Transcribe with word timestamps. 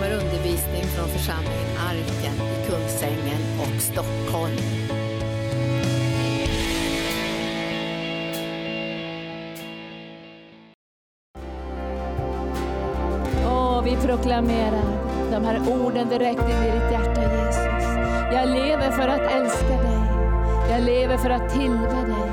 kommer 0.00 0.14
undervisning 0.14 0.82
från 0.82 1.08
församlingen 1.08 1.76
Arken 1.78 2.34
i 2.34 2.70
Kungsängen 2.70 3.40
och 3.60 3.82
Stockholm. 3.82 4.56
Åh, 13.46 13.82
vi 13.84 13.96
proklamerar 13.96 14.82
de 15.30 15.44
här 15.44 15.60
orden 15.68 16.08
direkt 16.08 16.42
in 16.42 16.64
i 16.64 16.70
ditt 16.70 16.92
hjärta 16.92 17.22
Jesus. 17.22 17.84
Jag 18.32 18.48
lever 18.48 18.90
för 18.90 19.08
att 19.08 19.32
älska 19.32 19.68
dig. 19.68 20.00
Jag 20.70 20.82
lever 20.82 21.16
för 21.16 21.30
att 21.30 21.52
tillbe 21.52 22.02
dig. 22.06 22.32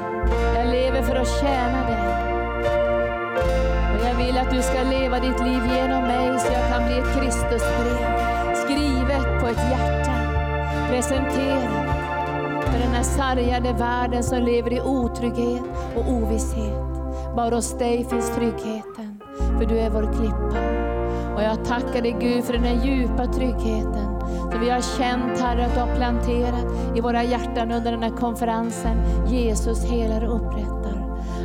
Jag 0.56 0.68
lever 0.68 1.02
för 1.02 1.16
att 1.16 1.40
tjäna 1.42 1.88
dig. 1.88 1.97
Jag 4.38 4.46
vill 4.46 4.60
att 4.60 4.66
du 4.66 4.72
ska 4.72 4.84
leva 4.84 5.20
ditt 5.20 5.40
liv 5.40 5.62
genom 5.76 6.04
mig 6.04 6.40
så 6.40 6.54
jag 6.54 6.70
kan 6.70 6.86
bli 6.86 6.98
ett 6.98 7.14
Kristusbrev. 7.14 8.56
Skrivet 8.56 9.42
på 9.42 9.48
ett 9.48 9.70
hjärta. 9.72 10.12
Presenterat 10.90 11.98
för 12.66 12.80
den 12.80 12.92
här 12.94 13.04
sargade 13.04 13.74
världen 13.74 14.24
som 14.24 14.44
lever 14.44 14.74
i 14.74 14.82
otrygghet 14.82 15.64
och 15.96 16.12
ovisshet. 16.12 17.36
Bara 17.36 17.56
hos 17.56 17.78
dig 17.78 18.06
finns 18.10 18.36
tryggheten, 18.36 19.20
för 19.58 19.66
du 19.66 19.80
är 19.80 19.90
vår 19.90 20.14
klippa. 20.14 20.60
Och 21.36 21.44
jag 21.44 21.66
tackar 21.66 22.02
dig 22.02 22.16
Gud 22.20 22.44
för 22.44 22.54
den 22.54 22.64
här 22.64 22.86
djupa 22.86 23.26
tryggheten 23.26 24.20
som 24.52 24.66
vi 24.66 24.70
har 24.70 24.82
känt 24.82 25.40
Herre 25.40 25.66
att 25.66 25.74
du 25.74 25.80
har 25.80 25.96
planterat 25.96 26.98
i 26.98 27.02
våra 27.02 27.24
hjärtan 27.24 27.72
under 27.72 27.92
den 27.92 28.04
här 28.04 28.18
konferensen. 28.18 28.98
Jesus 29.28 29.84
helar 29.84 30.28
och 30.28 30.36
upprättar. 30.36 30.77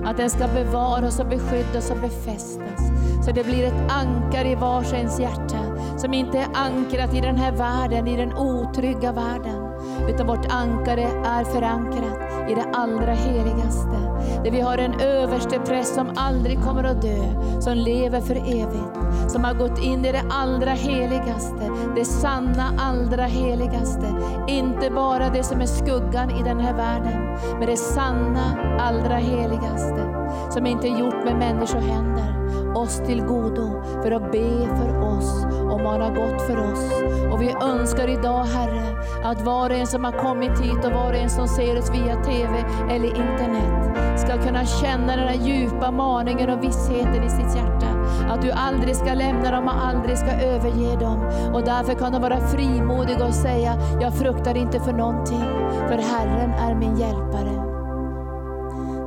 Att 0.04 0.16
den 0.16 0.30
ska 0.30 0.48
bevaras 0.48 1.20
och 1.20 1.26
beskyddas 1.26 1.90
och 1.90 1.96
befästas. 1.96 2.80
Så 3.24 3.32
det 3.32 3.44
blir 3.44 3.64
ett 3.64 3.92
ankar 3.92 4.46
i 4.46 4.54
vars 4.54 4.92
ens 4.92 5.20
hjärta 5.20 5.58
som 5.98 6.14
inte 6.14 6.38
är 6.38 6.48
ankrat 6.54 7.14
i 7.14 7.20
den 7.20 7.36
här 7.36 7.52
världen, 7.52 8.08
i 8.08 8.16
den 8.16 8.32
otrygga 8.32 9.12
världen. 9.12 9.68
Utan 10.08 10.26
vårt 10.26 10.52
ankare 10.52 11.02
är 11.24 11.44
förankrat 11.44 12.31
i 12.50 12.54
det 12.54 12.66
allra 12.72 13.12
heligaste. 13.12 13.96
Där 14.44 14.50
vi 14.50 14.60
har 14.60 14.78
en 14.78 15.00
överste 15.00 15.58
präst 15.58 15.94
som 15.94 16.12
aldrig 16.16 16.62
kommer 16.62 16.84
att 16.84 17.02
dö, 17.02 17.24
som 17.60 17.74
lever 17.74 18.20
för 18.20 18.36
evigt. 18.36 19.32
Som 19.32 19.44
har 19.44 19.54
gått 19.54 19.78
in 19.78 20.04
i 20.04 20.12
det 20.12 20.22
allra 20.30 20.70
heligaste, 20.70 21.70
det 21.96 22.04
sanna 22.04 22.74
allra 22.78 23.24
heligaste. 23.24 24.14
Inte 24.48 24.90
bara 24.90 25.28
det 25.28 25.42
som 25.42 25.60
är 25.60 25.66
skuggan 25.66 26.30
i 26.30 26.42
den 26.42 26.60
här 26.60 26.74
världen, 26.74 27.38
men 27.58 27.68
det 27.68 27.76
sanna 27.76 28.78
allra 28.80 29.16
heligaste. 29.16 30.08
Som 30.50 30.66
inte 30.66 30.88
är 30.88 30.98
gjort 30.98 31.24
med 31.24 31.36
människohänder 31.36 32.41
oss 32.74 33.02
till 33.06 33.22
godo 33.22 33.82
för 34.02 34.10
att 34.10 34.32
be 34.32 34.66
för 34.76 35.16
oss 35.16 35.44
och 35.72 35.80
mana 35.80 36.08
gott 36.08 36.42
för 36.42 36.72
oss. 36.72 36.92
Och 37.32 37.42
vi 37.42 37.54
önskar 37.62 38.08
idag 38.08 38.44
Herre 38.44 38.96
att 39.24 39.42
var 39.42 39.70
och 39.70 39.76
en 39.76 39.86
som 39.86 40.04
har 40.04 40.12
kommit 40.12 40.60
hit 40.60 40.84
och 40.84 40.92
var 40.92 41.12
och 41.12 41.18
en 41.18 41.30
som 41.30 41.48
ser 41.48 41.78
oss 41.78 41.90
via 41.90 42.22
TV 42.24 42.64
eller 42.90 43.08
internet 43.08 43.82
ska 44.18 44.42
kunna 44.42 44.66
känna 44.66 45.16
den 45.16 45.28
här 45.28 45.46
djupa 45.46 45.90
maningen 45.90 46.50
och 46.50 46.64
vissheten 46.64 47.24
i 47.24 47.30
sitt 47.30 47.56
hjärta. 47.56 47.86
Att 48.28 48.42
du 48.42 48.50
aldrig 48.50 48.96
ska 48.96 49.14
lämna 49.14 49.50
dem 49.50 49.64
och 49.68 49.84
aldrig 49.84 50.18
ska 50.18 50.30
överge 50.30 50.96
dem. 50.96 51.18
Och 51.54 51.62
därför 51.62 51.94
kan 51.94 52.12
de 52.12 52.22
vara 52.22 52.40
frimodiga 52.40 53.26
och 53.26 53.34
säga, 53.34 53.74
jag 54.00 54.14
fruktar 54.14 54.56
inte 54.56 54.80
för 54.80 54.92
någonting, 54.92 55.44
för 55.88 55.98
Herren 55.98 56.50
är 56.50 56.74
min 56.74 56.96
hjälpare. 56.96 57.62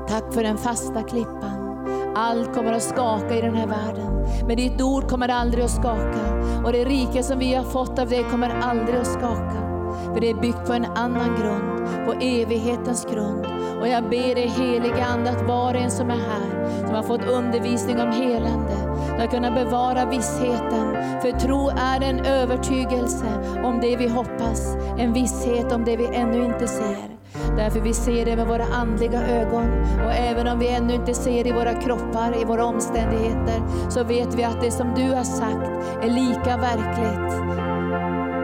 Tack 0.08 0.34
för 0.34 0.44
den 0.44 0.58
fasta 0.58 1.04
klippan. 1.04 1.65
Allt 2.16 2.54
kommer 2.54 2.74
att 2.74 2.84
skaka 2.84 3.38
i 3.38 3.42
den 3.42 3.56
här 3.56 3.68
världen. 3.68 4.26
Men 4.48 4.56
ditt 4.58 4.82
ord 4.82 5.10
kommer 5.10 5.30
aldrig 5.30 5.64
att 5.64 5.72
skaka. 5.72 6.46
Och 6.66 6.72
det 6.72 6.86
rike 6.86 7.24
som 7.24 7.40
vi 7.40 7.54
har 7.54 7.64
fått 7.64 8.00
av 8.00 8.10
dig 8.10 8.24
kommer 8.32 8.50
aldrig 8.50 8.96
att 8.96 9.08
skaka. 9.08 9.66
För 10.14 10.22
det 10.22 10.30
är 10.30 10.36
byggt 10.36 10.66
på 10.68 10.74
en 10.74 10.86
annan 10.86 11.36
grund, 11.40 12.06
på 12.06 12.14
evighetens 12.14 13.06
grund. 13.06 13.46
Och 13.82 13.88
jag 13.88 14.04
ber 14.04 14.36
dig 14.36 14.48
helige 14.48 15.06
Ande 15.06 15.30
att 15.30 15.48
var 15.48 15.74
och 15.74 15.82
en 15.82 15.92
som 15.92 16.10
är 16.10 16.16
här, 16.16 16.86
som 16.86 16.96
har 16.96 17.04
fått 17.04 17.26
undervisning 17.26 18.02
om 18.02 18.12
helande, 18.12 18.76
ska 19.18 19.28
kunna 19.28 19.52
bevara 19.52 20.06
vissheten. 20.06 20.96
För 21.22 21.40
tro 21.40 21.70
är 21.70 22.04
en 22.04 22.20
övertygelse 22.20 23.60
om 23.64 23.80
det 23.82 23.98
vi 23.98 24.08
hoppas, 24.08 24.76
en 24.98 25.14
visshet 25.14 25.72
om 25.72 25.86
det 25.86 25.98
vi 25.98 26.06
ännu 26.06 26.46
inte 26.46 26.68
ser. 26.68 27.15
Därför 27.58 27.80
vi 27.80 27.94
ser 27.94 28.26
det 28.26 28.36
med 28.36 28.48
våra 28.48 28.64
andliga 28.64 29.22
ögon. 29.28 29.70
Och 30.06 30.14
även 30.14 30.48
om 30.48 30.60
vi 30.60 30.68
ännu 30.68 30.94
inte 30.94 31.14
ser 31.14 31.48
i 31.48 31.52
våra 31.52 31.74
kroppar, 31.74 32.42
i 32.42 32.46
våra 32.46 32.66
omständigheter, 32.66 33.90
så 33.90 34.04
vet 34.04 34.34
vi 34.36 34.44
att 34.44 34.62
det 34.62 34.72
som 34.72 34.94
du 34.96 35.14
har 35.14 35.24
sagt 35.24 35.70
är 36.04 36.10
lika 36.10 36.58
verkligt 36.58 37.56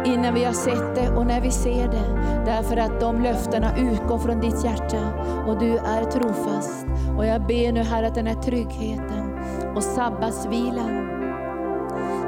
innan 0.05 0.33
vi 0.33 0.44
har 0.44 0.53
sett 0.53 0.95
det 0.95 1.09
och 1.09 1.25
när 1.25 1.41
vi 1.41 1.51
ser 1.51 1.88
det. 1.88 2.44
Därför 2.45 2.77
att 2.77 3.00
de 3.00 3.21
löftena 3.23 3.77
utgår 3.77 4.17
från 4.17 4.39
ditt 4.39 4.63
hjärta 4.63 5.13
och 5.47 5.59
du 5.59 5.77
är 5.77 6.03
trofast. 6.03 6.85
Och 7.17 7.25
jag 7.25 7.41
ber 7.47 7.71
nu 7.71 7.83
här 7.83 8.03
att 8.03 8.16
den 8.16 8.27
här 8.27 8.41
tryggheten 8.41 9.39
och 9.75 9.83
sabbatsvilan 9.83 11.07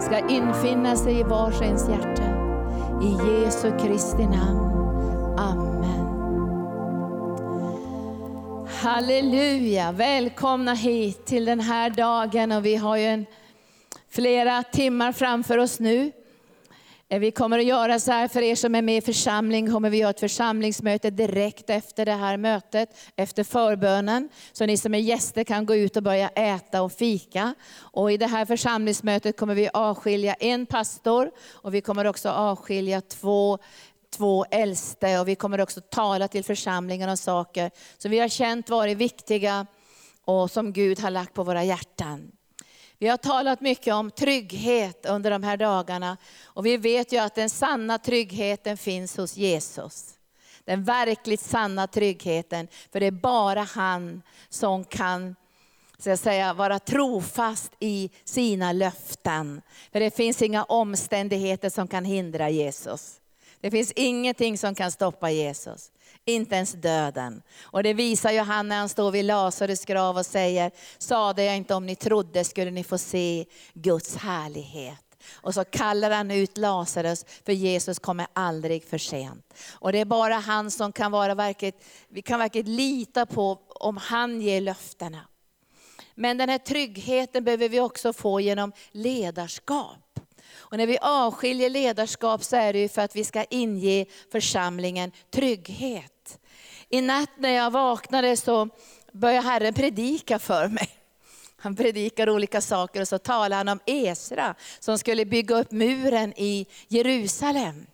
ska 0.01 0.17
infinna 0.29 0.95
sig 0.95 1.19
i 1.19 1.23
vars 1.23 1.61
ens 1.61 1.89
hjärta. 1.89 2.23
I 3.01 3.41
Jesu 3.43 3.71
Kristi 3.79 4.25
namn. 4.25 4.82
Halleluja, 8.83 9.91
välkomna 9.91 10.73
hit 10.73 11.25
till 11.25 11.45
den 11.45 11.59
här 11.59 11.89
dagen 11.89 12.51
och 12.51 12.65
vi 12.65 12.75
har 12.75 12.97
ju 12.97 13.05
en, 13.05 13.25
flera 14.09 14.63
timmar 14.63 15.11
framför 15.11 15.57
oss 15.57 15.79
nu. 15.79 16.11
Eh, 17.09 17.19
vi 17.19 17.31
kommer 17.31 17.59
att 17.59 17.65
göra 17.65 17.99
så 17.99 18.11
här, 18.11 18.27
för 18.27 18.41
er 18.41 18.55
som 18.55 18.75
är 18.75 18.81
med 18.81 18.97
i 18.97 19.01
församling 19.01 19.71
kommer 19.71 19.89
vi 19.89 19.97
göra 19.97 20.09
ett 20.09 20.19
församlingsmöte 20.19 21.09
direkt 21.09 21.69
efter 21.69 22.05
det 22.05 22.13
här 22.13 22.37
mötet, 22.37 22.89
efter 23.15 23.43
förbönen. 23.43 24.29
Så 24.53 24.65
ni 24.65 24.77
som 24.77 24.93
är 24.93 24.99
gäster 24.99 25.43
kan 25.43 25.65
gå 25.65 25.75
ut 25.75 25.97
och 25.97 26.03
börja 26.03 26.29
äta 26.29 26.81
och 26.81 26.91
fika. 26.91 27.55
Och 27.79 28.11
i 28.11 28.17
det 28.17 28.27
här 28.27 28.45
församlingsmötet 28.45 29.37
kommer 29.37 29.55
vi 29.55 29.69
avskilja 29.73 30.33
en 30.33 30.65
pastor 30.65 31.31
och 31.51 31.73
vi 31.73 31.81
kommer 31.81 32.05
också 32.05 32.29
avskilja 32.29 33.01
två 33.01 33.59
två 34.13 34.45
äldste 34.51 35.19
och 35.19 35.27
vi 35.27 35.35
kommer 35.35 35.61
också 35.61 35.81
tala 35.81 36.27
till 36.27 36.43
församlingen 36.43 37.09
om 37.09 37.17
saker 37.17 37.71
som 37.97 38.11
vi 38.11 38.19
har 38.19 38.27
känt 38.27 38.69
varit 38.69 38.97
viktiga 38.97 39.67
och 40.25 40.51
som 40.51 40.73
Gud 40.73 40.99
har 40.99 41.11
lagt 41.11 41.33
på 41.33 41.43
våra 41.43 41.63
hjärtan. 41.63 42.31
Vi 42.97 43.07
har 43.07 43.17
talat 43.17 43.61
mycket 43.61 43.93
om 43.93 44.11
trygghet 44.11 45.05
under 45.05 45.31
de 45.31 45.43
här 45.43 45.57
dagarna 45.57 46.17
och 46.43 46.65
vi 46.65 46.77
vet 46.77 47.11
ju 47.11 47.17
att 47.17 47.35
den 47.35 47.49
sanna 47.49 47.97
tryggheten 47.97 48.77
finns 48.77 49.17
hos 49.17 49.37
Jesus. 49.37 50.13
Den 50.65 50.83
verkligt 50.83 51.41
sanna 51.41 51.87
tryggheten, 51.87 52.67
för 52.91 52.99
det 52.99 53.05
är 53.05 53.11
bara 53.11 53.61
han 53.61 54.21
som 54.49 54.83
kan 54.83 55.35
så 56.03 56.09
jag 56.09 56.19
säga, 56.19 56.53
vara 56.53 56.79
trofast 56.79 57.71
i 57.79 58.09
sina 58.23 58.71
löften. 58.71 59.61
För 59.91 59.99
det 59.99 60.15
finns 60.15 60.41
inga 60.41 60.63
omständigheter 60.63 61.69
som 61.69 61.87
kan 61.87 62.05
hindra 62.05 62.49
Jesus. 62.49 63.19
Det 63.63 63.71
finns 63.71 63.91
ingenting 63.95 64.57
som 64.57 64.75
kan 64.75 64.91
stoppa 64.91 65.31
Jesus. 65.31 65.91
Inte 66.25 66.55
ens 66.55 66.71
döden. 66.71 67.41
Och 67.61 67.83
det 67.83 67.93
visar 67.93 68.31
ju 68.31 68.39
han 68.39 68.67
när 68.67 68.77
han 68.77 68.89
står 68.89 69.11
vid 69.11 69.25
Lazarus 69.25 69.85
grav 69.85 70.17
och 70.17 70.25
säger, 70.25 70.71
sade 70.97 71.43
jag 71.43 71.57
inte 71.57 71.75
om 71.75 71.85
ni 71.85 71.95
trodde 71.95 72.43
skulle 72.43 72.71
ni 72.71 72.83
få 72.83 72.97
se 72.97 73.45
Guds 73.73 74.15
härlighet. 74.15 75.17
Och 75.31 75.53
så 75.53 75.63
kallar 75.63 76.11
han 76.11 76.31
ut 76.31 76.57
Lazarus, 76.57 77.25
för 77.45 77.53
Jesus 77.53 77.99
kommer 77.99 78.27
aldrig 78.33 78.83
för 78.83 78.97
sent. 78.97 79.53
Och 79.71 79.91
det 79.91 79.99
är 79.99 80.05
bara 80.05 80.35
han 80.35 80.71
som 80.71 80.91
kan 80.91 81.11
vara 81.11 81.35
verkligt, 81.35 81.85
vi 82.09 82.21
kan 82.21 82.39
verkligen 82.39 82.75
lita 82.75 83.25
på 83.25 83.59
om 83.67 83.97
han 83.97 84.41
ger 84.41 84.61
löftena. 84.61 85.27
Men 86.15 86.37
den 86.37 86.49
här 86.49 86.57
tryggheten 86.57 87.43
behöver 87.43 87.69
vi 87.69 87.79
också 87.79 88.13
få 88.13 88.39
genom 88.39 88.71
ledarskap. 88.91 90.02
Och 90.73 90.77
när 90.77 90.87
vi 90.87 90.97
avskiljer 91.01 91.69
ledarskap 91.69 92.43
så 92.43 92.55
är 92.55 92.73
det 92.73 92.79
ju 92.79 92.89
för 92.89 93.01
att 93.01 93.15
vi 93.15 93.23
ska 93.23 93.43
inge 93.49 94.05
församlingen 94.31 95.11
trygghet. 95.31 96.39
I 96.89 97.01
natt 97.01 97.29
när 97.37 97.49
jag 97.49 97.71
vaknade 97.71 98.37
så 98.37 98.69
började 99.11 99.47
Herren 99.47 99.73
predika 99.73 100.39
för 100.39 100.67
mig. 100.67 100.89
Han 101.57 101.75
predikar 101.75 102.29
olika 102.29 102.61
saker 102.61 103.01
och 103.01 103.07
så 103.07 103.17
talar 103.17 103.57
han 103.57 103.67
om 103.67 103.79
Esra 103.85 104.55
som 104.79 104.97
skulle 104.97 105.25
bygga 105.25 105.59
upp 105.59 105.71
muren 105.71 106.33
i 106.37 106.67
Jerusalem. 106.87 107.85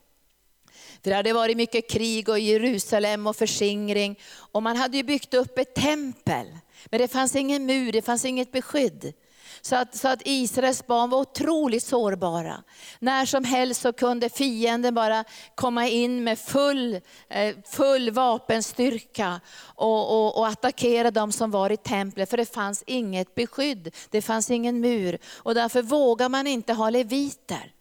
Det 1.02 1.14
hade 1.14 1.34
varit 1.34 1.58
mycket 1.58 1.90
krig 1.90 2.30
och 2.30 2.40
Jerusalem 2.40 3.28
och 3.28 3.36
förskingring. 3.36 4.20
Och 4.52 4.64
man 4.64 4.78
hade 4.78 4.98
ju 4.98 5.04
byggt 5.04 5.34
upp 5.34 5.58
ett 5.58 5.76
tempel. 5.76 6.48
Men 6.86 7.00
det 7.00 7.08
fanns 7.08 7.36
ingen 7.36 7.66
mur, 7.66 7.92
det 7.92 8.02
fanns 8.02 8.26
inget 8.26 8.52
beskydd. 8.52 9.14
Så 9.62 9.76
att, 9.76 9.96
så 9.96 10.08
att 10.08 10.22
Israels 10.26 10.88
barn 10.88 11.10
var 11.10 11.20
otroligt 11.20 11.84
sårbara. 11.84 12.64
När 13.00 13.26
som 13.26 13.44
helst 13.44 13.82
så 13.82 13.94
kunde 13.94 14.30
fienden 14.30 14.96
bara 14.96 15.24
komma 15.56 15.88
in 15.88 16.24
med 16.24 16.40
full, 16.40 17.00
eh, 17.30 17.56
full 17.66 18.12
vapenstyrka 18.12 19.42
och, 19.76 20.12
och, 20.12 20.38
och 20.38 20.48
attackera 20.48 21.12
dem 21.12 21.32
som 21.32 21.52
var 21.52 21.70
i 21.70 21.78
templet. 21.78 22.30
För 22.30 22.38
det 22.38 22.54
fanns 22.54 22.84
inget 22.88 23.36
beskydd, 23.36 23.96
det 24.10 24.22
fanns 24.22 24.52
ingen 24.52 24.80
mur. 24.80 25.18
Och 25.36 25.56
därför 25.56 25.82
vågar 25.82 26.30
man 26.30 26.48
inte 26.48 26.74
ha 26.74 26.90
leviter. 26.90 27.74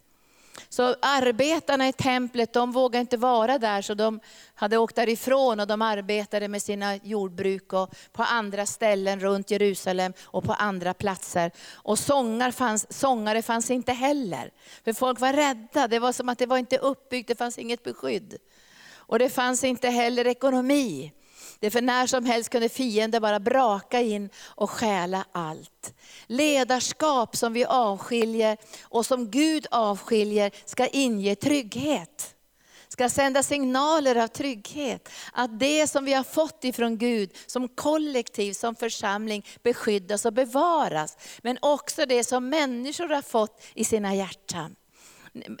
Så 0.69 0.95
arbetarna 1.01 1.87
i 1.87 1.93
templet, 1.93 2.53
de 2.53 2.71
vågade 2.71 3.01
inte 3.01 3.17
vara 3.17 3.57
där, 3.57 3.81
så 3.81 3.93
de 3.93 4.19
hade 4.55 4.77
åkt 4.77 4.95
därifrån 4.95 5.59
och 5.59 5.67
de 5.67 5.81
arbetade 5.81 6.47
med 6.47 6.61
sina 6.61 6.95
jordbruk 6.95 7.73
och 7.73 7.95
på 8.11 8.23
andra 8.23 8.65
ställen 8.65 9.19
runt 9.19 9.51
Jerusalem 9.51 10.13
och 10.23 10.43
på 10.43 10.53
andra 10.53 10.93
platser. 10.93 11.51
Och 11.73 11.99
sångar 11.99 12.51
fanns, 12.51 12.93
sångare 12.99 13.41
fanns 13.41 13.71
inte 13.71 13.93
heller, 13.93 14.51
för 14.83 14.93
folk 14.93 15.19
var 15.19 15.33
rädda. 15.33 15.87
Det 15.87 15.99
var 15.99 16.11
som 16.11 16.29
att 16.29 16.37
det 16.37 16.45
var 16.45 16.57
inte 16.57 16.77
uppbyggt, 16.77 17.27
det 17.27 17.35
fanns 17.35 17.57
inget 17.57 17.83
beskydd. 17.83 18.37
Och 18.95 19.19
det 19.19 19.29
fanns 19.29 19.63
inte 19.63 19.89
heller 19.89 20.27
ekonomi. 20.27 21.13
Det 21.59 21.71
för 21.71 21.81
när 21.81 22.07
som 22.07 22.25
helst 22.25 22.49
kunde 22.49 22.69
fienden 22.69 23.21
bara 23.21 23.39
braka 23.39 24.01
in 24.01 24.29
och 24.39 24.69
stjäla 24.69 25.25
allt. 25.31 25.93
Ledarskap 26.27 27.35
som 27.35 27.53
vi 27.53 27.65
avskiljer 27.65 28.57
och 28.81 29.05
som 29.05 29.31
Gud 29.31 29.67
avskiljer 29.71 30.51
ska 30.65 30.87
inge 30.87 31.35
trygghet. 31.35 32.35
Ska 32.87 33.09
sända 33.09 33.43
signaler 33.43 34.15
av 34.15 34.27
trygghet. 34.27 35.09
Att 35.33 35.59
det 35.59 35.87
som 35.87 36.05
vi 36.05 36.13
har 36.13 36.23
fått 36.23 36.63
ifrån 36.63 36.97
Gud 36.97 37.31
som 37.45 37.67
kollektiv, 37.67 38.53
som 38.53 38.75
församling 38.75 39.45
beskyddas 39.63 40.25
och 40.25 40.33
bevaras. 40.33 41.17
Men 41.41 41.57
också 41.61 42.05
det 42.05 42.23
som 42.23 42.49
människor 42.49 43.09
har 43.09 43.21
fått 43.21 43.61
i 43.73 43.83
sina 43.83 44.15
hjärtan. 44.15 44.75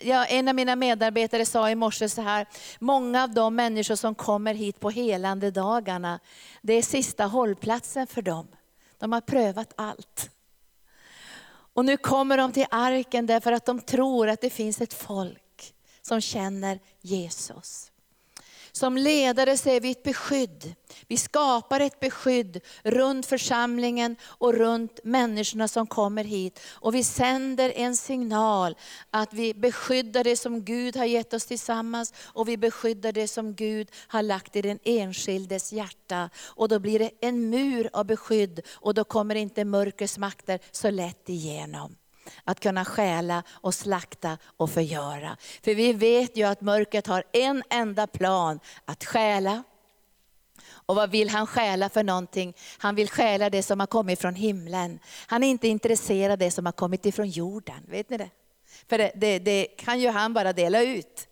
Ja, 0.01 0.25
en 0.25 0.47
av 0.47 0.55
mina 0.55 0.75
medarbetare 0.75 1.45
sa 1.45 1.69
i 1.69 1.75
morse 1.75 2.09
så 2.09 2.21
här, 2.21 2.47
många 2.79 3.23
av 3.23 3.33
de 3.33 3.55
människor 3.55 3.95
som 3.95 4.15
kommer 4.15 4.53
hit 4.53 4.79
på 4.79 4.89
helande 4.89 5.51
dagarna, 5.51 6.19
det 6.61 6.73
är 6.73 6.81
sista 6.81 7.25
hållplatsen 7.25 8.07
för 8.07 8.21
dem. 8.21 8.47
De 8.97 9.11
har 9.11 9.21
prövat 9.21 9.73
allt. 9.75 10.29
Och 11.73 11.85
nu 11.85 11.97
kommer 11.97 12.37
de 12.37 12.51
till 12.51 12.65
arken 12.71 13.25
därför 13.25 13.51
att 13.51 13.65
de 13.65 13.79
tror 13.79 14.29
att 14.29 14.41
det 14.41 14.49
finns 14.49 14.81
ett 14.81 14.93
folk 14.93 15.73
som 16.01 16.21
känner 16.21 16.79
Jesus. 17.01 17.88
Som 18.79 18.97
ledare 18.97 19.57
så 19.57 19.69
är 19.69 19.81
vi 19.81 19.91
ett 19.91 20.03
beskydd. 20.03 20.73
Vi 21.07 21.17
skapar 21.17 21.79
ett 21.79 21.99
beskydd 21.99 22.61
runt 22.83 23.25
församlingen 23.25 24.15
och 24.23 24.53
runt 24.53 24.99
människorna 25.03 25.67
som 25.67 25.87
kommer 25.87 26.23
hit. 26.23 26.59
Och 26.69 26.95
vi 26.95 27.03
sänder 27.03 27.73
en 27.75 27.97
signal 27.97 28.75
att 29.11 29.33
vi 29.33 29.53
beskyddar 29.53 30.23
det 30.23 30.35
som 30.35 30.65
Gud 30.65 30.97
har 30.97 31.05
gett 31.05 31.33
oss 31.33 31.45
tillsammans 31.45 32.13
och 32.25 32.47
vi 32.47 32.57
beskyddar 32.57 33.11
det 33.11 33.27
som 33.27 33.55
Gud 33.55 33.91
har 34.07 34.21
lagt 34.21 34.55
i 34.55 34.61
den 34.61 34.79
enskildes 34.83 35.73
hjärta. 35.73 36.29
Och 36.37 36.69
då 36.69 36.79
blir 36.79 36.99
det 36.99 37.11
en 37.21 37.49
mur 37.49 37.89
av 37.93 38.05
beskydd 38.05 38.61
och 38.71 38.93
då 38.93 39.03
kommer 39.03 39.35
inte 39.35 39.65
mörkrets 39.65 40.17
makter 40.17 40.59
så 40.71 40.89
lätt 40.89 41.29
igenom. 41.29 41.98
Att 42.43 42.59
kunna 42.59 42.85
stjäla 42.85 43.43
och 43.49 43.73
slakta 43.73 44.37
och 44.57 44.69
förgöra. 44.69 45.37
För 45.63 45.75
vi 45.75 45.93
vet 45.93 46.37
ju 46.37 46.43
att 46.43 46.61
mörkret 46.61 47.07
har 47.07 47.23
en 47.31 47.63
enda 47.69 48.07
plan, 48.07 48.59
att 48.85 49.05
stjäla. 49.05 49.63
Och 50.69 50.95
vad 50.95 51.11
vill 51.11 51.29
han 51.29 51.47
stjäla 51.47 51.89
för 51.89 52.03
någonting? 52.03 52.53
Han 52.77 52.95
vill 52.95 53.09
stjäla 53.09 53.49
det 53.49 53.63
som 53.63 53.79
har 53.79 53.87
kommit 53.87 54.19
från 54.19 54.35
himlen. 54.35 54.99
Han 55.27 55.43
är 55.43 55.47
inte 55.47 55.67
intresserad 55.67 56.31
av 56.31 56.37
det 56.37 56.51
som 56.51 56.65
har 56.65 56.73
kommit 56.73 57.05
ifrån 57.05 57.29
jorden. 57.29 57.85
Vet 57.87 58.09
ni 58.09 58.17
det? 58.17 58.29
För 58.87 58.97
det, 58.97 59.11
det, 59.15 59.39
det 59.39 59.65
kan 59.65 59.99
ju 59.99 60.09
han 60.09 60.33
bara 60.33 60.53
dela 60.53 60.81
ut. 60.81 61.28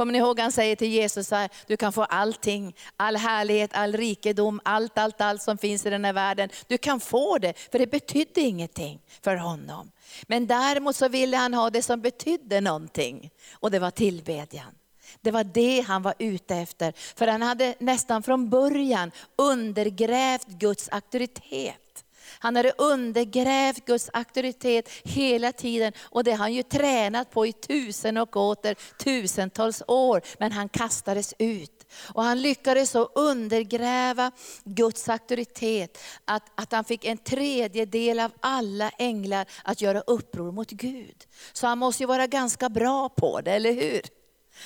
Kommer 0.00 0.12
ni 0.12 0.18
ihåg 0.18 0.40
han 0.40 0.52
säger 0.52 0.76
till 0.76 0.88
Jesus, 0.88 1.30
här, 1.30 1.50
du 1.66 1.76
kan 1.76 1.92
få 1.92 2.04
allting, 2.04 2.76
all 2.96 3.16
härlighet, 3.16 3.70
all 3.74 3.92
rikedom, 3.92 4.60
allt, 4.64 4.98
allt, 4.98 5.20
allt 5.20 5.42
som 5.42 5.58
finns 5.58 5.86
i 5.86 5.90
den 5.90 6.04
här 6.04 6.12
världen. 6.12 6.48
Du 6.66 6.78
kan 6.78 7.00
få 7.00 7.38
det, 7.38 7.54
för 7.72 7.78
det 7.78 7.86
betydde 7.86 8.40
ingenting 8.40 9.00
för 9.22 9.36
honom. 9.36 9.90
Men 10.26 10.46
däremot 10.46 10.96
så 10.96 11.08
ville 11.08 11.36
han 11.36 11.54
ha 11.54 11.70
det 11.70 11.82
som 11.82 12.00
betydde 12.00 12.60
någonting, 12.60 13.30
och 13.52 13.70
det 13.70 13.78
var 13.78 13.90
tillbedjan. 13.90 14.74
Det 15.20 15.30
var 15.30 15.44
det 15.44 15.80
han 15.80 16.02
var 16.02 16.14
ute 16.18 16.56
efter, 16.56 16.92
för 17.16 17.26
han 17.26 17.42
hade 17.42 17.74
nästan 17.78 18.22
från 18.22 18.50
början 18.50 19.10
undergrävt 19.36 20.46
Guds 20.46 20.88
auktoritet. 20.88 22.04
Han 22.38 22.56
hade 22.56 22.72
undergrävt 22.78 23.86
Guds 23.86 24.10
auktoritet 24.12 24.88
hela 25.04 25.52
tiden 25.52 25.92
och 26.00 26.24
det 26.24 26.30
har 26.30 26.38
han 26.38 26.52
ju 26.52 26.62
tränat 26.62 27.30
på 27.30 27.46
i 27.46 27.52
tusen 27.52 28.16
och 28.16 28.36
åter 28.36 28.76
tusentals 28.98 29.82
år. 29.86 30.22
Men 30.38 30.52
han 30.52 30.68
kastades 30.68 31.34
ut. 31.38 31.86
Och 32.14 32.22
han 32.22 32.42
lyckades 32.42 32.90
så 32.90 33.04
undergräva 33.04 34.30
Guds 34.64 35.08
auktoritet 35.08 35.98
att, 36.24 36.42
att 36.54 36.72
han 36.72 36.84
fick 36.84 37.04
en 37.04 37.18
tredjedel 37.18 38.20
av 38.20 38.32
alla 38.40 38.90
änglar 38.98 39.46
att 39.64 39.80
göra 39.80 40.00
uppror 40.00 40.52
mot 40.52 40.70
Gud. 40.70 41.26
Så 41.52 41.66
han 41.66 41.78
måste 41.78 42.02
ju 42.02 42.06
vara 42.06 42.26
ganska 42.26 42.68
bra 42.68 43.08
på 43.08 43.40
det, 43.40 43.52
eller 43.52 43.72
hur? 43.72 44.00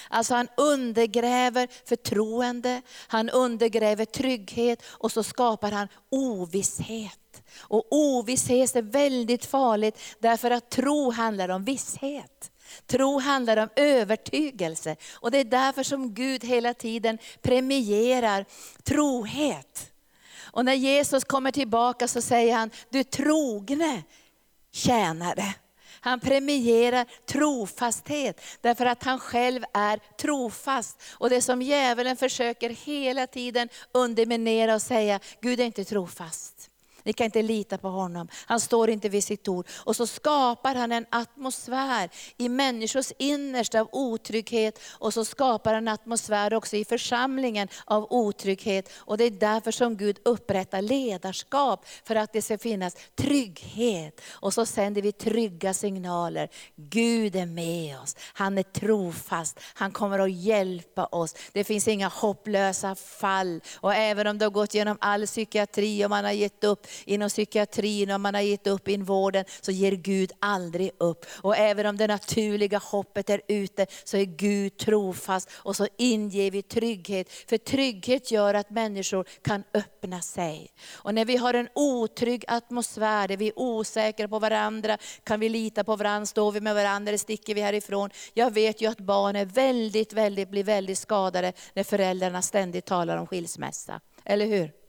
Alltså 0.08 0.34
han 0.34 0.48
undergräver 0.56 1.68
förtroende, 1.84 2.82
han 3.06 3.30
undergräver 3.30 4.04
trygghet 4.04 4.82
och 4.86 5.12
så 5.12 5.22
skapar 5.22 5.70
han 5.70 5.88
ovisshet. 6.10 7.18
Och 7.60 7.86
ovisshet 7.90 8.76
är 8.76 8.82
väldigt 8.82 9.44
farligt 9.46 9.98
därför 10.18 10.50
att 10.50 10.70
tro 10.70 11.10
handlar 11.10 11.48
om 11.48 11.64
visshet. 11.64 12.50
Tro 12.86 13.18
handlar 13.18 13.56
om 13.56 13.68
övertygelse 13.76 14.96
och 15.12 15.30
det 15.30 15.38
är 15.38 15.44
därför 15.44 15.82
som 15.82 16.14
Gud 16.14 16.44
hela 16.44 16.74
tiden 16.74 17.18
premierar 17.42 18.44
trohet. 18.82 19.92
Och 20.54 20.64
när 20.64 20.74
Jesus 20.74 21.24
kommer 21.24 21.50
tillbaka 21.50 22.08
så 22.08 22.22
säger 22.22 22.54
han, 22.54 22.70
du 22.90 23.04
trogne 23.04 24.02
tjänare. 24.72 25.54
Han 26.00 26.20
premierar 26.20 27.06
trofasthet 27.26 28.40
därför 28.60 28.86
att 28.86 29.02
han 29.02 29.18
själv 29.18 29.64
är 29.72 30.00
trofast. 30.18 31.02
Och 31.12 31.30
det 31.30 31.42
som 31.42 31.62
djävulen 31.62 32.16
försöker 32.16 32.70
hela 32.70 33.26
tiden 33.26 33.68
underminera 33.92 34.74
och 34.74 34.82
säga, 34.82 35.20
Gud 35.40 35.60
är 35.60 35.64
inte 35.64 35.84
trofast. 35.84 36.70
Ni 37.04 37.12
kan 37.12 37.24
inte 37.24 37.42
lita 37.42 37.78
på 37.78 37.88
honom. 37.88 38.28
Han 38.46 38.60
står 38.60 38.90
inte 38.90 39.08
vid 39.08 39.24
sitt 39.24 39.48
ord. 39.48 39.66
Och 39.74 39.96
så 39.96 40.06
skapar 40.06 40.74
han 40.74 40.92
en 40.92 41.06
atmosfär 41.10 42.10
i 42.36 42.48
människors 42.48 43.12
innersta 43.18 43.80
av 43.80 43.88
otrygghet. 43.92 44.80
Och 44.98 45.14
så 45.14 45.24
skapar 45.24 45.74
han 45.74 45.88
en 45.88 45.94
atmosfär 45.94 46.54
också 46.54 46.76
i 46.76 46.84
församlingen 46.84 47.68
av 47.84 48.06
otrygghet. 48.10 48.90
Och 48.96 49.18
det 49.18 49.24
är 49.24 49.30
därför 49.30 49.70
som 49.70 49.96
Gud 49.96 50.18
upprättar 50.24 50.82
ledarskap, 50.82 51.86
för 52.04 52.16
att 52.16 52.32
det 52.32 52.42
ska 52.42 52.58
finnas 52.58 52.96
trygghet. 53.14 54.20
Och 54.30 54.54
så 54.54 54.66
sänder 54.66 55.02
vi 55.02 55.12
trygga 55.12 55.74
signaler. 55.74 56.48
Gud 56.76 57.36
är 57.36 57.46
med 57.46 58.00
oss, 58.00 58.16
han 58.32 58.58
är 58.58 58.62
trofast, 58.62 59.60
han 59.74 59.92
kommer 59.92 60.18
att 60.18 60.32
hjälpa 60.32 61.06
oss. 61.06 61.34
Det 61.52 61.64
finns 61.64 61.88
inga 61.88 62.08
hopplösa 62.08 62.94
fall. 62.94 63.60
Och 63.80 63.94
även 63.94 64.26
om 64.26 64.38
du 64.38 64.44
har 64.44 64.50
gått 64.50 64.74
igenom 64.74 64.98
all 65.00 65.26
psykiatri 65.26 66.04
och 66.04 66.10
man 66.10 66.24
har 66.24 66.32
gett 66.32 66.64
upp, 66.64 66.86
inom 67.04 67.28
psykiatrin 67.28 68.10
om 68.10 68.22
man 68.22 68.34
har 68.34 68.42
gett 68.42 68.66
upp 68.66 68.88
inom 68.88 69.06
vården, 69.06 69.44
så 69.60 69.72
ger 69.72 69.92
Gud 69.92 70.32
aldrig 70.38 70.90
upp. 70.98 71.26
Och 71.42 71.56
även 71.56 71.86
om 71.86 71.96
det 71.96 72.06
naturliga 72.06 72.78
hoppet 72.78 73.30
är 73.30 73.40
ute, 73.48 73.86
så 74.04 74.16
är 74.16 74.24
Gud 74.24 74.76
trofast. 74.76 75.50
Och 75.54 75.76
så 75.76 75.88
inger 75.98 76.50
vi 76.50 76.62
trygghet. 76.62 77.32
För 77.32 77.58
trygghet 77.58 78.30
gör 78.30 78.54
att 78.54 78.70
människor 78.70 79.24
kan 79.42 79.64
öppna 79.74 80.20
sig. 80.20 80.70
Och 80.92 81.14
när 81.14 81.24
vi 81.24 81.36
har 81.36 81.54
en 81.54 81.68
otrygg 81.74 82.44
atmosfär, 82.48 83.28
där 83.28 83.36
vi 83.36 83.48
är 83.48 83.58
osäkra 83.58 84.28
på 84.28 84.38
varandra, 84.38 84.98
kan 85.24 85.40
vi 85.40 85.48
lita 85.48 85.84
på 85.84 85.96
varandra, 85.96 86.26
står 86.26 86.52
vi 86.52 86.60
med 86.60 86.74
varandra 86.74 87.10
eller 87.10 87.18
sticker 87.18 87.54
vi 87.54 87.60
härifrån. 87.60 88.10
Jag 88.34 88.50
vet 88.50 88.82
ju 88.82 88.86
att 88.86 89.00
barn 89.00 89.36
är 89.36 89.44
väldigt, 89.44 90.12
väldigt, 90.12 90.50
blir 90.50 90.64
väldigt 90.64 90.98
skadade 90.98 91.52
när 91.74 91.84
föräldrarna 91.84 92.42
ständigt 92.42 92.84
talar 92.84 93.16
om 93.16 93.26
skilsmässa. 93.26 94.00
Eller 94.24 94.46
hur? 94.46 94.83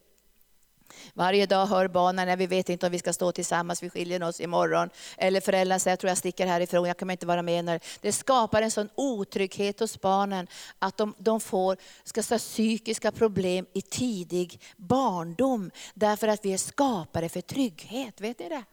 Varje 1.14 1.46
dag 1.46 1.66
hör 1.66 1.88
barnen, 1.88 2.28
när 2.28 2.38
vi 2.38 2.48
vet 2.48 2.70
inte 2.70 2.86
om 2.86 2.92
vi 2.92 3.00
ska 3.00 3.14
stå 3.14 3.32
tillsammans, 3.32 3.84
vi 3.84 3.90
skiljer 3.90 4.24
oss 4.24 4.42
imorgon. 4.42 4.90
Eller 5.18 5.42
föräldrarna 5.42 5.80
säger, 5.80 5.92
jag 5.92 6.00
tror 6.00 6.10
jag 6.10 6.18
sticker 6.18 6.48
härifrån, 6.48 6.88
jag 6.88 6.98
kommer 6.98 7.14
inte 7.14 7.26
vara 7.26 7.42
med. 7.42 7.66
När 7.66 7.80
det 8.02 8.12
skapar 8.12 8.62
en 8.62 8.72
sån 8.72 8.90
otrygghet 8.96 9.80
hos 9.80 10.02
barnen, 10.02 10.48
att 10.80 10.98
de, 10.98 11.14
de 11.18 11.40
får 11.40 11.78
ska 12.04 12.24
säga, 12.24 12.40
psykiska 12.40 13.12
problem 13.12 13.66
i 13.74 13.82
tidig 13.82 14.62
barndom. 14.78 15.72
Därför 15.94 16.28
att 16.28 16.46
vi 16.46 16.54
är 16.54 16.58
skapade 16.58 17.30
för 17.30 17.42
trygghet, 17.42 18.22
vet 18.22 18.40
ni 18.40 18.50
det? 18.50 18.64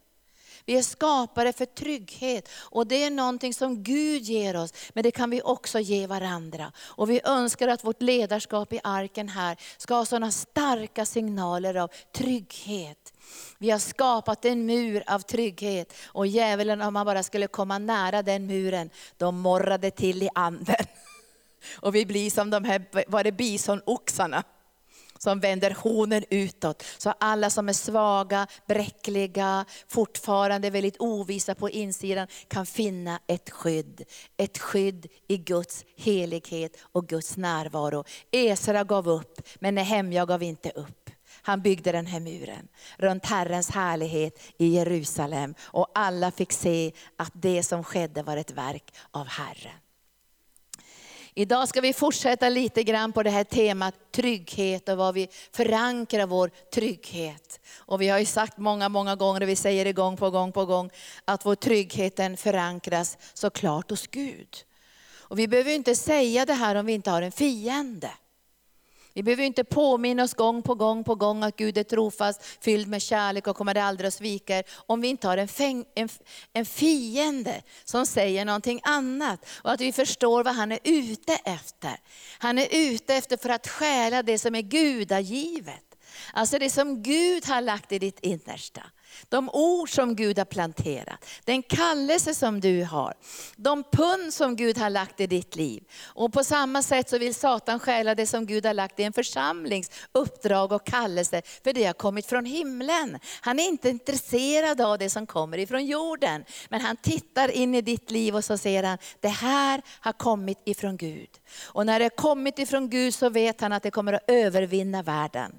Vi 0.67 0.79
är 0.79 0.83
skapade 0.83 1.53
för 1.53 1.67
trygghet 1.67 2.49
och 2.55 2.87
det 2.87 3.05
är 3.05 3.11
någonting 3.11 3.55
som 3.55 3.83
Gud 3.83 4.23
ger 4.23 4.57
oss, 4.57 4.73
men 4.93 5.03
det 5.03 5.11
kan 5.11 5.31
vi 5.31 5.43
också 5.43 5.79
ge 5.79 6.07
varandra. 6.07 6.73
Och 6.79 7.11
vi 7.11 7.21
önskar 7.25 7.69
att 7.69 7.85
vårt 7.85 8.03
ledarskap 8.03 8.73
i 8.73 8.81
arken 8.85 9.29
här 9.29 9.57
ska 9.77 9.95
ha 9.95 10.05
sådana 10.05 10.31
starka 10.31 11.05
signaler 11.05 11.75
av 11.75 11.91
trygghet. 12.13 13.13
Vi 13.59 13.71
har 13.71 13.79
skapat 13.79 14.45
en 14.45 14.67
mur 14.67 15.03
av 15.07 15.19
trygghet 15.19 15.93
och 16.07 16.27
djävulen 16.27 16.83
om 16.83 16.95
man 16.95 17.07
bara 17.07 17.23
skulle 17.23 17.47
komma 17.47 17.79
nära 17.79 18.23
den 18.23 18.47
muren, 18.47 18.91
de 19.17 19.41
morrade 19.41 19.91
till 19.91 20.23
i 20.23 20.29
anden. 20.35 20.77
Och 21.75 21.95
vi 21.95 22.07
blir 22.07 22.31
som 22.31 22.51
de 22.51 22.65
här, 22.65 23.11
var 23.11 23.25
det 23.25 23.33
bisonoxarna? 23.33 24.45
Som 25.23 25.41
vänder 25.41 25.71
hornen 25.71 26.25
utåt. 26.31 26.85
Så 26.99 27.15
alla 27.21 27.51
som 27.51 27.69
är 27.69 27.73
svaga, 27.73 28.47
bräckliga, 28.67 29.65
fortfarande 29.89 30.71
väldigt 30.71 31.01
ovisa 31.01 31.55
på 31.55 31.71
insidan 31.71 32.27
kan 32.49 32.67
finna 32.67 33.21
ett 33.27 33.51
skydd. 33.51 34.03
Ett 34.37 34.59
skydd 34.59 35.07
i 35.29 35.37
Guds 35.37 35.85
helighet 35.97 36.77
och 36.93 37.09
Guds 37.09 37.37
närvaro. 37.37 38.05
Esra 38.31 38.85
gav 38.85 39.09
upp, 39.09 39.49
men 39.61 39.75
Nehemja 39.75 40.27
gav 40.27 40.43
inte 40.43 40.71
upp. 40.71 41.11
Han 41.43 41.63
byggde 41.63 41.93
den 41.93 42.07
här 42.07 42.21
muren 42.21 42.69
runt 42.99 43.27
Herrens 43.27 43.71
härlighet 43.71 44.41
i 44.59 44.67
Jerusalem. 44.67 45.55
Och 45.63 45.91
alla 45.95 46.31
fick 46.31 46.53
se 46.53 46.93
att 47.17 47.33
det 47.35 47.63
som 47.63 47.85
skedde 47.85 48.23
var 48.23 48.37
ett 48.37 48.51
verk 48.51 48.95
av 49.11 49.27
Herren. 49.27 49.82
Idag 51.35 51.69
ska 51.69 51.81
vi 51.81 51.93
fortsätta 51.93 52.49
lite 52.49 52.83
grann 52.83 53.13
på 53.13 53.23
det 53.23 53.31
här 53.31 53.45
temat 53.45 53.95
trygghet 54.13 54.89
och 54.89 54.97
vad 54.97 55.15
vi 55.15 55.29
förankrar 55.53 56.27
vår 56.27 56.51
trygghet. 56.75 57.61
Och 57.79 58.01
vi 58.01 58.09
har 58.09 58.19
ju 58.19 58.25
sagt 58.25 58.59
många, 58.59 58.89
många 58.89 59.17
gånger, 59.17 59.41
och 59.43 59.49
vi 59.49 59.57
säger 59.57 59.85
det 59.85 59.93
gång 59.93 60.17
på 60.17 60.31
gång 60.31 60.53
på 60.53 60.67
gång, 60.67 60.91
att 61.25 61.47
vår 61.47 61.55
trygghet 61.55 62.17
den 62.17 62.37
förankras 62.37 63.19
såklart 63.35 63.91
hos 63.91 64.07
Gud. 64.07 64.57
Och 65.15 65.39
vi 65.39 65.49
behöver 65.49 65.71
inte 65.71 65.95
säga 65.95 66.47
det 66.47 66.55
här 66.55 66.75
om 66.75 66.87
vi 66.87 66.93
inte 66.93 67.11
har 67.11 67.23
en 67.23 67.33
fiende. 67.33 68.11
Vi 69.15 69.23
behöver 69.23 69.43
inte 69.43 69.65
påminna 69.65 70.23
oss 70.23 70.35
gång 70.35 70.63
på 70.63 70.75
gång 70.75 71.05
på 71.05 71.15
gång 71.15 71.43
att 71.43 71.57
Gud 71.57 71.79
är 71.79 71.83
trofast, 71.83 72.43
fylld 72.61 72.89
med 72.89 73.03
kärlek 73.03 73.47
och 73.47 73.57
kommer 73.57 73.77
aldrig 73.77 74.09
att 74.09 74.15
svika 74.15 74.59
er. 74.59 74.65
Om 74.87 75.01
vi 75.01 75.09
inte 75.09 75.29
har 75.29 75.37
en, 75.37 75.49
fäng, 75.49 75.85
en, 75.95 76.09
en 76.53 76.67
fiende 76.67 77.63
som 77.85 78.07
säger 78.07 78.45
någonting 78.45 78.81
annat. 78.85 79.47
Och 79.63 79.73
att 79.73 79.81
vi 79.81 79.93
förstår 79.93 80.45
vad 80.45 80.55
han 80.55 80.73
är 80.73 80.79
ute 80.85 81.35
efter. 81.45 81.97
Han 82.39 82.59
är 82.59 82.69
ute 82.71 83.15
efter 83.15 83.37
för 83.37 83.49
att 83.49 83.69
stjäla 83.69 84.23
det 84.23 84.39
som 84.39 84.55
är 84.55 84.63
gudagivet. 84.63 85.85
Alltså 86.33 86.59
det 86.59 86.71
som 86.71 87.03
Gud 87.03 87.47
har 87.47 87.61
lagt 87.61 87.93
i 87.93 87.99
ditt 87.99 88.21
innersta. 88.21 88.83
De 89.29 89.51
ord 89.53 89.91
som 89.91 90.17
Gud 90.17 90.39
har 90.39 90.45
planterat, 90.45 91.25
den 91.45 91.63
kallelse 91.63 92.35
som 92.35 92.61
du 92.61 92.85
har, 92.85 93.15
de 93.57 93.85
pund 93.93 94.35
som 94.35 94.57
Gud 94.57 94.79
har 94.79 94.91
lagt 94.91 95.21
i 95.21 95.27
ditt 95.27 95.57
liv. 95.57 95.83
Och 96.05 96.33
på 96.33 96.45
samma 96.45 96.83
sätt 96.83 97.11
så 97.11 97.19
vill 97.19 97.35
Satan 97.35 97.81
stjäla 97.81 98.15
det 98.15 98.27
som 98.27 98.47
Gud 98.47 98.67
har 98.67 98.75
lagt 98.75 99.01
i 99.01 99.03
en 99.03 99.13
församlings 99.13 99.91
uppdrag 100.13 100.73
och 100.73 100.87
kallelse, 100.87 101.43
för 101.65 101.73
det 101.73 101.85
har 101.85 101.93
kommit 101.93 102.27
från 102.27 102.45
himlen. 102.45 103.19
Han 103.41 103.59
är 103.59 103.69
inte 103.69 103.89
intresserad 103.89 104.81
av 104.81 104.99
det 104.99 105.11
som 105.11 105.27
kommer 105.27 105.59
ifrån 105.59 105.87
jorden, 105.87 106.45
men 106.69 106.81
han 106.81 106.97
tittar 106.97 107.49
in 107.49 107.75
i 107.75 107.81
ditt 107.81 108.11
liv 108.11 108.37
och 108.37 108.45
så 108.45 108.59
säger 108.59 108.83
han, 108.83 108.99
det 109.21 109.29
här 109.29 109.83
har 110.01 110.13
kommit 110.13 110.59
ifrån 110.65 110.97
Gud. 110.97 111.31
Och 111.65 111.87
när 111.87 111.99
det 111.99 112.05
har 112.05 112.11
kommit 112.11 112.59
ifrån 112.59 112.91
Gud 112.91 113.15
så 113.15 113.31
vet 113.31 113.61
han 113.61 113.73
att 113.73 113.83
det 113.83 113.91
kommer 113.91 114.13
att 114.13 114.25
övervinna 114.27 115.03
världen. 115.03 115.53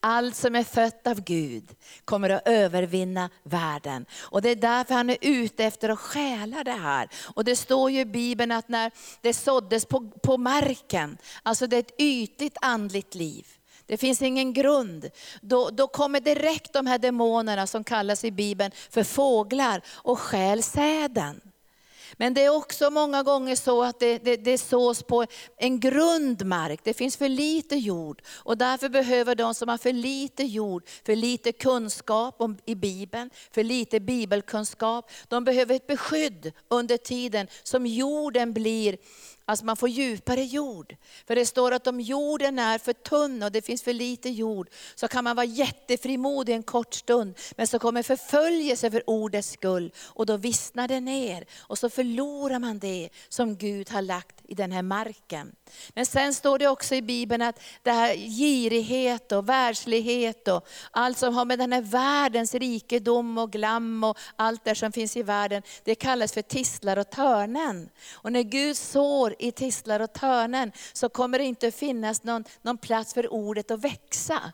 Allt 0.00 0.36
som 0.36 0.56
är 0.56 0.64
fött 0.64 1.06
av 1.06 1.20
Gud 1.20 1.68
kommer 2.04 2.30
att 2.30 2.48
övervinna 2.48 3.30
världen. 3.42 4.06
Och 4.20 4.42
det 4.42 4.50
är 4.50 4.56
därför 4.56 4.94
han 4.94 5.10
är 5.10 5.18
ute 5.20 5.64
efter 5.64 5.88
att 5.88 5.98
stjäla 5.98 6.64
det 6.64 6.72
här. 6.72 7.08
Och 7.34 7.44
det 7.44 7.56
står 7.56 7.90
ju 7.90 8.00
i 8.00 8.04
Bibeln 8.04 8.52
att 8.52 8.68
när 8.68 8.90
det 9.20 9.34
såddes 9.34 9.84
på, 9.84 10.10
på 10.22 10.36
marken, 10.36 11.18
alltså 11.42 11.66
det 11.66 11.76
är 11.76 11.80
ett 11.80 12.00
ytligt 12.00 12.56
andligt 12.60 13.14
liv. 13.14 13.46
Det 13.86 13.96
finns 13.96 14.22
ingen 14.22 14.52
grund. 14.52 15.10
Då, 15.40 15.70
då 15.70 15.86
kommer 15.86 16.20
direkt 16.20 16.72
de 16.72 16.86
här 16.86 16.98
demonerna 16.98 17.66
som 17.66 17.84
kallas 17.84 18.24
i 18.24 18.30
Bibeln 18.30 18.72
för 18.90 19.04
fåglar 19.04 19.82
och 19.88 20.18
stjäl 20.18 20.62
säden. 20.62 21.40
Men 22.20 22.34
det 22.34 22.44
är 22.44 22.56
också 22.56 22.90
många 22.90 23.22
gånger 23.22 23.56
så 23.56 23.82
att 23.82 23.98
det, 23.98 24.18
det, 24.18 24.36
det 24.36 24.58
sås 24.58 25.02
på 25.02 25.26
en 25.56 25.80
grundmark. 25.80 26.80
Det 26.84 26.94
finns 26.94 27.16
för 27.16 27.28
lite 27.28 27.76
jord. 27.76 28.22
Och 28.36 28.58
därför 28.58 28.88
behöver 28.88 29.34
de 29.34 29.54
som 29.54 29.68
har 29.68 29.78
för 29.78 29.92
lite 29.92 30.44
jord, 30.44 30.82
för 31.06 31.16
lite 31.16 31.52
kunskap 31.52 32.34
om, 32.38 32.58
i 32.64 32.74
Bibeln, 32.74 33.30
för 33.50 33.64
lite 33.64 34.00
bibelkunskap, 34.00 35.10
de 35.28 35.44
behöver 35.44 35.74
ett 35.74 35.86
beskydd 35.86 36.52
under 36.68 36.96
tiden 36.96 37.46
som 37.62 37.86
jorden 37.86 38.52
blir 38.52 38.96
Alltså 39.44 39.64
man 39.64 39.76
får 39.76 39.88
djupare 39.88 40.44
jord. 40.44 40.96
För 41.26 41.34
det 41.34 41.46
står 41.46 41.72
att 41.72 41.86
om 41.86 42.00
jorden 42.00 42.58
är 42.58 42.78
för 42.78 42.92
tunn 42.92 43.42
och 43.42 43.52
det 43.52 43.62
finns 43.62 43.82
för 43.82 43.92
lite 43.92 44.30
jord, 44.30 44.68
så 44.94 45.08
kan 45.08 45.24
man 45.24 45.36
vara 45.36 45.46
jättefrimodig 45.46 46.54
en 46.54 46.62
kort 46.62 46.94
stund. 46.94 47.34
Men 47.56 47.66
så 47.66 47.78
kommer 47.78 48.02
förföljelse 48.02 48.90
för 48.90 49.10
ordets 49.10 49.50
skull 49.50 49.92
och 50.06 50.26
då 50.26 50.36
vissnar 50.36 50.88
det 50.88 51.00
ner. 51.00 51.44
Och 51.58 51.78
så 51.78 51.90
förlorar 51.90 52.58
man 52.58 52.78
det 52.78 53.08
som 53.28 53.56
Gud 53.56 53.90
har 53.90 54.02
lagt 54.02 54.36
i 54.48 54.54
den 54.54 54.72
här 54.72 54.82
marken. 54.82 55.52
Men 55.94 56.06
sen 56.06 56.34
står 56.34 56.58
det 56.58 56.68
också 56.68 56.94
i 56.94 57.02
Bibeln 57.02 57.42
att 57.42 57.60
det 57.82 57.90
här 57.90 58.14
girighet 58.14 59.32
och 59.32 59.48
världslighet 59.48 60.48
och 60.48 60.66
allt 60.90 61.18
som 61.18 61.34
har 61.34 61.44
med 61.44 61.58
den 61.58 61.72
här 61.72 61.82
världens 61.82 62.54
rikedom 62.54 63.38
och 63.38 63.52
glam 63.52 64.04
och 64.04 64.18
allt 64.36 64.64
det 64.64 64.74
som 64.74 64.92
finns 64.92 65.16
i 65.16 65.22
världen, 65.22 65.62
det 65.84 65.94
kallas 65.94 66.32
för 66.32 66.42
tistlar 66.42 66.96
och 66.96 67.10
törnen. 67.10 67.88
Och 68.12 68.32
när 68.32 68.42
Gud 68.42 68.76
sår 68.76 69.34
i 69.40 69.52
tistlar 69.52 70.00
och 70.00 70.12
törnen 70.12 70.72
så 70.92 71.08
kommer 71.08 71.38
det 71.38 71.44
inte 71.44 71.70
finnas 71.70 72.22
någon, 72.22 72.44
någon 72.62 72.78
plats 72.78 73.14
för 73.14 73.32
ordet 73.32 73.70
att 73.70 73.84
växa. 73.84 74.52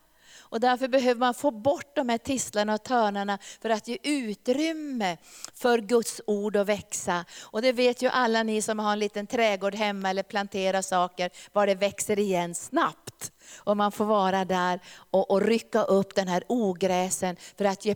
Och 0.48 0.60
därför 0.60 0.88
behöver 0.88 1.20
man 1.20 1.34
få 1.34 1.50
bort 1.50 1.96
de 1.96 2.08
här 2.08 2.18
tistlarna 2.18 2.74
och 2.74 2.82
törnarna 2.82 3.38
för 3.60 3.70
att 3.70 3.88
ge 3.88 3.98
utrymme 4.02 5.16
för 5.54 5.78
Guds 5.78 6.20
ord 6.26 6.56
att 6.56 6.66
växa. 6.66 7.24
Och 7.42 7.62
det 7.62 7.72
vet 7.72 8.02
ju 8.02 8.08
alla 8.08 8.42
ni 8.42 8.62
som 8.62 8.78
har 8.78 8.92
en 8.92 8.98
liten 8.98 9.26
trädgård 9.26 9.74
hemma 9.74 10.10
eller 10.10 10.22
planterar 10.22 10.82
saker, 10.82 11.30
var 11.52 11.66
det 11.66 11.74
växer 11.74 12.18
igen 12.18 12.54
snabbt. 12.54 13.32
Och 13.56 13.76
man 13.76 13.92
får 13.92 14.04
vara 14.04 14.44
där 14.44 14.80
och, 15.10 15.30
och 15.30 15.42
rycka 15.42 15.82
upp 15.82 16.14
den 16.14 16.28
här 16.28 16.44
ogräsen 16.48 17.36
för 17.58 17.64
att 17.64 17.84
ge 17.84 17.94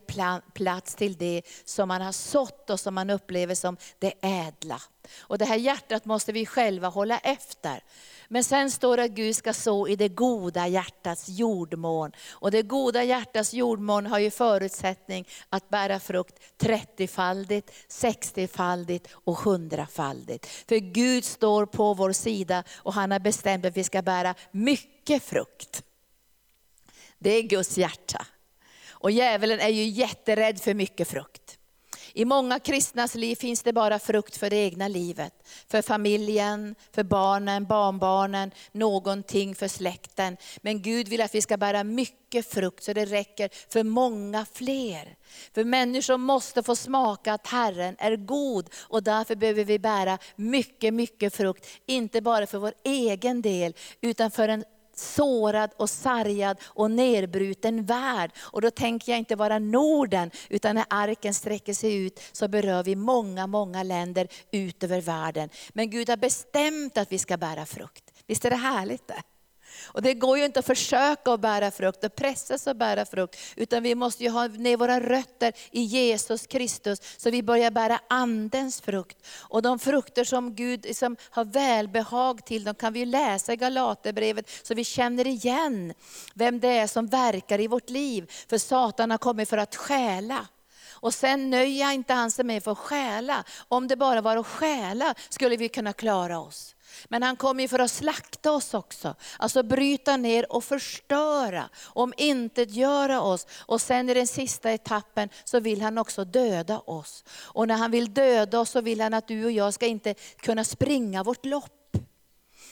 plats 0.54 0.94
till 0.94 1.16
det 1.16 1.42
som 1.64 1.88
man 1.88 2.02
har 2.02 2.12
sått 2.12 2.70
och 2.70 2.80
som 2.80 2.94
man 2.94 3.10
upplever 3.10 3.54
som 3.54 3.76
det 3.98 4.12
ädla. 4.20 4.80
Och 5.20 5.38
det 5.38 5.44
här 5.44 5.56
hjärtat 5.56 6.04
måste 6.04 6.32
vi 6.32 6.46
själva 6.46 6.88
hålla 6.88 7.18
efter. 7.18 7.82
Men 8.28 8.44
sen 8.44 8.70
står 8.70 8.96
det 8.96 9.02
att 9.02 9.10
Gud 9.10 9.36
ska 9.36 9.52
så 9.52 9.88
i 9.88 9.96
det 9.96 10.08
goda 10.08 10.68
hjärtats 10.68 11.28
jordmån. 11.28 12.12
Och 12.30 12.50
det 12.50 12.62
goda 12.62 13.04
hjärtats 13.04 13.54
jordmån 13.54 14.06
har 14.06 14.18
ju 14.18 14.30
förutsättning 14.30 15.28
att 15.48 15.68
bära 15.68 16.00
frukt 16.00 16.34
30-faldigt, 16.58 17.72
60-faldigt 17.88 19.08
och 19.12 19.38
100-faldigt. 19.38 20.46
För 20.68 20.76
Gud 20.76 21.24
står 21.24 21.66
på 21.66 21.94
vår 21.94 22.12
sida 22.12 22.64
och 22.76 22.94
han 22.94 23.10
har 23.10 23.18
bestämt 23.18 23.64
att 23.64 23.76
vi 23.76 23.84
ska 23.84 24.02
bära 24.02 24.34
mycket 24.50 24.99
mycket 25.10 25.28
frukt. 25.28 25.82
Det 27.18 27.30
är 27.30 27.42
Guds 27.42 27.78
hjärta. 27.78 28.26
Och 28.90 29.10
djävulen 29.10 29.60
är 29.60 29.68
ju 29.68 29.84
jätterädd 29.84 30.60
för 30.60 30.74
mycket 30.74 31.08
frukt. 31.08 31.58
I 32.12 32.24
många 32.24 32.58
kristnas 32.58 33.14
liv 33.14 33.36
finns 33.36 33.62
det 33.62 33.72
bara 33.72 33.98
frukt 33.98 34.36
för 34.36 34.50
det 34.50 34.56
egna 34.56 34.88
livet. 34.88 35.34
För 35.68 35.82
familjen, 35.82 36.74
för 36.92 37.02
barnen, 37.02 37.66
barnbarnen, 37.66 38.50
någonting 38.72 39.54
för 39.54 39.68
släkten. 39.68 40.36
Men 40.60 40.82
Gud 40.82 41.08
vill 41.08 41.20
att 41.20 41.34
vi 41.34 41.42
ska 41.42 41.56
bära 41.56 41.84
mycket 41.84 42.52
frukt 42.52 42.84
så 42.84 42.92
det 42.92 43.04
räcker 43.04 43.50
för 43.72 43.82
många 43.82 44.46
fler. 44.52 45.16
För 45.54 45.64
människor 45.64 46.16
måste 46.16 46.62
få 46.62 46.76
smaka 46.76 47.32
att 47.32 47.46
Herren 47.46 47.96
är 47.98 48.16
god 48.16 48.70
och 48.78 49.02
därför 49.02 49.36
behöver 49.36 49.64
vi 49.64 49.78
bära 49.78 50.18
mycket, 50.36 50.94
mycket 50.94 51.36
frukt. 51.36 51.66
Inte 51.86 52.20
bara 52.20 52.46
för 52.46 52.58
vår 52.58 52.74
egen 52.84 53.42
del 53.42 53.74
utan 54.00 54.30
för 54.30 54.48
en 54.48 54.64
sårad 54.96 55.70
och 55.76 55.90
sargad 55.90 56.58
och 56.64 56.90
nerbruten 56.90 57.84
värld. 57.84 58.30
Och 58.38 58.60
då 58.60 58.70
tänker 58.70 59.12
jag 59.12 59.18
inte 59.18 59.36
bara 59.36 59.58
Norden, 59.58 60.30
utan 60.48 60.74
när 60.74 60.84
arken 60.90 61.34
sträcker 61.34 61.74
sig 61.74 61.94
ut 62.06 62.20
så 62.32 62.48
berör 62.48 62.82
vi 62.82 62.96
många, 62.96 63.46
många 63.46 63.82
länder 63.82 64.28
ut 64.50 64.84
över 64.84 65.00
världen. 65.00 65.48
Men 65.72 65.90
Gud 65.90 66.08
har 66.08 66.16
bestämt 66.16 66.98
att 66.98 67.12
vi 67.12 67.18
ska 67.18 67.36
bära 67.36 67.66
frukt. 67.66 68.04
Visst 68.26 68.44
är 68.44 68.50
det 68.50 68.56
härligt 68.56 69.08
det? 69.08 69.22
Och 69.84 70.02
det 70.02 70.14
går 70.14 70.38
ju 70.38 70.44
inte 70.44 70.60
att 70.60 70.66
försöka 70.66 71.32
att 71.32 71.40
bära 71.40 71.70
frukt 71.70 72.04
och 72.04 72.14
pressas 72.14 72.66
att 72.66 72.76
bära 72.76 73.06
frukt, 73.06 73.36
utan 73.56 73.82
vi 73.82 73.94
måste 73.94 74.24
ju 74.24 74.30
ha 74.30 74.46
ner 74.46 74.76
våra 74.76 75.00
rötter 75.00 75.52
i 75.70 75.80
Jesus 75.80 76.46
Kristus, 76.46 77.00
så 77.16 77.30
vi 77.30 77.42
börjar 77.42 77.70
bära 77.70 78.00
andens 78.08 78.80
frukt. 78.80 79.26
Och 79.38 79.62
de 79.62 79.78
frukter 79.78 80.24
som 80.24 80.54
Gud 80.54 80.84
liksom 80.84 81.16
har 81.30 81.44
välbehag 81.44 82.44
till, 82.44 82.64
de 82.64 82.74
kan 82.74 82.92
vi 82.92 83.04
läsa 83.04 83.52
i 83.52 83.56
Galaterbrevet, 83.56 84.50
så 84.62 84.74
vi 84.74 84.84
känner 84.84 85.26
igen 85.26 85.94
vem 86.34 86.60
det 86.60 86.68
är 86.68 86.86
som 86.86 87.06
verkar 87.06 87.60
i 87.60 87.66
vårt 87.66 87.90
liv. 87.90 88.30
För 88.48 88.58
Satan 88.58 89.10
har 89.10 89.18
kommit 89.18 89.48
för 89.48 89.58
att 89.58 89.76
stjäla. 89.76 90.46
Och 90.92 91.14
sen 91.14 91.50
nöjer 91.50 91.92
inte 91.92 92.12
han 92.12 92.30
sig 92.30 92.44
med 92.44 92.64
för 92.64 92.72
att 92.72 92.78
stjäla. 92.78 93.44
Om 93.68 93.88
det 93.88 93.96
bara 93.96 94.20
var 94.20 94.36
att 94.36 94.46
stjäla 94.46 95.14
skulle 95.28 95.56
vi 95.56 95.68
kunna 95.68 95.92
klara 95.92 96.38
oss. 96.40 96.74
Men 97.08 97.22
han 97.22 97.36
kommer 97.36 97.62
ju 97.62 97.68
för 97.68 97.78
att 97.78 97.90
slakta 97.90 98.52
oss 98.52 98.74
också. 98.74 99.14
Alltså 99.38 99.62
bryta 99.62 100.16
ner 100.16 100.52
och 100.52 100.64
förstöra, 100.64 101.68
om 101.84 102.14
inte 102.16 102.62
göra 102.62 103.20
oss. 103.20 103.46
Och 103.66 103.80
sen 103.80 104.08
i 104.08 104.14
den 104.14 104.26
sista 104.26 104.70
etappen 104.70 105.28
så 105.44 105.60
vill 105.60 105.82
han 105.82 105.98
också 105.98 106.24
döda 106.24 106.78
oss. 106.78 107.24
Och 107.30 107.68
när 107.68 107.76
han 107.76 107.90
vill 107.90 108.14
döda 108.14 108.60
oss 108.60 108.70
så 108.70 108.80
vill 108.80 109.00
han 109.00 109.14
att 109.14 109.28
du 109.28 109.44
och 109.44 109.50
jag 109.50 109.74
ska 109.74 109.86
inte 109.86 110.14
kunna 110.36 110.64
springa 110.64 111.22
vårt 111.22 111.44
lopp. 111.44 111.79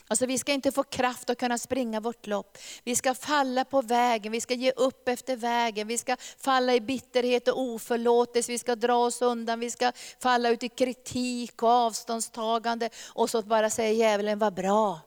Alltså 0.08 0.26
vi 0.26 0.38
ska 0.38 0.52
inte 0.52 0.72
få 0.72 0.82
kraft 0.82 1.30
att 1.30 1.38
kunna 1.38 1.58
springa 1.58 2.00
vårt 2.00 2.26
lopp. 2.26 2.58
Vi 2.84 2.96
ska 2.96 3.14
falla 3.14 3.64
på 3.64 3.82
vägen, 3.82 4.32
vi 4.32 4.40
ska 4.40 4.54
ge 4.54 4.70
upp 4.70 5.08
efter 5.08 5.36
vägen, 5.36 5.88
vi 5.88 5.98
ska 5.98 6.16
falla 6.38 6.74
i 6.74 6.80
bitterhet 6.80 7.48
och 7.48 7.60
oförlåtelse, 7.60 8.52
vi 8.52 8.58
ska 8.58 8.76
dra 8.76 8.96
oss 8.96 9.22
undan, 9.22 9.60
vi 9.60 9.70
ska 9.70 9.92
falla 10.20 10.48
ut 10.48 10.62
i 10.62 10.68
kritik 10.68 11.62
och 11.62 11.68
avståndstagande. 11.68 12.90
Och 13.06 13.30
så 13.30 13.42
bara 13.42 13.70
säger 13.70 13.94
djävulen, 13.94 14.38
vad 14.38 14.54
bra. 14.54 15.00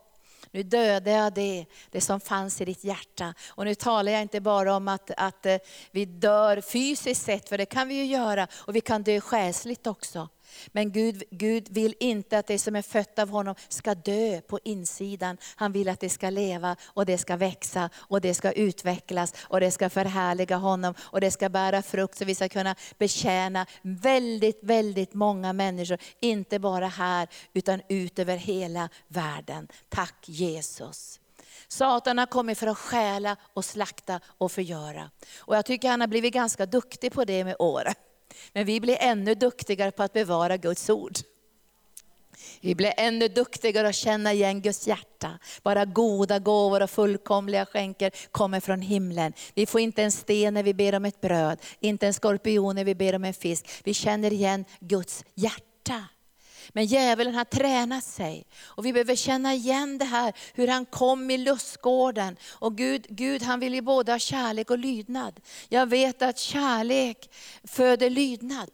Nu 0.53 0.63
dödar 0.63 1.11
jag 1.11 1.33
det, 1.33 1.65
det 1.91 2.01
som 2.01 2.19
fanns 2.19 2.61
i 2.61 2.65
ditt 2.65 2.83
hjärta. 2.83 3.33
Och 3.49 3.65
nu 3.65 3.75
talar 3.75 4.11
jag 4.11 4.21
inte 4.21 4.41
bara 4.41 4.75
om 4.75 4.87
att, 4.87 5.11
att 5.17 5.45
eh, 5.45 5.57
vi 5.91 6.05
dör 6.05 6.61
fysiskt 6.61 7.25
sett, 7.25 7.49
för 7.49 7.57
det 7.57 7.65
kan 7.65 7.87
vi 7.87 7.95
ju 7.95 8.05
göra, 8.05 8.47
och 8.53 8.75
vi 8.75 8.81
kan 8.81 9.03
dö 9.03 9.21
själsligt 9.21 9.87
också. 9.87 10.29
Men 10.67 10.91
Gud, 10.91 11.23
Gud 11.31 11.69
vill 11.69 11.95
inte 11.99 12.37
att 12.37 12.47
det 12.47 12.59
som 12.59 12.75
är 12.75 12.81
fött 12.81 13.19
av 13.19 13.29
honom 13.29 13.55
ska 13.69 13.95
dö 13.95 14.41
på 14.41 14.59
insidan. 14.63 15.37
Han 15.55 15.71
vill 15.71 15.89
att 15.89 15.99
det 15.99 16.09
ska 16.09 16.29
leva 16.29 16.75
och 16.83 17.05
det 17.05 17.17
ska 17.17 17.35
växa 17.35 17.89
och 17.95 18.21
det 18.21 18.33
ska 18.33 18.51
utvecklas 18.51 19.33
och 19.39 19.59
det 19.59 19.71
ska 19.71 19.89
förhärliga 19.89 20.55
honom 20.55 20.93
och 20.99 21.21
det 21.21 21.31
ska 21.31 21.49
bära 21.49 21.81
frukt 21.81 22.17
så 22.17 22.25
vi 22.25 22.35
ska 22.35 22.49
kunna 22.49 22.75
betjäna 22.97 23.65
väldigt, 23.81 24.59
väldigt 24.61 25.13
många 25.13 25.53
människor. 25.53 25.97
Inte 26.19 26.59
bara 26.59 26.87
här 26.87 27.27
utan 27.53 27.81
ut 27.89 28.19
över 28.19 28.37
hela 28.37 28.89
världen. 29.07 29.67
Tack 29.89 30.15
Jesus. 30.25 31.19
Satan 31.67 32.17
har 32.17 32.25
kommit 32.25 32.57
för 32.57 32.67
att 32.67 32.77
stjäla 32.77 33.37
och 33.53 33.65
slakta 33.65 34.19
och 34.25 34.51
förgöra. 34.51 35.09
Och 35.39 35.55
jag 35.55 35.65
tycker 35.65 35.89
han 35.89 36.01
har 36.01 36.07
blivit 36.07 36.33
ganska 36.33 36.65
duktig 36.65 37.11
på 37.11 37.25
det 37.25 37.43
med 37.43 37.55
åren. 37.59 37.93
Men 38.53 38.65
vi 38.65 38.79
blir 38.79 38.97
ännu 38.99 39.35
duktigare 39.35 39.91
på 39.91 40.03
att 40.03 40.13
bevara 40.13 40.57
Guds 40.57 40.89
ord. 40.89 41.17
Vi 42.61 42.75
blir 42.75 42.93
ännu 42.97 43.27
duktigare 43.27 43.87
att 43.87 43.95
känna 43.95 44.33
igen 44.33 44.61
Guds 44.61 44.87
hjärta. 44.87 45.39
Bara 45.63 45.85
goda 45.85 46.39
gåvor 46.39 46.81
och 46.81 46.89
fullkomliga 46.89 47.65
skänker 47.65 48.11
kommer 48.31 48.59
från 48.59 48.81
himlen. 48.81 49.33
Vi 49.53 49.65
får 49.65 49.81
inte 49.81 50.03
en 50.03 50.11
sten 50.11 50.53
när 50.53 50.63
vi 50.63 50.73
ber 50.73 50.95
om 50.95 51.05
ett 51.05 51.21
bröd, 51.21 51.59
inte 51.79 52.07
en 52.07 52.13
skorpion 52.13 52.75
när 52.75 52.83
vi 52.83 52.95
ber 52.95 53.15
om 53.15 53.23
en 53.23 53.33
fisk. 53.33 53.69
Vi 53.83 53.93
känner 53.93 54.33
igen 54.33 54.65
Guds 54.79 55.23
hjärta. 55.35 56.07
Men 56.73 56.85
djävulen 56.85 57.35
har 57.35 57.45
tränat 57.45 58.03
sig. 58.03 58.45
Och 58.63 58.85
vi 58.85 58.93
behöver 58.93 59.15
känna 59.15 59.53
igen 59.53 59.97
det 59.97 60.05
här, 60.05 60.33
hur 60.53 60.67
han 60.67 60.85
kom 60.85 61.31
i 61.31 61.37
lustgården. 61.37 62.37
Och 62.49 62.77
Gud, 62.77 63.05
Gud 63.09 63.43
han 63.43 63.59
vill 63.59 63.73
ju 63.73 63.81
både 63.81 64.11
ha 64.11 64.19
kärlek 64.19 64.69
och 64.69 64.79
lydnad. 64.79 65.39
Jag 65.69 65.85
vet 65.85 66.21
att 66.21 66.39
kärlek 66.39 67.29
föder 67.63 68.09
lydnad. 68.09 68.69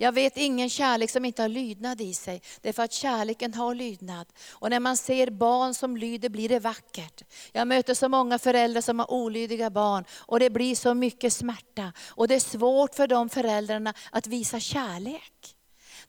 Jag 0.00 0.12
vet 0.12 0.36
ingen 0.36 0.70
kärlek 0.70 1.10
som 1.10 1.24
inte 1.24 1.42
har 1.42 1.48
lydnad 1.48 2.00
i 2.00 2.14
sig. 2.14 2.42
Det 2.60 2.68
är 2.68 2.72
för 2.72 2.82
att 2.82 2.92
kärleken 2.92 3.54
har 3.54 3.74
lydnad. 3.74 4.26
Och 4.50 4.70
när 4.70 4.80
man 4.80 4.96
ser 4.96 5.30
barn 5.30 5.74
som 5.74 5.96
lyder 5.96 6.28
blir 6.28 6.48
det 6.48 6.58
vackert. 6.58 7.22
Jag 7.52 7.68
möter 7.68 7.94
så 7.94 8.08
många 8.08 8.38
föräldrar 8.38 8.80
som 8.80 8.98
har 8.98 9.12
olydiga 9.12 9.70
barn 9.70 10.04
och 10.12 10.40
det 10.40 10.50
blir 10.50 10.74
så 10.74 10.94
mycket 10.94 11.32
smärta. 11.32 11.92
Och 12.08 12.28
det 12.28 12.34
är 12.34 12.40
svårt 12.40 12.94
för 12.94 13.06
de 13.06 13.28
föräldrarna 13.28 13.94
att 14.10 14.26
visa 14.26 14.60
kärlek. 14.60 15.57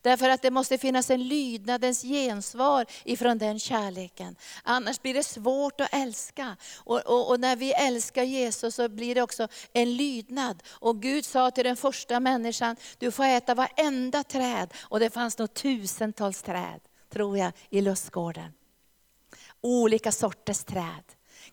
Därför 0.01 0.29
att 0.29 0.41
det 0.41 0.51
måste 0.51 0.77
finnas 0.77 1.09
en 1.09 1.27
lydnadens 1.27 2.01
gensvar 2.01 2.85
ifrån 3.03 3.37
den 3.37 3.59
kärleken. 3.59 4.35
Annars 4.63 5.01
blir 5.01 5.13
det 5.13 5.23
svårt 5.23 5.81
att 5.81 5.93
älska. 5.93 6.55
Och, 6.77 6.99
och, 6.99 7.29
och, 7.29 7.39
när 7.39 7.55
vi 7.55 7.73
älskar 7.73 8.23
Jesus 8.23 8.75
så 8.75 8.89
blir 8.89 9.15
det 9.15 9.21
också 9.21 9.47
en 9.73 9.97
lydnad. 9.97 10.63
Och 10.69 11.01
Gud 11.01 11.25
sa 11.25 11.51
till 11.51 11.63
den 11.63 11.77
första 11.77 12.19
människan, 12.19 12.75
du 12.97 13.11
får 13.11 13.23
äta 13.23 13.55
varenda 13.55 14.23
träd. 14.23 14.73
Och 14.79 14.99
det 14.99 15.09
fanns 15.09 15.37
nog 15.37 15.53
tusentals 15.53 16.41
träd, 16.41 16.79
tror 17.09 17.37
jag, 17.37 17.51
i 17.69 17.81
lustgården. 17.81 18.53
Olika 19.61 20.11
sorters 20.11 20.63
träd. 20.63 21.03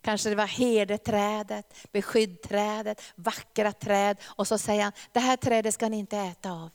Kanske 0.00 0.29
det 0.29 0.35
var 0.35 0.47
herdeträdet, 0.47 1.75
beskyddträdet, 1.93 3.03
vackra 3.15 3.73
träd. 3.73 4.17
Och 4.25 4.49
så 4.49 4.59
säger 4.59 4.83
han, 4.83 4.93
det 5.12 5.21
här 5.21 5.37
trädet 5.37 5.75
ska 5.75 5.88
ni 5.88 5.99
inte 5.99 6.19
äta 6.19 6.50
av. 6.50 6.71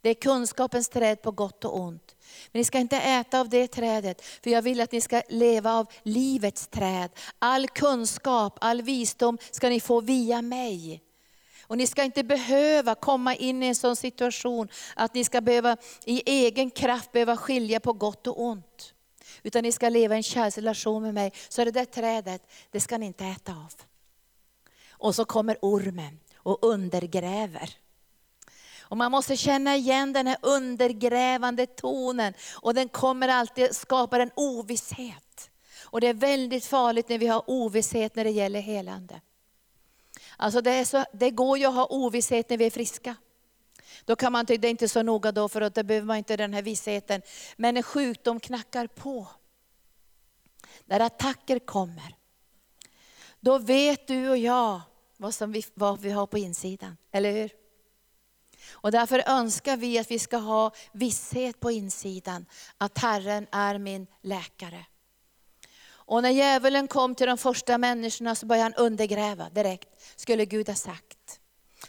Det 0.00 0.08
är 0.10 0.14
kunskapens 0.14 0.88
träd 0.88 1.22
på 1.22 1.30
gott 1.30 1.64
och 1.64 1.80
ont. 1.80 2.16
Men 2.52 2.60
ni 2.60 2.64
ska 2.64 2.78
inte 2.78 2.96
äta 2.96 3.40
av 3.40 3.48
det 3.48 3.66
trädet, 3.66 4.22
för 4.42 4.50
jag 4.50 4.62
vill 4.62 4.80
att 4.80 4.92
ni 4.92 5.00
ska 5.00 5.22
leva 5.28 5.74
av 5.74 5.86
livets 6.02 6.66
träd. 6.66 7.10
All 7.38 7.68
kunskap, 7.68 8.58
all 8.60 8.82
visdom 8.82 9.38
ska 9.50 9.68
ni 9.68 9.80
få 9.80 10.00
via 10.00 10.42
mig. 10.42 11.02
Och 11.62 11.78
ni 11.78 11.86
ska 11.86 12.04
inte 12.04 12.24
behöva 12.24 12.94
komma 12.94 13.34
in 13.34 13.62
i 13.62 13.66
en 13.66 13.74
sån 13.74 13.96
situation 13.96 14.68
att 14.96 15.14
ni 15.14 15.24
ska 15.24 15.40
behöva 15.40 15.76
i 16.04 16.30
egen 16.30 16.70
kraft 16.70 17.12
behöva 17.12 17.36
skilja 17.36 17.80
på 17.80 17.92
gott 17.92 18.26
och 18.26 18.42
ont. 18.42 18.94
Utan 19.42 19.62
ni 19.62 19.72
ska 19.72 19.88
leva 19.88 20.14
i 20.14 20.16
en 20.16 20.22
kärleksrelation 20.22 21.02
med 21.02 21.14
mig. 21.14 21.32
Så 21.48 21.64
det 21.64 21.70
där 21.70 21.84
trädet, 21.84 22.42
det 22.70 22.80
ska 22.80 22.98
ni 22.98 23.06
inte 23.06 23.24
äta 23.24 23.52
av. 23.52 23.72
Och 24.90 25.14
så 25.14 25.24
kommer 25.24 25.58
ormen 25.62 26.20
och 26.36 26.58
undergräver. 26.64 27.70
Och 28.92 28.98
man 28.98 29.10
måste 29.10 29.36
känna 29.36 29.76
igen 29.76 30.12
den 30.12 30.26
här 30.26 30.36
undergrävande 30.42 31.66
tonen. 31.66 32.34
Och 32.54 32.74
den 32.74 32.88
kommer 32.88 33.28
alltid 33.28 33.76
skapa 33.76 34.22
en 34.22 34.30
ovisshet. 34.36 35.50
Och 35.84 36.00
det 36.00 36.06
är 36.06 36.14
väldigt 36.14 36.64
farligt 36.64 37.08
när 37.08 37.18
vi 37.18 37.26
har 37.26 37.50
ovisshet 37.50 38.16
när 38.16 38.24
det 38.24 38.30
gäller 38.30 38.60
helande. 38.60 39.20
Alltså 40.36 40.60
det, 40.60 40.84
så, 40.84 41.04
det 41.12 41.30
går 41.30 41.58
ju 41.58 41.66
att 41.66 41.74
ha 41.74 41.86
ovisshet 41.90 42.50
när 42.50 42.56
vi 42.56 42.66
är 42.66 42.70
friska. 42.70 43.16
Då 44.04 44.16
kan 44.16 44.32
man 44.32 44.46
tycka 44.46 44.60
det 44.60 44.68
är 44.68 44.70
inte 44.70 44.88
så 44.88 45.02
noga 45.02 45.32
då, 45.32 45.48
för 45.48 45.60
att 45.60 45.74
då 45.74 45.82
behöver 45.82 46.06
man 46.06 46.16
inte 46.16 46.36
den 46.36 46.54
här 46.54 46.62
vissheten. 46.62 47.22
Men 47.56 47.74
när 47.74 47.82
sjukdom 47.82 48.40
knackar 48.40 48.86
på, 48.86 49.26
när 50.84 51.00
attacker 51.00 51.58
kommer, 51.58 52.16
då 53.40 53.58
vet 53.58 54.06
du 54.06 54.30
och 54.30 54.38
jag 54.38 54.80
vad, 55.16 55.34
som 55.34 55.52
vi, 55.52 55.64
vad 55.74 56.00
vi 56.00 56.10
har 56.10 56.26
på 56.26 56.38
insidan, 56.38 56.96
eller 57.12 57.32
hur? 57.32 57.61
Och 58.70 58.90
därför 58.90 59.22
önskar 59.26 59.76
vi 59.76 59.98
att 59.98 60.10
vi 60.10 60.18
ska 60.18 60.36
ha 60.36 60.72
visshet 60.92 61.60
på 61.60 61.70
insidan, 61.70 62.46
att 62.78 62.98
Herren 62.98 63.46
är 63.52 63.78
min 63.78 64.06
läkare. 64.22 64.84
Och 66.04 66.22
när 66.22 66.30
djävulen 66.30 66.88
kom 66.88 67.14
till 67.14 67.26
de 67.26 67.38
första 67.38 67.78
människorna 67.78 68.34
så 68.34 68.46
började 68.46 68.64
han 68.64 68.84
undergräva 68.86 69.50
direkt. 69.50 69.88
Skulle 70.16 70.44
Gud 70.44 70.68
ha 70.68 70.74
sagt? 70.74 71.38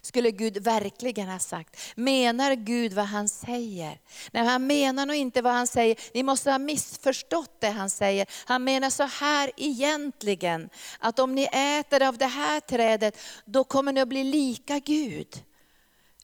Skulle 0.01 0.31
Gud 0.31 0.57
verkligen 0.57 1.29
ha 1.29 1.39
sagt? 1.39 1.77
Menar 1.95 2.55
Gud 2.55 2.93
vad 2.93 3.05
han 3.05 3.29
säger? 3.29 3.99
Nej, 4.31 4.45
han 4.45 4.67
menar 4.67 5.05
nog 5.05 5.15
inte 5.15 5.41
vad 5.41 5.53
han 5.53 5.67
säger. 5.67 5.97
Ni 6.13 6.23
måste 6.23 6.51
ha 6.51 6.57
missförstått 6.57 7.61
det 7.61 7.69
han 7.69 7.89
säger. 7.89 8.27
Han 8.45 8.63
menar 8.63 8.89
så 8.89 9.03
här 9.03 9.51
egentligen, 9.57 10.69
att 10.99 11.19
om 11.19 11.35
ni 11.35 11.43
äter 11.51 12.03
av 12.03 12.17
det 12.17 12.25
här 12.25 12.59
trädet, 12.59 13.17
då 13.45 13.63
kommer 13.63 13.93
ni 13.93 14.01
att 14.01 14.07
bli 14.07 14.23
lika 14.23 14.79
Gud 14.79 15.43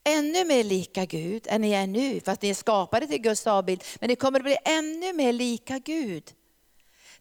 ännu 0.04 0.46
mer 0.46 0.64
lika 0.64 1.06
Gud 1.06 1.48
än 1.50 1.62
ni 1.62 1.72
är 1.72 1.88
nu, 1.88 2.20
för 2.20 2.32
att 2.32 2.42
ni 2.42 2.50
är 2.50 2.54
skapade 2.54 3.08
till 3.08 3.22
Guds 3.22 3.48
avbild. 3.48 3.84
Men 4.00 4.08
ni 4.08 4.16
kommer 4.16 4.40
att 4.40 4.44
bli 4.44 4.58
ännu 4.66 5.14
mer 5.14 5.34
lika 5.34 5.80
Gud. 5.80 6.24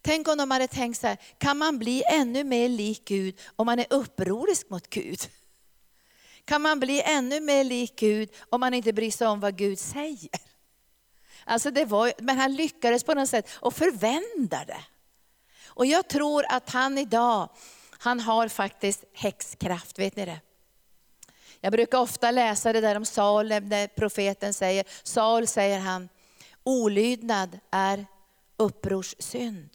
Tänk 0.01 0.29
om 0.29 0.39
de 0.39 0.51
hade 0.51 0.69
tänkt 0.69 1.01
så 1.01 1.07
här, 1.07 1.17
kan 1.39 1.59
man 1.59 1.79
bli 1.79 2.03
ännu 2.11 2.45
mer 2.45 2.69
lik 2.69 3.05
Gud 3.05 3.41
om 3.57 3.67
man 3.67 3.79
är 3.79 3.87
upprorisk 3.91 4.71
mot 4.71 4.91
Gud? 4.91 5.21
Kan 6.45 6.63
man 6.63 6.81
bli 6.81 7.03
ännu 7.03 7.41
mer 7.41 7.65
lik 7.65 7.97
Gud 7.97 8.31
om 8.51 8.61
man 8.61 8.75
inte 8.75 8.93
bryr 8.93 9.11
sig 9.11 9.27
om 9.27 9.41
vad 9.41 9.57
Gud 9.57 9.79
säger? 9.79 10.41
Alltså 11.45 11.71
det 11.71 11.85
var, 11.85 12.13
men 12.19 12.39
han 12.39 12.55
lyckades 12.55 13.05
på 13.05 13.15
något 13.15 13.29
sätt 13.29 13.49
att 13.63 13.75
förvända 13.75 14.65
det. 14.65 14.85
Och 15.67 15.87
jag 15.87 16.09
tror 16.09 16.45
att 16.49 16.71
han 16.71 16.99
idag, 16.99 17.49
han 17.99 18.21
har 18.21 18.49
faktiskt 18.49 19.05
häxkraft, 19.13 19.99
vet 19.99 20.17
ni 20.17 20.25
det? 20.25 20.41
Jag 21.61 21.73
brukar 21.73 21.99
ofta 21.99 22.31
läsa 22.31 22.73
det 22.73 22.81
där 22.81 22.97
om 22.97 23.05
Saul, 23.05 23.49
när 23.49 23.87
profeten 23.87 24.55
säger, 24.55 24.85
Saul 25.03 25.47
säger 25.47 25.79
han, 25.79 26.09
olydnad 26.65 27.59
är 27.71 28.07
upprorssynd. 28.57 29.71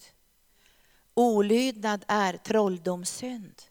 Olydnad 1.13 2.05
är 2.07 2.37
trolldomssynd. 2.37 3.61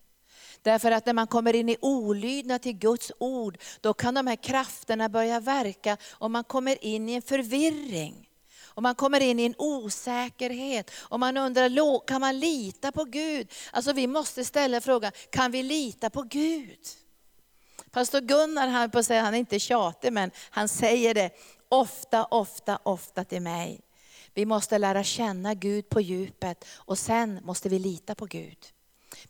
Därför 0.63 0.91
att 0.91 1.07
när 1.07 1.13
man 1.13 1.27
kommer 1.27 1.57
in 1.57 1.69
i 1.69 1.77
olydnad 1.81 2.63
till 2.63 2.79
Guds 2.79 3.13
ord, 3.19 3.59
då 3.81 3.95
kan 3.95 4.15
de 4.15 4.27
här 4.27 4.37
krafterna 4.37 5.09
börja 5.09 5.41
verka 5.41 5.97
och 6.11 6.31
man 6.31 6.45
kommer 6.45 6.85
in 6.85 7.09
i 7.09 7.13
en 7.13 7.23
förvirring. 7.23 8.29
Och 8.75 8.83
man 8.83 8.95
kommer 8.95 9.21
in 9.21 9.41
i 9.41 9.45
en 9.45 9.55
osäkerhet 9.59 10.91
och 10.95 11.21
man 11.21 11.37
undrar, 11.37 12.07
kan 12.07 12.21
man 12.21 12.39
lita 12.39 12.93
på 12.93 13.05
Gud? 13.05 13.53
Alltså 13.73 13.93
vi 13.93 14.07
måste 14.07 14.45
ställa 14.45 14.81
frågan, 14.81 15.13
kan 15.31 15.51
vi 15.51 15.63
lita 15.63 16.11
på 16.11 16.23
Gud? 16.23 16.79
Pastor 17.93 18.21
Gunnar, 18.21 18.69
han, 18.69 18.91
på 18.91 19.03
sig, 19.03 19.19
han 19.19 19.35
är 19.35 19.39
inte 19.39 19.59
tjatig, 19.59 20.13
men 20.13 20.31
han 20.51 20.69
säger 20.69 21.15
det 21.15 21.31
ofta, 21.69 22.25
ofta, 22.25 22.79
ofta 22.83 23.25
till 23.25 23.43
mig. 23.43 23.81
Vi 24.35 24.47
måste 24.47 24.79
lära 24.79 25.05
känna 25.05 25.55
Gud 25.55 25.89
på 25.89 26.01
djupet 26.01 26.65
och 26.75 26.99
sen 26.99 27.41
måste 27.43 27.69
vi 27.69 27.79
lita 27.79 28.15
på 28.15 28.27
Gud. 28.27 28.59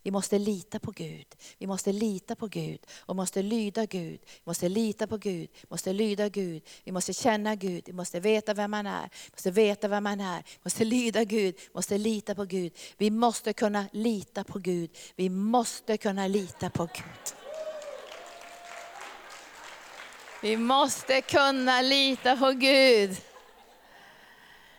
Vi 0.03 0.11
måste 0.11 0.39
lita 0.39 0.79
på 0.79 0.91
Gud. 0.91 1.25
Vi 1.57 1.67
måste 1.67 1.91
lita 1.91 2.35
på 2.35 2.47
Gud 2.47 2.79
och 2.99 3.15
måste 3.15 3.41
lyda 3.41 3.85
Gud. 3.85 4.19
Vi 4.25 4.41
måste 4.43 4.69
lita 4.69 5.07
på 5.07 5.17
Gud, 5.17 5.49
vi 5.61 5.67
måste 5.69 5.93
lyda 5.93 6.29
Gud. 6.29 6.63
Vi 6.83 6.91
måste 6.91 7.13
känna 7.13 7.55
Gud, 7.55 7.83
vi 7.85 7.93
måste 7.93 8.19
veta 8.19 8.53
vem 8.53 8.71
man 8.71 8.87
är. 8.87 9.09
Vi 9.25 9.31
måste 9.33 9.51
veta 9.51 9.87
vem 9.87 10.03
man 10.03 10.21
är. 10.21 10.37
Vi 10.37 10.59
måste 10.63 10.83
lyda 10.83 11.23
Gud, 11.23 11.55
vi 11.57 11.69
måste 11.73 11.97
lita 11.97 12.35
på 12.35 12.45
Gud. 12.45 12.71
Vi 12.97 13.09
måste 13.09 13.53
kunna 13.53 13.85
lita 13.91 14.43
på 14.43 14.59
Gud. 14.59 14.89
Vi 15.15 15.29
måste 15.29 15.97
kunna 15.97 16.27
lita 16.27 16.69
på 16.69 16.85
Gud. 16.85 17.42
Vi 20.43 20.57
måste 20.57 21.21
kunna 21.21 21.81
lita 21.81 22.37
på 22.37 22.51
Gud. 22.51 23.17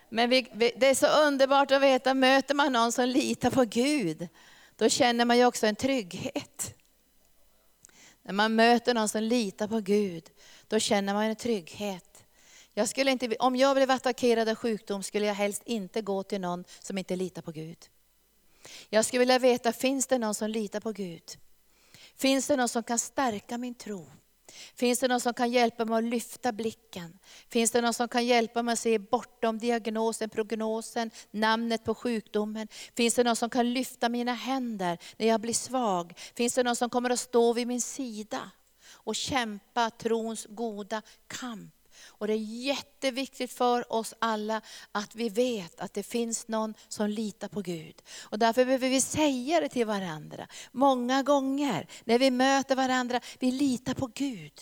Men 0.09 0.31
vi, 0.31 0.43
det 0.77 0.87
är 0.87 0.95
så 0.95 1.07
underbart 1.07 1.71
att 1.71 1.83
veta, 1.83 2.15
möter 2.15 2.55
man 2.55 2.73
någon 2.73 2.93
som 2.93 3.09
litar 3.09 3.51
på 3.51 3.65
Gud, 3.65 4.29
då 4.77 4.89
känner 4.89 5.25
man 5.25 5.39
ju 5.39 5.45
också 5.45 5.67
en 5.67 5.77
trygghet. 5.77 6.75
När 8.23 8.33
man 8.33 8.55
möter 8.55 8.95
någon 8.95 9.09
som 9.09 9.23
litar 9.23 9.69
på 9.69 9.81
Gud, 9.81 10.31
då 10.69 10.79
känner 10.79 11.15
man 11.15 11.25
en 11.25 11.37
trygghet. 11.37 12.25
Jag 12.75 12.89
skulle 12.89 13.11
inte, 13.11 13.37
om 13.39 13.57
jag 13.57 13.77
blev 13.77 13.91
attackerad 13.91 14.49
av 14.49 14.55
sjukdom 14.55 15.03
skulle 15.03 15.27
jag 15.27 15.35
helst 15.35 15.63
inte 15.65 16.03
gå 16.03 16.23
till 16.23 16.41
någon 16.41 16.65
som 16.79 16.99
inte 16.99 17.17
litar 17.17 17.43
på 17.43 17.53
Gud. 17.53 17.79
Jag 18.89 19.05
skulle 19.05 19.19
vilja 19.19 19.39
veta, 19.39 19.73
finns 19.73 20.07
det 20.07 20.19
någon 20.19 20.35
som 20.35 20.51
litar 20.51 20.81
på 20.81 20.93
Gud? 20.93 21.39
Finns 22.17 22.47
det 22.47 22.57
någon 22.57 22.69
som 22.69 22.83
kan 22.83 22.99
stärka 22.99 23.59
min 23.59 23.75
tro? 23.75 24.07
Finns 24.75 24.99
det 24.99 25.09
någon 25.09 25.21
som 25.21 25.35
kan 25.35 25.51
hjälpa 25.51 25.85
mig 25.85 25.99
att 25.99 26.05
lyfta 26.05 26.53
blicken? 26.53 27.19
Finns 27.49 27.71
det 27.71 27.81
någon 27.81 27.95
som 27.95 28.09
kan 28.09 28.27
hjälpa 28.27 28.63
mig 28.63 28.73
att 28.73 28.79
se 28.79 28.99
bortom 28.99 29.59
diagnosen, 29.59 30.31
prognosen, 30.31 31.11
namnet 31.31 31.85
på 31.85 31.95
sjukdomen? 31.95 32.69
Finns 32.97 33.15
det 33.15 33.25
någon 33.25 33.37
som 33.37 33.51
kan 33.51 33.73
lyfta 33.73 34.09
mina 34.09 34.35
händer 34.35 34.99
när 35.17 35.27
jag 35.27 35.41
blir 35.41 35.55
svag? 35.55 36.19
Finns 36.35 36.55
det 36.55 36.63
någon 36.63 36.77
som 36.77 36.91
kommer 36.91 37.11
att 37.11 37.21
stå 37.21 37.53
vid 37.53 37.67
min 37.67 37.81
sida 37.81 38.51
och 38.93 39.17
kämpa 39.17 39.91
trons 39.91 40.47
goda 40.51 41.03
kamp? 41.27 41.74
Och 42.07 42.27
det 42.27 42.33
är 42.33 42.65
jätteviktigt 42.65 43.53
för 43.53 43.93
oss 43.93 44.15
alla 44.19 44.61
att 44.93 45.15
vi 45.15 45.29
vet 45.29 45.81
att 45.81 45.95
det 45.95 46.03
finns 46.03 46.49
någon 46.49 46.75
som 46.89 47.11
litar 47.11 47.49
på 47.49 47.61
Gud. 47.61 48.03
Och 48.23 48.39
därför 48.39 48.65
behöver 48.65 48.89
vi 48.89 49.01
säga 49.01 49.61
det 49.61 49.69
till 49.69 49.87
varandra. 49.87 50.47
Många 50.73 51.23
gånger 51.23 51.89
när 52.05 52.19
vi 52.19 52.31
möter 52.31 52.77
varandra, 52.77 53.21
vi 53.39 53.51
litar 53.51 53.95
på 53.95 54.11
Gud. 54.15 54.53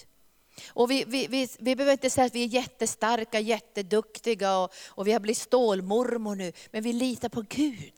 Och 0.69 0.91
vi, 0.91 1.05
vi, 1.05 1.27
vi, 1.27 1.49
vi 1.59 1.77
behöver 1.77 1.93
inte 1.93 2.11
säga 2.11 2.25
att 2.25 2.35
vi 2.35 2.45
är 2.45 2.49
jättestarka, 2.49 3.41
jätteduktiga 3.41 4.59
och, 4.59 4.73
och 4.89 5.07
vi 5.07 5.13
har 5.13 5.21
blivit 5.21 5.39
stålmormor 5.39 6.35
nu. 6.35 6.53
Men 6.71 6.83
vi 6.83 6.93
litar 6.93 7.29
på 7.29 7.45
Gud. 7.49 7.95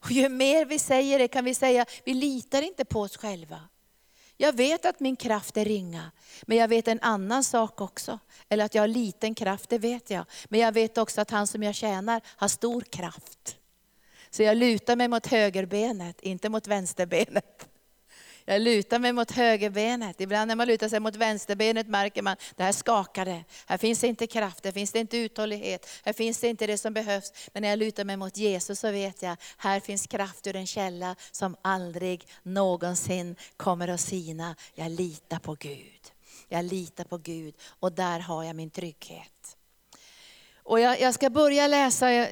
Och 0.00 0.10
ju 0.10 0.28
mer 0.28 0.64
vi 0.64 0.78
säger 0.78 1.18
det 1.18 1.28
kan 1.28 1.44
vi 1.44 1.54
säga, 1.54 1.86
vi 2.04 2.14
litar 2.14 2.62
inte 2.62 2.84
på 2.84 3.00
oss 3.00 3.16
själva. 3.16 3.60
Jag 4.40 4.56
vet 4.56 4.86
att 4.86 5.00
min 5.00 5.16
kraft 5.16 5.56
är 5.56 5.64
ringa, 5.64 6.10
men 6.42 6.56
jag 6.58 6.68
vet 6.68 6.88
en 6.88 7.00
annan 7.02 7.44
sak 7.44 7.80
också. 7.80 8.18
Eller 8.48 8.64
att 8.64 8.74
jag 8.74 8.82
har 8.82 8.88
liten 8.88 9.34
kraft, 9.34 9.70
det 9.70 9.78
vet 9.78 10.10
jag. 10.10 10.24
Men 10.48 10.60
jag 10.60 10.72
vet 10.72 10.98
också 10.98 11.20
att 11.20 11.30
han 11.30 11.46
som 11.46 11.62
jag 11.62 11.74
tjänar 11.74 12.20
har 12.26 12.48
stor 12.48 12.80
kraft. 12.80 13.56
Så 14.30 14.42
jag 14.42 14.56
lutar 14.56 14.96
mig 14.96 15.08
mot 15.08 15.26
högerbenet, 15.26 16.20
inte 16.20 16.48
mot 16.48 16.66
vänsterbenet. 16.66 17.68
Jag 18.50 18.62
lutar 18.62 18.98
mig 18.98 19.12
mot 19.12 19.30
högerbenet. 19.30 20.20
Ibland 20.20 20.48
när 20.48 20.56
man 20.56 20.66
lutar 20.66 20.88
sig 20.88 21.00
mot 21.00 21.16
vänsterbenet 21.16 21.88
märker 21.88 22.22
man, 22.22 22.36
det 22.56 22.62
här 22.62 22.72
skakar 22.72 23.24
det. 23.24 23.44
Här 23.66 23.78
finns 23.78 24.00
det 24.00 24.06
inte 24.06 24.26
kraft, 24.26 24.64
här 24.64 24.72
finns 24.72 24.92
det 24.92 24.98
inte 24.98 25.16
uthållighet, 25.16 25.88
här 26.04 26.12
finns 26.12 26.40
det 26.40 26.48
inte 26.48 26.66
det 26.66 26.78
som 26.78 26.94
behövs. 26.94 27.32
Men 27.52 27.62
när 27.62 27.68
jag 27.68 27.78
lutar 27.78 28.04
mig 28.04 28.16
mot 28.16 28.36
Jesus 28.36 28.80
så 28.80 28.90
vet 28.90 29.22
jag, 29.22 29.36
här 29.56 29.80
finns 29.80 30.06
kraft 30.06 30.46
ur 30.46 30.56
en 30.56 30.66
källa 30.66 31.16
som 31.30 31.56
aldrig 31.62 32.28
någonsin 32.42 33.36
kommer 33.56 33.88
att 33.88 34.00
sina. 34.00 34.56
Jag 34.74 34.90
litar 34.90 35.38
på 35.38 35.54
Gud. 35.54 36.12
Jag 36.48 36.64
litar 36.64 37.04
på 37.04 37.18
Gud 37.18 37.54
och 37.80 37.92
där 37.92 38.20
har 38.20 38.44
jag 38.44 38.56
min 38.56 38.70
trygghet. 38.70 39.57
Och 40.68 40.80
jag, 40.80 41.00
jag, 41.00 41.14
ska 41.14 41.30
börja 41.30 41.66
läsa, 41.66 42.12
jag, 42.12 42.28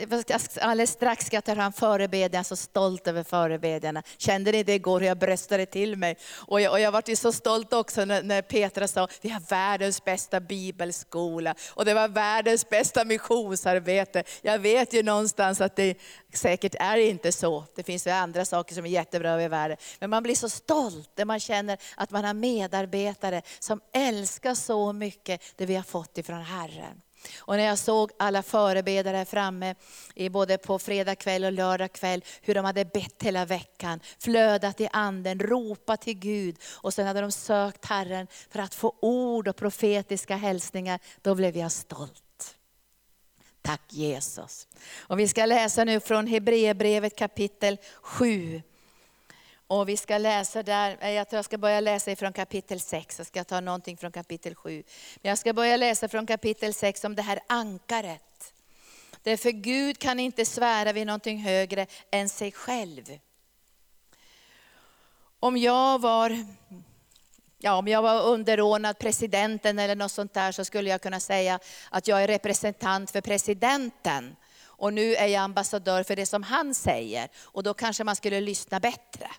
alldeles 0.60 0.90
strax 0.90 1.26
ska 1.26 1.36
jag 1.36 1.44
ta 1.44 1.54
fram 1.54 1.72
förebedjan, 1.72 2.30
jag 2.32 2.40
är 2.40 2.44
så 2.44 2.56
stolt 2.56 3.06
över 3.06 3.22
förebedjarna. 3.22 4.02
Kände 4.16 4.52
ni 4.52 4.62
det 4.62 4.74
igår 4.74 5.00
hur 5.00 5.06
jag 5.06 5.18
bröstade 5.18 5.66
till 5.66 5.96
mig? 5.96 6.16
Och 6.34 6.60
jag, 6.60 6.72
och 6.72 6.80
jag 6.80 6.92
var 6.92 7.14
så 7.14 7.32
stolt 7.32 7.72
också 7.72 8.04
när, 8.04 8.22
när 8.22 8.42
Petra 8.42 8.88
sa, 8.88 9.08
vi 9.20 9.28
har 9.28 9.40
världens 9.40 10.04
bästa 10.04 10.40
bibelskola 10.40 11.54
och 11.70 11.84
det 11.84 11.94
var 11.94 12.08
världens 12.08 12.68
bästa 12.68 13.04
missionsarbete. 13.04 14.24
Jag 14.42 14.58
vet 14.58 14.92
ju 14.92 15.02
någonstans 15.02 15.60
att 15.60 15.76
det 15.76 15.94
säkert 16.34 16.74
är 16.74 16.96
inte 16.96 17.32
så. 17.32 17.64
Det 17.74 17.82
finns 17.82 18.06
ju 18.06 18.10
andra 18.10 18.44
saker 18.44 18.74
som 18.74 18.86
är 18.86 18.90
jättebra 18.90 19.30
över 19.30 19.48
världen. 19.48 19.76
Men 19.98 20.10
man 20.10 20.22
blir 20.22 20.34
så 20.34 20.48
stolt 20.48 21.10
när 21.16 21.24
man 21.24 21.40
känner 21.40 21.78
att 21.96 22.10
man 22.10 22.24
har 22.24 22.34
medarbetare 22.34 23.42
som 23.58 23.80
älskar 23.92 24.54
så 24.54 24.92
mycket 24.92 25.42
det 25.56 25.66
vi 25.66 25.76
har 25.76 25.82
fått 25.82 26.18
ifrån 26.18 26.42
Herren. 26.42 27.00
Och 27.38 27.56
när 27.56 27.64
jag 27.64 27.78
såg 27.78 28.10
alla 28.18 28.42
förebedare 28.42 29.24
framme, 29.24 29.74
både 30.30 30.58
på 30.58 30.78
fredag 30.78 31.14
kväll 31.14 31.44
och 31.44 31.52
lördag 31.52 31.92
kväll, 31.92 32.24
hur 32.42 32.54
de 32.54 32.64
hade 32.64 32.84
bett 32.84 33.22
hela 33.22 33.44
veckan, 33.44 34.00
flödat 34.18 34.80
i 34.80 34.88
anden, 34.92 35.40
ropat 35.40 36.00
till 36.00 36.18
Gud. 36.18 36.56
Och 36.74 36.94
sen 36.94 37.06
hade 37.06 37.20
de 37.20 37.32
sökt 37.32 37.84
Herren 37.84 38.26
för 38.50 38.58
att 38.58 38.74
få 38.74 38.92
ord 39.00 39.48
och 39.48 39.56
profetiska 39.56 40.36
hälsningar. 40.36 41.00
Då 41.22 41.34
blev 41.34 41.56
jag 41.56 41.72
stolt. 41.72 42.56
Tack 43.62 43.82
Jesus. 43.92 44.66
Och 44.96 45.18
vi 45.18 45.28
ska 45.28 45.46
läsa 45.46 45.84
nu 45.84 46.00
från 46.00 46.26
Hebreerbrevet 46.26 47.16
kapitel 47.16 47.78
7. 48.00 48.62
Och 49.68 49.88
vi 49.88 49.96
ska 49.96 50.18
läsa 50.18 50.62
där, 50.62 50.98
eh, 51.00 51.10
jag 51.10 51.28
tror 51.28 51.38
jag 51.38 51.44
ska 51.44 51.58
börja 51.58 51.80
läsa 51.80 52.10
ifrån 52.10 52.32
kapitel 52.32 52.80
6, 52.80 53.18
jag 53.18 53.26
ska 53.26 53.44
ta 53.44 53.60
någonting 53.60 53.96
från 53.96 54.12
kapitel 54.12 54.54
7. 54.54 54.82
Men 55.22 55.28
jag 55.28 55.38
ska 55.38 55.52
börja 55.52 55.76
läsa 55.76 56.08
från 56.08 56.26
kapitel 56.26 56.74
6 56.74 57.04
om 57.04 57.14
det 57.14 57.22
här 57.22 57.40
ankaret. 57.46 58.54
Därför 59.22 59.50
Gud 59.50 59.98
kan 59.98 60.20
inte 60.20 60.44
svära 60.44 60.92
vid 60.92 61.06
någonting 61.06 61.38
högre 61.38 61.86
än 62.10 62.28
sig 62.28 62.52
själv. 62.52 63.18
Om 65.40 65.56
jag 65.56 66.00
var, 66.00 66.46
ja, 67.58 67.74
om 67.74 67.88
jag 67.88 68.02
var 68.02 68.22
underordnad 68.22 68.98
presidenten 68.98 69.78
eller 69.78 69.96
något 69.96 70.12
sånt 70.12 70.34
där 70.34 70.52
så 70.52 70.64
skulle 70.64 70.90
jag 70.90 71.02
kunna 71.02 71.20
säga 71.20 71.58
att 71.90 72.08
jag 72.08 72.22
är 72.22 72.26
representant 72.26 73.10
för 73.10 73.20
presidenten. 73.20 74.36
Och 74.64 74.92
nu 74.92 75.14
är 75.14 75.26
jag 75.26 75.42
ambassadör 75.42 76.02
för 76.02 76.16
det 76.16 76.26
som 76.26 76.42
han 76.42 76.74
säger. 76.74 77.28
Och 77.36 77.62
då 77.62 77.74
kanske 77.74 78.04
man 78.04 78.16
skulle 78.16 78.40
lyssna 78.40 78.80
bättre. 78.80 79.30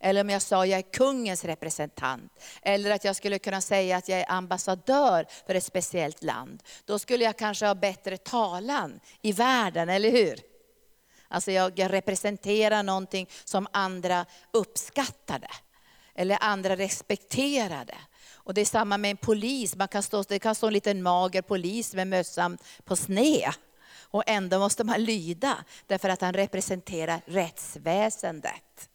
Eller 0.00 0.20
om 0.20 0.30
jag 0.30 0.42
sa 0.42 0.66
jag 0.66 0.78
är 0.78 0.92
kungens 0.92 1.44
representant. 1.44 2.32
Eller 2.62 2.90
att 2.90 3.04
jag 3.04 3.16
skulle 3.16 3.38
kunna 3.38 3.60
säga 3.60 3.96
att 3.96 4.08
jag 4.08 4.20
är 4.20 4.30
ambassadör 4.30 5.26
för 5.46 5.54
ett 5.54 5.64
speciellt 5.64 6.22
land. 6.22 6.62
Då 6.84 6.98
skulle 6.98 7.24
jag 7.24 7.36
kanske 7.36 7.66
ha 7.66 7.74
bättre 7.74 8.16
talan 8.16 9.00
i 9.22 9.32
världen, 9.32 9.88
eller 9.88 10.10
hur? 10.10 10.40
Alltså 11.28 11.52
jag, 11.52 11.78
jag 11.78 11.92
representerar 11.92 12.82
någonting 12.82 13.28
som 13.44 13.66
andra 13.72 14.26
uppskattade. 14.52 15.48
Eller 16.14 16.38
andra 16.40 16.76
respekterade. 16.76 17.94
Och 18.34 18.54
det 18.54 18.60
är 18.60 18.64
samma 18.64 18.98
med 18.98 19.10
en 19.10 19.16
polis. 19.16 19.76
Man 19.76 19.88
kan 19.88 20.02
stå, 20.02 20.22
det 20.22 20.38
kan 20.38 20.54
stå 20.54 20.66
en 20.66 20.72
liten 20.72 21.02
mager 21.02 21.42
polis 21.42 21.94
med 21.94 22.06
mössan 22.06 22.58
på 22.84 22.96
sned. 22.96 23.52
Och 24.10 24.22
ändå 24.26 24.58
måste 24.58 24.84
man 24.84 25.04
lyda, 25.04 25.64
därför 25.86 26.08
att 26.08 26.20
han 26.20 26.34
representerar 26.34 27.20
rättsväsendet. 27.26 28.90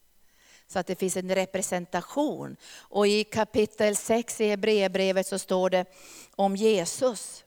Så 0.72 0.80
att 0.80 0.88
det 0.88 0.96
finns 0.96 1.18
en 1.18 1.36
representation. 1.36 2.56
Och 2.80 3.08
i 3.08 3.24
kapitel 3.24 3.96
6 3.96 4.42
i 4.42 4.50
Hebreerbrevet 4.50 5.28
så 5.28 5.40
står 5.40 5.70
det 5.70 5.86
om 6.36 6.56
Jesus. 6.56 7.44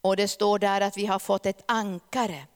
Och 0.00 0.16
det 0.16 0.28
står 0.28 0.58
där 0.58 0.80
att 0.80 0.96
vi 0.96 1.06
har 1.06 1.18
fått 1.18 1.46
ett 1.46 1.64
ankare. 1.66 2.46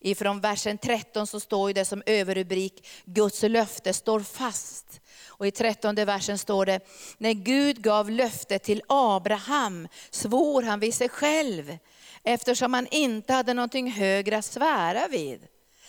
Ifrån 0.00 0.40
versen 0.40 0.78
13 0.78 1.26
så 1.26 1.40
står 1.40 1.72
det 1.72 1.84
som 1.84 2.02
överrubrik, 2.06 2.88
Guds 3.04 3.42
löfte 3.42 3.92
står 3.92 4.20
fast. 4.20 5.00
Och 5.26 5.46
i 5.46 5.50
13 5.50 5.94
versen 5.94 6.38
står 6.38 6.66
det, 6.66 6.80
när 7.18 7.32
Gud 7.32 7.82
gav 7.82 8.10
löfte 8.10 8.58
till 8.58 8.82
Abraham 8.88 9.88
svor 10.10 10.62
han 10.62 10.80
vid 10.80 10.94
sig 10.94 11.08
själv, 11.08 11.78
eftersom 12.22 12.74
han 12.74 12.86
inte 12.90 13.32
hade 13.32 13.54
någonting 13.54 13.92
högre 13.92 14.38
att 14.38 14.44
svära 14.44 15.08
vid. 15.08 15.46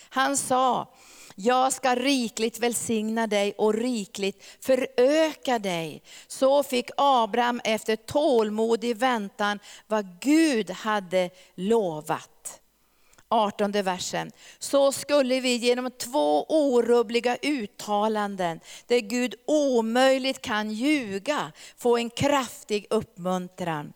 Han 0.09 0.37
sa, 0.37 0.93
jag 1.35 1.73
ska 1.73 1.95
rikligt 1.95 2.59
välsigna 2.59 3.27
dig 3.27 3.53
och 3.57 3.73
rikligt 3.73 4.43
föröka 4.59 5.59
dig. 5.59 6.01
Så 6.27 6.63
fick 6.63 6.89
Abraham 6.97 7.61
efter 7.63 7.95
tålmodig 7.95 8.97
väntan 8.97 9.59
vad 9.87 10.19
Gud 10.19 10.71
hade 10.71 11.29
lovat. 11.55 12.59
18 13.33 13.71
versen. 13.71 14.31
Så 14.59 14.91
skulle 14.91 15.39
vi 15.39 15.55
genom 15.55 15.91
två 15.91 16.45
orubbliga 16.49 17.37
uttalanden, 17.41 18.59
där 18.87 18.99
Gud 18.99 19.35
omöjligt 19.45 20.41
kan 20.41 20.71
ljuga, 20.71 21.51
få 21.77 21.97
en 21.97 22.09
kraftig 22.09 22.87
uppmuntran. 22.89 23.93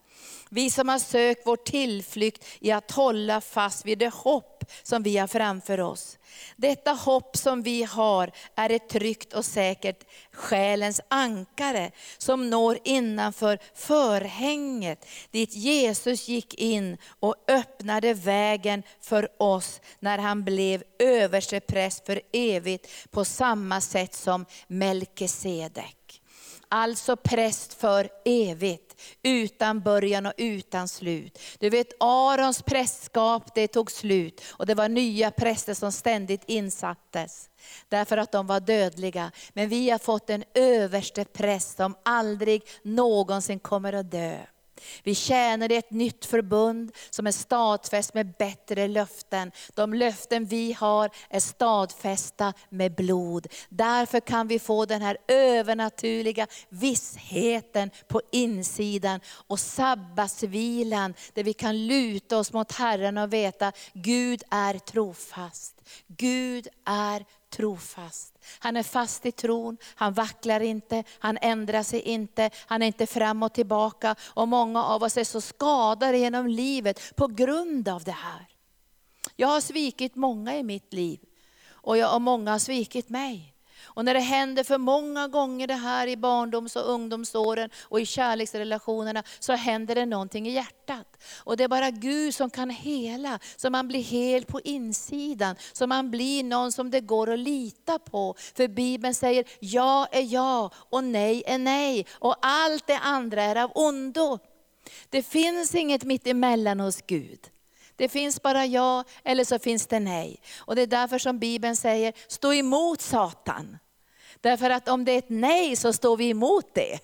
Vi 0.49 0.69
som 0.69 0.89
har 0.89 0.99
sökt 0.99 1.41
vår 1.45 1.55
tillflykt 1.55 2.45
i 2.59 2.71
att 2.71 2.91
hålla 2.91 3.41
fast 3.41 3.85
vid 3.85 3.97
det 3.97 4.13
hopp 4.13 4.63
som 4.83 5.03
vi 5.03 5.17
har 5.17 5.27
framför 5.27 5.79
oss. 5.79 6.17
Detta 6.55 6.91
hopp 6.91 7.37
som 7.37 7.61
vi 7.61 7.83
har 7.83 8.31
är 8.55 8.69
ett 8.69 8.89
tryggt 8.89 9.33
och 9.33 9.45
säkert 9.45 10.03
själens 10.31 11.01
ankare 11.07 11.91
som 12.17 12.49
når 12.49 12.77
innanför 12.83 13.59
förhänget 13.73 15.05
dit 15.31 15.53
Jesus 15.53 16.27
gick 16.27 16.53
in 16.53 16.97
och 17.19 17.35
öppnade 17.47 18.13
vägen 18.13 18.83
för 19.01 19.29
oss 19.41 19.81
när 19.99 20.17
han 20.17 20.43
blev 20.43 20.83
överstepräst 20.99 22.05
för 22.05 22.21
evigt 22.33 23.11
på 23.11 23.25
samma 23.25 23.81
sätt 23.81 24.13
som 24.13 24.45
Melkisedek. 24.67 25.96
Alltså 26.69 27.15
präst 27.15 27.73
för 27.73 28.09
evigt, 28.25 29.01
utan 29.23 29.81
början 29.81 30.25
och 30.25 30.33
utan 30.37 30.87
slut. 30.87 31.39
Du 31.59 31.69
vet 31.69 31.87
Arons 31.99 32.61
prästskap 32.61 33.55
det 33.55 33.67
tog 33.67 33.91
slut 33.91 34.41
och 34.49 34.65
det 34.65 34.75
var 34.75 34.89
nya 34.89 35.31
präster 35.31 35.73
som 35.73 35.91
ständigt 35.91 36.43
insattes. 36.45 37.49
Därför 37.89 38.17
att 38.17 38.31
de 38.31 38.47
var 38.47 38.59
dödliga. 38.59 39.31
Men 39.53 39.69
vi 39.69 39.89
har 39.89 39.99
fått 39.99 40.29
en 40.29 40.43
överste 40.53 41.25
präst 41.25 41.77
som 41.77 41.95
aldrig 42.03 42.63
någonsin 42.83 43.59
kommer 43.59 43.93
att 43.93 44.11
dö. 44.11 44.37
Vi 45.03 45.15
tjänar 45.15 45.71
i 45.71 45.75
ett 45.75 45.91
nytt 45.91 46.25
förbund 46.25 46.91
som 47.09 47.27
är 47.27 47.31
stadfäst 47.31 48.13
med 48.13 48.33
bättre 48.39 48.87
löften. 48.87 49.51
De 49.73 49.93
löften 49.93 50.45
vi 50.45 50.73
har 50.73 51.09
är 51.29 51.39
stadfästa 51.39 52.53
med 52.69 52.95
blod. 52.95 53.47
Därför 53.69 54.19
kan 54.19 54.47
vi 54.47 54.59
få 54.59 54.85
den 54.85 55.01
här 55.01 55.17
övernaturliga 55.27 56.47
vissheten 56.69 57.91
på 58.07 58.21
insidan 58.31 59.19
och 59.47 59.59
sabbatsvilan 59.59 61.13
där 61.33 61.43
vi 61.43 61.53
kan 61.53 61.87
luta 61.87 62.37
oss 62.37 62.53
mot 62.53 62.71
Herren 62.71 63.17
och 63.17 63.33
veta 63.33 63.71
Gud 63.93 64.43
är 64.49 64.79
trofast. 64.79 65.73
Gud 66.07 66.67
är 66.85 67.25
trofast. 67.49 68.39
Han 68.59 68.77
är 68.77 68.83
fast 68.83 69.25
i 69.25 69.31
tron, 69.31 69.77
han 69.95 70.13
vacklar 70.13 70.59
inte, 70.59 71.03
han 71.19 71.37
ändrar 71.41 71.83
sig 71.83 72.01
inte, 72.01 72.49
han 72.65 72.81
är 72.81 72.87
inte 72.87 73.07
fram 73.07 73.43
och 73.43 73.53
tillbaka. 73.53 74.15
Och 74.21 74.47
många 74.47 74.83
av 74.83 75.03
oss 75.03 75.17
är 75.17 75.23
så 75.23 75.41
skadade 75.41 76.17
genom 76.17 76.47
livet 76.47 77.15
på 77.15 77.27
grund 77.27 77.89
av 77.89 78.03
det 78.03 78.11
här. 78.11 78.47
Jag 79.35 79.47
har 79.47 79.61
svikit 79.61 80.15
många 80.15 80.57
i 80.57 80.63
mitt 80.63 80.93
liv 80.93 81.19
och, 81.69 81.97
jag, 81.97 82.15
och 82.15 82.21
många 82.21 82.51
har 82.51 82.59
svikit 82.59 83.09
mig. 83.09 83.53
Och 83.97 84.05
när 84.05 84.13
det 84.13 84.19
händer 84.19 84.63
för 84.63 84.77
många 84.77 85.27
gånger 85.27 85.67
det 85.67 85.73
här 85.73 86.07
i 86.07 86.17
barndoms 86.17 86.75
och 86.75 86.89
ungdomsåren 86.91 87.69
och 87.81 87.99
i 87.99 88.05
kärleksrelationerna, 88.05 89.23
så 89.39 89.53
händer 89.53 89.95
det 89.95 90.05
någonting 90.05 90.47
i 90.47 90.51
hjärtat. 90.51 91.23
Och 91.37 91.57
det 91.57 91.63
är 91.63 91.67
bara 91.67 91.91
Gud 91.91 92.35
som 92.35 92.49
kan 92.49 92.69
hela, 92.69 93.39
så 93.55 93.69
man 93.69 93.87
blir 93.87 94.01
hel 94.01 94.45
på 94.45 94.61
insidan. 94.61 95.55
Så 95.73 95.87
man 95.87 96.11
blir 96.11 96.43
någon 96.43 96.71
som 96.71 96.91
det 96.91 97.01
går 97.01 97.33
att 97.33 97.39
lita 97.39 97.99
på. 97.99 98.35
För 98.55 98.67
Bibeln 98.67 99.13
säger, 99.13 99.45
ja 99.59 100.07
är 100.11 100.33
ja 100.33 100.71
och 100.75 101.03
nej 101.03 101.43
är 101.47 101.57
nej. 101.57 102.05
Och 102.11 102.35
allt 102.41 102.87
det 102.87 102.97
andra 102.97 103.43
är 103.43 103.55
av 103.55 103.71
ondo. 103.75 104.39
Det 105.09 105.23
finns 105.23 105.75
inget 105.75 106.03
mitt 106.03 106.27
emellan 106.27 106.79
hos 106.79 107.01
Gud. 107.01 107.39
Det 107.95 108.09
finns 108.09 108.41
bara 108.41 108.65
ja, 108.65 109.03
eller 109.23 109.43
så 109.43 109.59
finns 109.59 109.87
det 109.87 109.99
nej. 109.99 110.41
Och 110.57 110.75
det 110.75 110.81
är 110.81 110.87
därför 110.87 111.19
som 111.19 111.39
Bibeln 111.39 111.75
säger, 111.75 112.13
stå 112.27 112.53
emot 112.53 113.01
Satan. 113.01 113.77
Därför 114.47 114.69
att 114.69 114.87
om 114.87 115.05
det 115.05 115.11
är 115.11 115.17
ett 115.17 115.29
nej 115.29 115.75
så 115.75 115.93
står 115.93 116.17
vi 116.17 116.29
emot 116.29 116.73
det. 116.73 116.99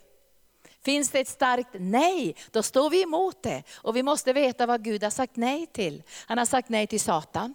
Finns 0.81 1.09
det 1.09 1.19
ett 1.19 1.27
starkt 1.27 1.69
nej, 1.73 2.35
då 2.51 2.63
står 2.63 2.89
vi 2.89 3.03
emot 3.03 3.43
det. 3.43 3.63
Och 3.75 3.95
vi 3.95 4.03
måste 4.03 4.33
veta 4.33 4.65
vad 4.65 4.83
Gud 4.83 5.03
har 5.03 5.09
sagt 5.09 5.35
nej 5.35 5.67
till. 5.67 6.03
Han 6.25 6.37
har 6.37 6.45
sagt 6.45 6.69
nej 6.69 6.87
till 6.87 6.99
Satan 6.99 7.53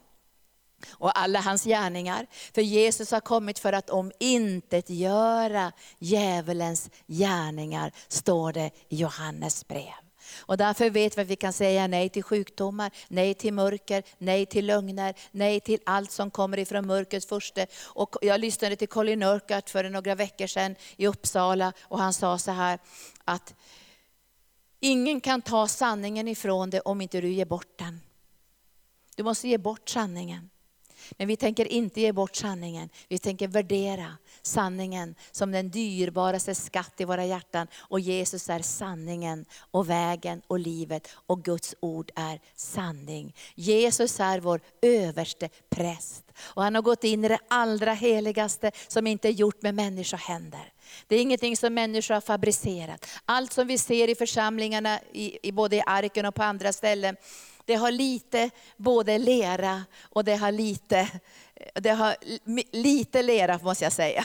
och 0.90 1.18
alla 1.18 1.40
hans 1.40 1.64
gärningar. 1.64 2.26
För 2.54 2.62
Jesus 2.62 3.10
har 3.10 3.20
kommit 3.20 3.58
för 3.58 3.72
att 3.72 3.90
om 3.90 4.12
intet 4.20 4.90
göra 4.90 5.72
djävulens 5.98 6.90
gärningar, 7.06 7.92
står 8.08 8.52
det 8.52 8.70
i 8.88 8.96
Johannes 8.96 9.68
brev. 9.68 10.07
Och 10.38 10.56
därför 10.56 10.90
vet 10.90 11.18
vi 11.18 11.22
att 11.22 11.28
vi 11.28 11.36
kan 11.36 11.52
säga 11.52 11.86
nej 11.86 12.08
till 12.08 12.22
sjukdomar, 12.22 12.90
nej 13.08 13.34
till 13.34 13.54
mörker, 13.54 14.02
nej 14.18 14.46
till 14.46 14.66
lögner, 14.66 15.14
nej 15.30 15.60
till 15.60 15.80
allt 15.86 16.10
som 16.10 16.30
kommer 16.30 16.58
ifrån 16.58 16.86
mörkrets 16.86 17.26
första. 17.26 17.66
Och 17.84 18.16
jag 18.22 18.40
lyssnade 18.40 18.76
till 18.76 18.88
Colin 18.88 19.22
Urquhart 19.22 19.70
för 19.70 19.90
några 19.90 20.14
veckor 20.14 20.46
sedan 20.46 20.76
i 20.96 21.06
Uppsala 21.06 21.72
och 21.82 21.98
han 21.98 22.14
sa 22.14 22.38
så 22.38 22.50
här 22.50 22.78
att 23.24 23.54
ingen 24.80 25.20
kan 25.20 25.42
ta 25.42 25.68
sanningen 25.68 26.28
ifrån 26.28 26.70
dig 26.70 26.80
om 26.80 27.00
inte 27.00 27.20
du 27.20 27.28
ger 27.28 27.46
bort 27.46 27.78
den. 27.78 28.00
Du 29.16 29.22
måste 29.22 29.48
ge 29.48 29.58
bort 29.58 29.88
sanningen. 29.88 30.50
Men 31.16 31.28
vi 31.28 31.36
tänker 31.36 31.72
inte 31.72 32.00
ge 32.00 32.12
bort 32.12 32.36
sanningen. 32.36 32.88
Vi 33.08 33.18
tänker 33.18 33.48
värdera 33.48 34.16
sanningen 34.42 35.14
som 35.30 35.52
den 35.52 35.70
dyrbaraste 35.70 36.54
skatt 36.54 36.92
i 36.96 37.04
våra 37.04 37.24
hjärtan. 37.24 37.66
Och 37.78 38.00
Jesus 38.00 38.50
är 38.50 38.62
sanningen 38.62 39.44
och 39.70 39.90
vägen 39.90 40.42
och 40.46 40.58
livet 40.58 41.08
och 41.14 41.44
Guds 41.44 41.74
ord 41.80 42.10
är 42.14 42.40
sanning. 42.54 43.34
Jesus 43.54 44.20
är 44.20 44.40
vår 44.40 44.60
överste 44.82 45.48
präst. 45.70 46.24
Och 46.40 46.62
han 46.62 46.74
har 46.74 46.82
gått 46.82 47.04
in 47.04 47.24
i 47.24 47.28
det 47.28 47.38
allra 47.48 47.92
heligaste 47.92 48.70
som 48.88 49.06
inte 49.06 49.28
är 49.28 49.32
gjort 49.32 49.62
med 49.62 49.74
människohänder. 49.74 50.72
Det 51.06 51.16
är 51.16 51.22
ingenting 51.22 51.56
som 51.56 51.74
människor 51.74 52.14
har 52.14 52.20
fabricerat. 52.20 53.06
Allt 53.24 53.52
som 53.52 53.66
vi 53.66 53.78
ser 53.78 54.08
i 54.08 54.14
församlingarna, 54.14 55.00
i, 55.12 55.48
i 55.48 55.52
både 55.52 55.76
i 55.76 55.82
arken 55.86 56.26
och 56.26 56.34
på 56.34 56.42
andra 56.42 56.72
ställen, 56.72 57.16
det 57.68 57.74
har 57.74 57.90
lite 57.90 58.50
både 58.76 59.18
lera 59.18 59.84
och 60.02 60.24
det 60.24 60.36
har 60.36 60.52
lite, 60.52 61.08
det 61.74 61.90
har 61.90 62.16
lite 62.72 63.22
lera 63.22 63.58
måste 63.58 63.84
jag 63.84 63.92
säga. 63.92 64.24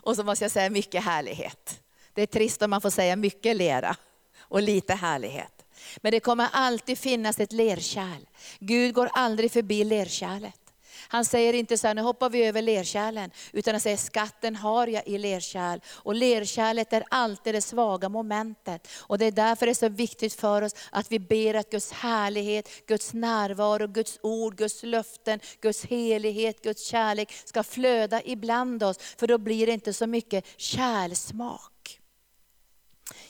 Och 0.00 0.16
så 0.16 0.24
måste 0.24 0.44
jag 0.44 0.52
säga 0.52 0.70
mycket 0.70 1.04
härlighet. 1.04 1.80
Det 2.14 2.22
är 2.22 2.26
trist 2.26 2.62
om 2.62 2.70
man 2.70 2.80
får 2.80 2.90
säga 2.90 3.16
mycket 3.16 3.56
lera 3.56 3.96
och 4.38 4.62
lite 4.62 4.94
härlighet. 4.94 5.64
Men 5.96 6.12
det 6.12 6.20
kommer 6.20 6.48
alltid 6.52 6.98
finnas 6.98 7.40
ett 7.40 7.52
lerkärl. 7.52 8.26
Gud 8.58 8.94
går 8.94 9.10
aldrig 9.12 9.52
förbi 9.52 9.84
lerkärlet. 9.84 10.65
Han 11.08 11.24
säger 11.24 11.52
inte 11.52 11.78
så 11.78 11.86
här, 11.86 11.94
nu 11.94 12.02
hoppar 12.02 12.30
vi 12.30 12.44
över 12.44 12.62
lerkärlen, 12.62 13.30
utan 13.52 13.74
han 13.74 13.80
säger 13.80 13.96
skatten 13.96 14.56
har 14.56 14.86
jag 14.86 15.02
i 15.06 15.18
lerkärl. 15.18 15.80
Och 15.88 16.14
lerkärlet 16.14 16.92
är 16.92 17.04
alltid 17.10 17.54
det 17.54 17.60
svaga 17.60 18.08
momentet. 18.08 18.88
Och 18.98 19.18
det 19.18 19.26
är 19.26 19.30
därför 19.30 19.66
det 19.66 19.72
är 19.72 19.74
så 19.74 19.88
viktigt 19.88 20.34
för 20.34 20.62
oss 20.62 20.74
att 20.90 21.12
vi 21.12 21.18
ber 21.18 21.54
att 21.54 21.70
Guds 21.70 21.92
härlighet, 21.92 22.86
Guds 22.86 23.12
närvaro, 23.12 23.86
Guds 23.86 24.18
ord, 24.22 24.56
Guds 24.56 24.82
löften, 24.82 25.40
Guds 25.60 25.84
helighet, 25.84 26.62
Guds 26.62 26.86
kärlek 26.86 27.32
ska 27.44 27.62
flöda 27.62 28.22
ibland 28.24 28.82
oss. 28.82 28.98
För 28.98 29.26
då 29.26 29.38
blir 29.38 29.66
det 29.66 29.72
inte 29.72 29.92
så 29.92 30.06
mycket 30.06 30.44
kärlsmak. 30.56 32.00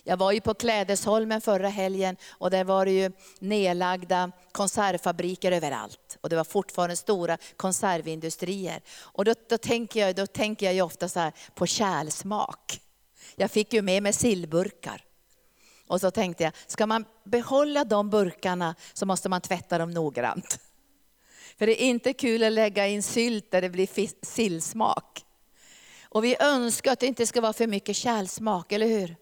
Jag 0.03 0.17
var 0.17 0.33
ju 0.33 0.41
på 0.41 0.55
Klädesholmen 0.55 1.41
förra 1.41 1.69
helgen 1.69 2.17
och 2.31 2.51
där 2.51 2.65
var 2.65 2.85
det 2.85 2.93
ju 2.93 3.13
nedlagda 3.39 4.33
konservfabriker 4.53 5.53
överallt. 5.53 6.19
Och 6.21 6.29
det 6.29 6.37
var 6.37 6.45
fortfarande 6.45 6.97
stora 6.97 7.39
konservindustrier. 7.57 8.81
Och 9.01 9.25
då, 9.25 9.35
då, 9.49 9.59
tänker, 9.59 10.01
jag, 10.01 10.17
då 10.17 10.27
tänker 10.27 10.67
jag 10.67 10.75
ju 10.75 10.83
ofta 10.83 11.09
så 11.09 11.33
på 11.55 11.67
kärlsmak. 11.67 12.81
Jag 13.37 13.51
fick 13.51 13.73
ju 13.73 13.83
med 13.83 14.03
mig 14.03 14.13
sillburkar. 14.13 15.05
Och 15.87 16.01
så 16.01 16.11
tänkte 16.11 16.45
jag, 16.45 16.53
ska 16.67 16.87
man 16.87 17.05
behålla 17.25 17.85
de 17.85 18.11
burkarna 18.11 18.75
så 18.93 19.07
måste 19.07 19.29
man 19.29 19.41
tvätta 19.41 19.79
dem 19.79 19.91
noggrant. 19.91 20.61
För 21.59 21.67
det 21.67 21.83
är 21.83 21.87
inte 21.87 22.13
kul 22.13 22.43
att 22.43 22.53
lägga 22.53 22.87
in 22.87 23.03
sylt 23.03 23.51
där 23.51 23.63
det 23.63 23.71
blir 23.71 23.89
sillsmak. 24.27 25.25
Och 26.03 26.25
vi 26.25 26.37
önskar 26.41 26.93
att 26.93 27.01
det 27.01 27.07
inte 27.07 27.27
ska 27.27 27.41
vara 27.41 27.53
för 27.53 27.67
mycket 27.67 27.97
kärlsmak, 27.97 28.73
eller 28.73 28.87
hur? 28.87 29.17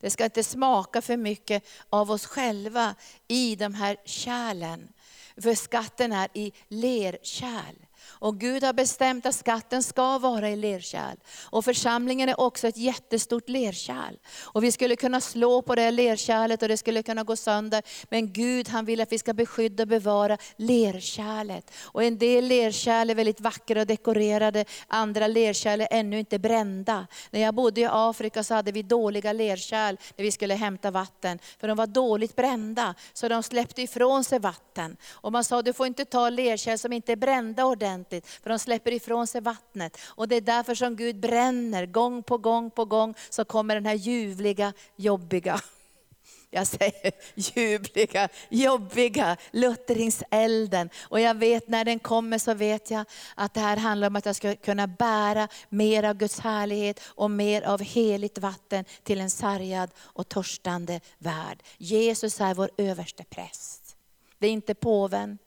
Det 0.00 0.10
ska 0.10 0.24
inte 0.24 0.44
smaka 0.44 1.02
för 1.02 1.16
mycket 1.16 1.64
av 1.90 2.10
oss 2.10 2.26
själva 2.26 2.94
i 3.28 3.56
de 3.56 3.74
här 3.74 3.96
kärlen. 4.04 4.88
För 5.36 5.54
skatten 5.54 6.12
är 6.12 6.28
i 6.34 6.52
lerkärl. 6.68 7.85
Och 8.08 8.40
Gud 8.40 8.64
har 8.64 8.72
bestämt 8.72 9.26
att 9.26 9.34
skatten 9.34 9.82
ska 9.82 10.18
vara 10.18 10.50
i 10.50 10.56
lerkärl. 10.56 11.16
Och 11.44 11.64
församlingen 11.64 12.28
är 12.28 12.40
också 12.40 12.68
ett 12.68 12.76
jättestort 12.76 13.48
lerkärl. 13.48 14.14
Och 14.42 14.64
vi 14.64 14.72
skulle 14.72 14.96
kunna 14.96 15.20
slå 15.20 15.62
på 15.62 15.74
det 15.74 15.90
lerkärlet 15.90 16.62
och 16.62 16.68
det 16.68 16.76
skulle 16.76 17.02
kunna 17.02 17.24
gå 17.24 17.36
sönder. 17.36 17.82
Men 18.10 18.32
Gud 18.32 18.68
han 18.68 18.84
vill 18.84 19.00
att 19.00 19.12
vi 19.12 19.18
ska 19.18 19.32
beskydda 19.32 19.82
och 19.82 19.88
bevara 19.88 20.38
lerkärlet. 20.56 21.70
Och 21.82 22.04
en 22.04 22.18
del 22.18 22.44
lerkärl 22.44 23.10
är 23.10 23.14
väldigt 23.14 23.40
vackra 23.40 23.80
och 23.80 23.86
dekorerade, 23.86 24.64
andra 24.86 25.26
lerkärl 25.26 25.80
är 25.80 25.88
ännu 25.90 26.18
inte 26.18 26.38
brända. 26.38 27.06
När 27.30 27.40
jag 27.40 27.54
bodde 27.54 27.80
i 27.80 27.88
Afrika 27.90 28.44
så 28.44 28.54
hade 28.54 28.72
vi 28.72 28.82
dåliga 28.82 29.32
lerkärl 29.32 29.96
när 30.16 30.24
vi 30.24 30.32
skulle 30.32 30.54
hämta 30.54 30.90
vatten. 30.90 31.38
För 31.60 31.68
de 31.68 31.76
var 31.76 31.86
dåligt 31.86 32.36
brända, 32.36 32.94
så 33.12 33.28
de 33.28 33.42
släppte 33.42 33.82
ifrån 33.82 34.24
sig 34.24 34.38
vatten. 34.38 34.96
Och 35.10 35.32
man 35.32 35.44
sa, 35.44 35.62
du 35.62 35.72
får 35.72 35.86
inte 35.86 36.04
ta 36.04 36.28
lerkärl 36.30 36.78
som 36.78 36.92
inte 36.92 37.12
är 37.12 37.16
brända 37.16 37.64
ordentligt 37.64 37.95
ordentligt, 37.96 38.26
för 38.26 38.50
de 38.50 38.58
släpper 38.58 38.92
ifrån 38.92 39.26
sig 39.26 39.40
vattnet. 39.40 39.98
Och 40.06 40.28
det 40.28 40.36
är 40.36 40.40
därför 40.40 40.74
som 40.74 40.96
Gud 40.96 41.20
bränner, 41.20 41.86
gång 41.86 42.22
på 42.22 42.38
gång 42.38 42.70
på 42.70 42.84
gång, 42.84 43.14
så 43.30 43.44
kommer 43.44 43.74
den 43.74 43.86
här 43.86 43.94
ljuvliga, 43.94 44.72
jobbiga 44.96 45.60
jag 46.50 46.66
säger 46.66 47.12
ljuvliga, 47.34 48.28
jobbiga 48.48 49.36
luttringselden. 49.50 50.90
Och 51.02 51.20
jag 51.20 51.34
vet 51.34 51.68
när 51.68 51.84
den 51.84 51.98
kommer 51.98 52.38
så 52.38 52.54
vet 52.54 52.90
jag 52.90 53.04
att 53.34 53.54
det 53.54 53.60
här 53.60 53.76
handlar 53.76 54.08
om 54.08 54.16
att 54.16 54.26
jag 54.26 54.36
ska 54.36 54.56
kunna 54.56 54.86
bära 54.86 55.48
mer 55.68 56.02
av 56.02 56.14
Guds 56.14 56.40
härlighet 56.40 57.00
och 57.14 57.30
mer 57.30 57.62
av 57.62 57.80
heligt 57.80 58.38
vatten 58.38 58.84
till 59.02 59.20
en 59.20 59.30
sargad 59.30 59.90
och 59.98 60.28
törstande 60.28 61.00
värld. 61.18 61.62
Jesus 61.78 62.40
är 62.40 62.54
vår 62.54 62.70
överste 62.76 63.24
präst. 63.24 63.96
Det 64.38 64.46
är 64.46 64.52
inte 64.52 64.74
påven, 64.74 65.38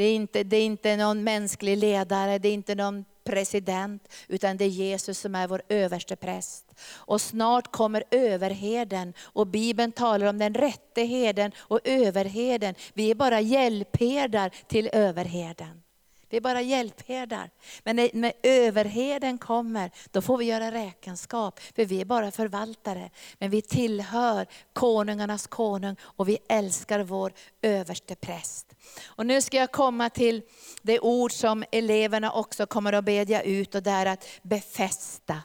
det 0.00 0.04
är, 0.04 0.14
inte, 0.14 0.42
det 0.42 0.56
är 0.56 0.64
inte 0.64 0.96
någon 0.96 1.24
mänsklig 1.24 1.76
ledare, 1.76 2.38
det 2.38 2.48
är 2.48 2.54
inte 2.54 2.74
någon 2.74 3.04
president, 3.24 4.14
utan 4.28 4.56
det 4.56 4.64
är 4.64 4.68
Jesus 4.68 5.18
som 5.18 5.34
är 5.34 5.48
vår 5.48 5.62
överste 5.68 6.16
präst. 6.16 6.64
Och 6.92 7.20
snart 7.20 7.72
kommer 7.72 8.04
överheden 8.10 9.14
och 9.20 9.46
Bibeln 9.46 9.92
talar 9.92 10.26
om 10.26 10.38
den 10.38 10.54
rätte 10.54 11.02
herden 11.02 11.52
och 11.58 11.80
överheden. 11.84 12.74
Vi 12.94 13.10
är 13.10 13.14
bara 13.14 13.40
hjälpherdar 13.40 14.50
till 14.68 14.90
överheden. 14.92 15.82
Vi 16.30 16.36
är 16.36 16.40
bara 16.40 16.62
hjälpherdar. 16.62 17.50
Men 17.82 17.96
när, 17.96 18.10
när 18.12 18.32
överheden 18.42 19.38
kommer, 19.38 19.90
då 20.10 20.22
får 20.22 20.38
vi 20.38 20.44
göra 20.44 20.70
räkenskap. 20.72 21.60
För 21.60 21.84
vi 21.84 22.00
är 22.00 22.04
bara 22.04 22.30
förvaltare. 22.30 23.10
Men 23.38 23.50
vi 23.50 23.62
tillhör 23.62 24.46
konungarnas 24.72 25.46
konung 25.46 25.96
och 26.02 26.28
vi 26.28 26.38
älskar 26.48 27.00
vår 27.00 27.32
överste 27.62 28.14
präst. 28.14 28.74
Och 29.06 29.26
nu 29.26 29.42
ska 29.42 29.56
jag 29.56 29.72
komma 29.72 30.10
till 30.10 30.42
det 30.82 31.00
ord 31.00 31.32
som 31.32 31.64
eleverna 31.72 32.32
också 32.32 32.66
kommer 32.66 32.92
att 32.92 33.04
bedja 33.04 33.42
ut 33.42 33.74
och 33.74 33.82
det 33.82 33.90
är 33.90 34.06
att 34.06 34.26
befästa. 34.42 35.42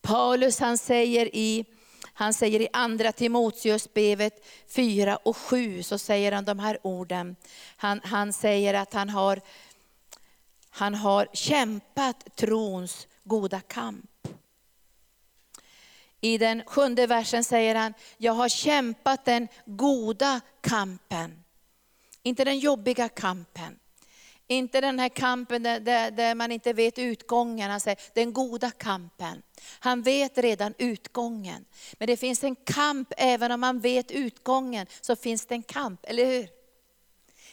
Paulus 0.00 0.60
han 0.60 0.78
säger 0.78 1.36
i 1.36 1.64
han 2.18 2.34
säger 2.34 2.60
i 2.60 2.68
andra 2.72 3.12
Timoteusbrevet 3.12 4.46
4 4.68 5.16
och 5.16 5.36
7, 5.36 5.82
så 5.82 5.98
säger 5.98 6.32
han 6.32 6.44
de 6.44 6.58
här 6.58 6.78
orden. 6.82 7.36
Han, 7.76 8.00
han 8.04 8.32
säger 8.32 8.74
att 8.74 8.92
han 8.92 9.08
har, 9.08 9.40
han 10.70 10.94
har 10.94 11.28
kämpat 11.32 12.36
trons 12.36 13.06
goda 13.24 13.60
kamp. 13.60 14.28
I 16.20 16.38
den 16.38 16.62
sjunde 16.66 17.06
versen 17.06 17.44
säger 17.44 17.74
han, 17.74 17.94
jag 18.16 18.32
har 18.32 18.48
kämpat 18.48 19.24
den 19.24 19.48
goda 19.64 20.40
kampen. 20.60 21.44
Inte 22.22 22.44
den 22.44 22.58
jobbiga 22.58 23.08
kampen. 23.08 23.78
Inte 24.50 24.80
den 24.80 24.98
här 24.98 25.08
kampen 25.08 25.62
där, 25.62 25.80
där, 25.80 26.10
där, 26.10 26.34
man 26.34 26.52
inte 26.52 26.72
vet 26.72 26.98
utgången. 26.98 27.70
Han 27.70 27.80
säger 27.80 27.98
den 28.14 28.32
goda 28.32 28.70
kampen. 28.70 29.42
Han 29.78 30.02
vet 30.02 30.38
redan 30.38 30.74
utgången. 30.78 31.64
Men 31.98 32.06
det 32.06 32.16
finns 32.16 32.44
en 32.44 32.56
kamp, 32.56 33.12
även 33.16 33.52
om 33.52 33.60
man 33.60 33.80
vet 33.80 34.10
utgången, 34.10 34.86
så 35.00 35.16
finns 35.16 35.46
det 35.46 35.54
en 35.54 35.62
kamp, 35.62 36.00
eller 36.02 36.26
hur? 36.26 36.57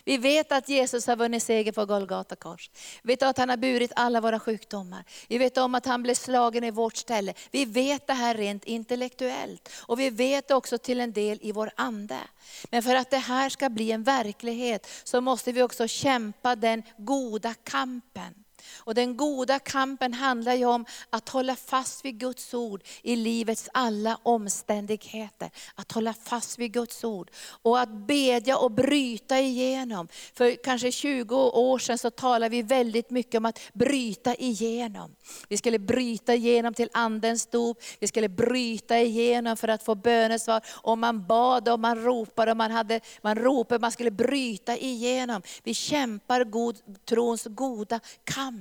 Vi 0.06 0.18
vet 0.18 0.52
att 0.52 0.70
Jesus 0.70 1.08
har 1.08 1.16
vunnit 1.16 1.44
seger 1.44 1.72
på 1.72 1.86
Golgata 1.86 2.36
kors. 2.36 2.70
Vi 3.04 3.14
vet 3.14 3.24
att 3.24 3.38
han 3.38 3.50
har 3.50 3.58
burit 3.58 3.92
alla 3.96 4.22
våra 4.22 4.40
sjukdomar. 4.40 5.04
Vi 5.28 5.38
vet 5.38 5.58
om 5.58 5.76
att 5.76 5.86
han 5.86 6.04
blev 6.04 6.16
slagen 6.16 6.64
i 6.64 6.72
vårt 6.72 6.96
ställe. 6.96 7.34
Vi 7.52 7.66
vet 7.66 8.08
det 8.08 8.14
här 8.14 8.36
rent 8.36 8.66
intellektuellt. 8.66 9.70
Och 9.76 10.00
vi 10.00 10.10
vet 10.10 10.52
också 10.52 10.78
till 10.78 11.00
en 11.00 11.14
del 11.14 11.40
i 11.42 11.52
vår 11.52 11.72
ande. 11.76 12.20
Men 12.72 12.84
för 12.84 12.96
att 12.96 13.10
det 13.10 13.18
här 13.18 13.50
ska 13.50 13.70
bli 13.70 13.92
en 13.92 14.04
verklighet 14.04 14.88
så 15.04 15.22
måste 15.22 15.52
vi 15.52 15.62
också 15.62 15.88
kämpa 15.88 16.56
den 16.56 16.84
goda 16.98 17.54
kampen. 17.54 18.45
Och 18.78 18.96
den 18.96 19.18
goda 19.18 19.60
kampen 19.60 20.14
handlar 20.14 20.54
ju 20.54 20.66
om 20.66 20.86
att 21.10 21.30
hålla 21.30 21.56
fast 21.56 22.06
vid 22.06 22.20
Guds 22.20 22.54
ord 22.54 22.84
i 23.02 23.16
livets 23.16 23.70
alla 23.74 24.20
omständigheter. 24.24 25.50
Att 25.76 25.92
hålla 25.92 26.14
fast 26.14 26.60
vid 26.60 26.74
Guds 26.74 27.04
ord. 27.04 27.32
Och 27.62 27.80
att 27.80 27.90
bedja 27.90 28.58
och 28.58 28.72
bryta 28.72 29.40
igenom. 29.40 30.08
För 30.34 30.56
kanske 30.64 30.92
20 30.92 31.36
år 31.36 31.80
sedan 31.80 31.98
så 31.98 32.12
talade 32.12 32.50
vi 32.50 32.62
väldigt 32.62 33.10
mycket 33.10 33.38
om 33.38 33.46
att 33.46 33.60
bryta 33.74 34.36
igenom. 34.36 35.16
Vi 35.50 35.58
skulle 35.58 35.80
bryta 35.80 36.36
igenom 36.36 36.74
till 36.74 36.90
andens 36.94 37.46
dop, 37.46 37.78
vi 38.00 38.08
skulle 38.08 38.30
bryta 38.30 39.00
igenom 39.00 39.58
för 39.58 39.68
att 39.68 39.84
få 39.84 39.96
bönesvar. 39.96 40.62
Och 40.72 40.98
man 40.98 41.28
bad 41.28 41.70
och 41.70 41.80
man 41.80 42.04
ropade, 42.04 42.52
och 42.52 42.58
man, 42.58 42.72
hade, 42.72 43.00
man 43.22 43.36
ropade, 43.36 43.80
man 43.82 43.92
skulle 43.92 44.12
bryta 44.12 44.78
igenom. 44.78 45.42
Vi 45.64 45.74
kämpar 45.74 46.44
god, 46.44 46.78
trons 47.06 47.46
goda 47.46 48.00
kamp. 48.24 48.55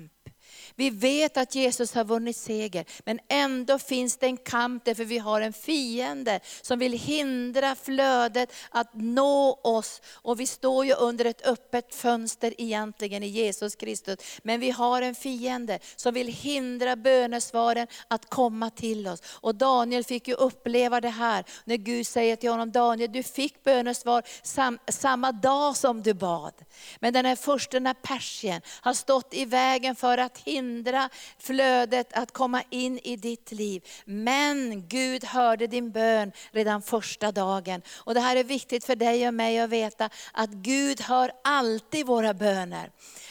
Vi 0.76 0.90
vet 0.90 1.36
att 1.36 1.54
Jesus 1.54 1.94
har 1.94 2.04
vunnit 2.04 2.36
seger, 2.36 2.84
men 3.04 3.20
ändå 3.28 3.78
finns 3.78 4.16
det 4.16 4.26
en 4.26 4.36
kamp 4.36 4.84
därför 4.84 5.04
vi 5.04 5.18
har 5.18 5.40
en 5.40 5.52
fiende 5.52 6.40
som 6.62 6.78
vill 6.78 6.92
hindra 6.92 7.74
flödet 7.74 8.52
att 8.70 8.90
nå 8.94 9.60
oss. 9.64 10.02
Och 10.12 10.40
vi 10.40 10.46
står 10.46 10.86
ju 10.86 10.94
under 10.94 11.24
ett 11.24 11.46
öppet 11.46 11.94
fönster 11.94 12.54
egentligen 12.58 13.22
i 13.22 13.26
Jesus 13.26 13.76
Kristus. 13.76 14.18
Men 14.42 14.60
vi 14.60 14.70
har 14.70 15.02
en 15.02 15.14
fiende 15.14 15.78
som 15.96 16.14
vill 16.14 16.28
hindra 16.28 16.96
bönesvaren 16.96 17.86
att 18.08 18.30
komma 18.30 18.70
till 18.70 19.06
oss. 19.06 19.22
Och 19.26 19.54
Daniel 19.54 20.04
fick 20.04 20.28
ju 20.28 20.34
uppleva 20.34 21.00
det 21.00 21.08
här, 21.08 21.44
när 21.64 21.76
Gud 21.76 22.06
säger 22.06 22.36
till 22.36 22.50
honom, 22.50 22.72
Daniel 22.72 23.12
du 23.12 23.22
fick 23.22 23.64
bönesvar 23.64 24.22
sam, 24.42 24.78
samma 24.88 25.32
dag 25.32 25.76
som 25.76 26.02
du 26.02 26.14
bad. 26.14 26.54
Men 27.00 27.12
den 27.12 27.24
här 27.24 27.36
första 27.36 27.94
persien 27.94 28.60
har 28.80 28.94
stått 28.94 29.34
i 29.34 29.44
vägen 29.44 29.96
för 29.96 30.18
att 30.18 30.38
hindra 30.38 30.63
hindra 30.64 31.10
flödet 31.38 32.12
att 32.12 32.32
komma 32.32 32.62
in 32.70 32.98
i 33.04 33.16
ditt 33.16 33.52
liv. 33.52 33.82
Men 34.04 34.88
Gud 34.88 35.24
hörde 35.24 35.66
din 35.66 35.90
bön 35.90 36.32
redan 36.50 36.82
första 36.82 37.32
dagen. 37.32 37.82
Och 37.96 38.14
det 38.14 38.20
här 38.20 38.36
är 38.36 38.44
viktigt 38.44 38.84
för 38.84 38.96
dig 38.96 39.28
och 39.28 39.34
mig 39.34 39.58
att 39.58 39.70
veta, 39.70 40.10
att 40.32 40.50
Gud 40.50 41.00
hör 41.00 41.30
alltid 41.44 42.06
våra 42.06 42.34
böner. 42.34 42.90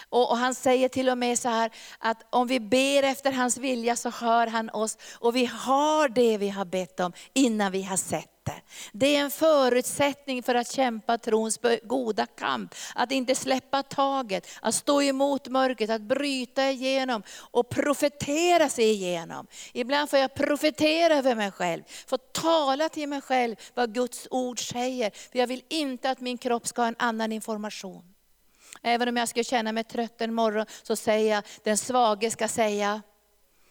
Och, 0.10 0.32
och, 0.32 0.38
han 0.38 0.56
säger 0.56 0.90
till 0.90 1.10
och 1.10 1.18
med 1.18 1.40
så 1.40 1.50
här, 1.50 1.72
att 2.00 2.26
om 2.30 2.48
vi 2.48 2.60
ber 2.60 3.04
efter 3.04 3.32
hans 3.32 3.58
vilja 3.58 3.96
så 3.96 4.10
hör 4.10 4.48
han 4.48 4.70
oss. 4.70 4.98
Och 5.20 5.36
vi 5.36 5.46
har 5.46 6.10
det 6.10 6.38
vi 6.38 6.50
har 6.50 6.66
bett 6.66 7.00
om 7.00 7.14
innan 7.34 7.72
vi 7.72 7.84
har 7.84 7.98
sett 7.98 8.33
det. 8.44 8.62
Det 8.92 9.16
är 9.16 9.20
en 9.20 9.32
förutsättning 9.32 10.44
för 10.44 10.56
att 10.56 10.72
kämpa 10.72 11.18
trons 11.18 11.60
goda 11.84 12.26
kamp. 12.26 12.76
Att 12.96 13.12
inte 13.12 13.36
släppa 13.36 13.84
taget, 13.84 14.48
att 14.62 14.76
stå 14.76 15.02
emot 15.02 15.48
mörkret, 15.48 15.90
att 15.90 16.02
bryta 16.02 16.72
igenom 16.72 17.24
och 17.52 17.70
profetera 17.70 18.70
sig 18.70 18.92
igenom. 18.92 19.48
Ibland 19.74 20.10
får 20.10 20.20
jag 20.20 20.34
profetera 20.34 21.16
över 21.16 21.36
mig 21.36 21.52
själv, 21.52 21.84
få 22.08 22.18
tala 22.18 22.90
till 22.90 23.10
mig 23.10 23.22
själv 23.22 23.56
vad 23.74 23.94
Guds 23.94 24.28
ord 24.32 24.70
säger. 24.70 25.12
För 25.32 25.40
jag 25.40 25.48
vill 25.48 25.64
inte 25.70 26.10
att 26.10 26.20
min 26.20 26.38
kropp 26.38 26.68
ska 26.68 26.82
ha 26.82 26.88
en 26.88 26.96
annan 27.00 27.32
information. 27.32 28.14
Även 28.82 29.08
om 29.08 29.18
jag 29.18 29.30
ska 29.30 29.44
känna 29.44 29.72
mig 29.72 29.84
trött 29.84 30.22
en 30.22 30.34
morgon 30.34 30.66
så 30.84 30.96
säger 30.96 31.36
jag, 31.36 31.44
den 31.64 31.78
svage 31.78 32.32
ska 32.32 32.48
säga, 32.48 33.02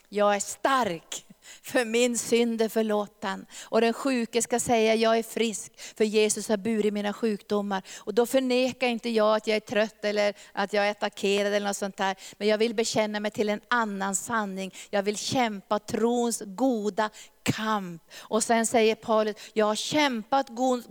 jag 0.08 0.37
är 0.37 0.40
stark 0.40 1.24
för 1.62 1.85
min 1.85 2.18
synd 2.18 2.62
är 2.62 2.68
förlåten. 2.68 3.46
Och 3.64 3.81
den 3.81 3.92
sjuke 3.92 4.42
ska 4.42 4.61
säga, 4.61 4.94
jag 4.94 5.18
är 5.18 5.22
frisk, 5.22 5.72
för 5.96 6.05
Jesus 6.05 6.48
har 6.48 6.57
burit 6.57 6.92
mina 6.92 7.12
sjukdomar. 7.12 7.83
Och 7.98 8.14
då 8.14 8.26
förnekar 8.26 8.88
inte 8.88 9.11
jag 9.11 9.37
att 9.37 9.46
jag 9.46 9.57
är 9.57 9.61
trött 9.61 10.05
eller 10.05 10.35
att 10.52 10.72
jag 10.72 10.87
är 10.87 10.90
attackerad 10.90 11.52
eller 11.52 11.66
något 11.66 11.76
sånt 11.76 11.96
där. 11.96 12.16
Men 12.38 12.48
jag 12.48 12.59
vill 12.59 12.74
bekänna 12.74 13.20
mig 13.20 13.31
till 13.31 13.48
en 13.48 13.61
annan 13.68 14.16
sanning. 14.16 14.74
Jag 14.90 15.02
vill 15.02 15.16
kämpa 15.16 15.78
trons 15.78 16.42
goda 16.46 17.11
kamp. 17.42 18.02
Och 18.18 18.42
sen 18.44 18.66
säger 18.66 18.94
Paulus, 18.94 19.37
jag 19.52 19.66
har 19.66 19.74
kämpat 19.74 20.46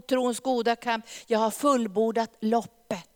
trons 0.10 0.40
goda 0.40 0.76
kamp, 0.76 1.06
jag 1.28 1.40
har 1.40 1.52
fullbordat 1.52 2.38
loppet. 2.40 3.11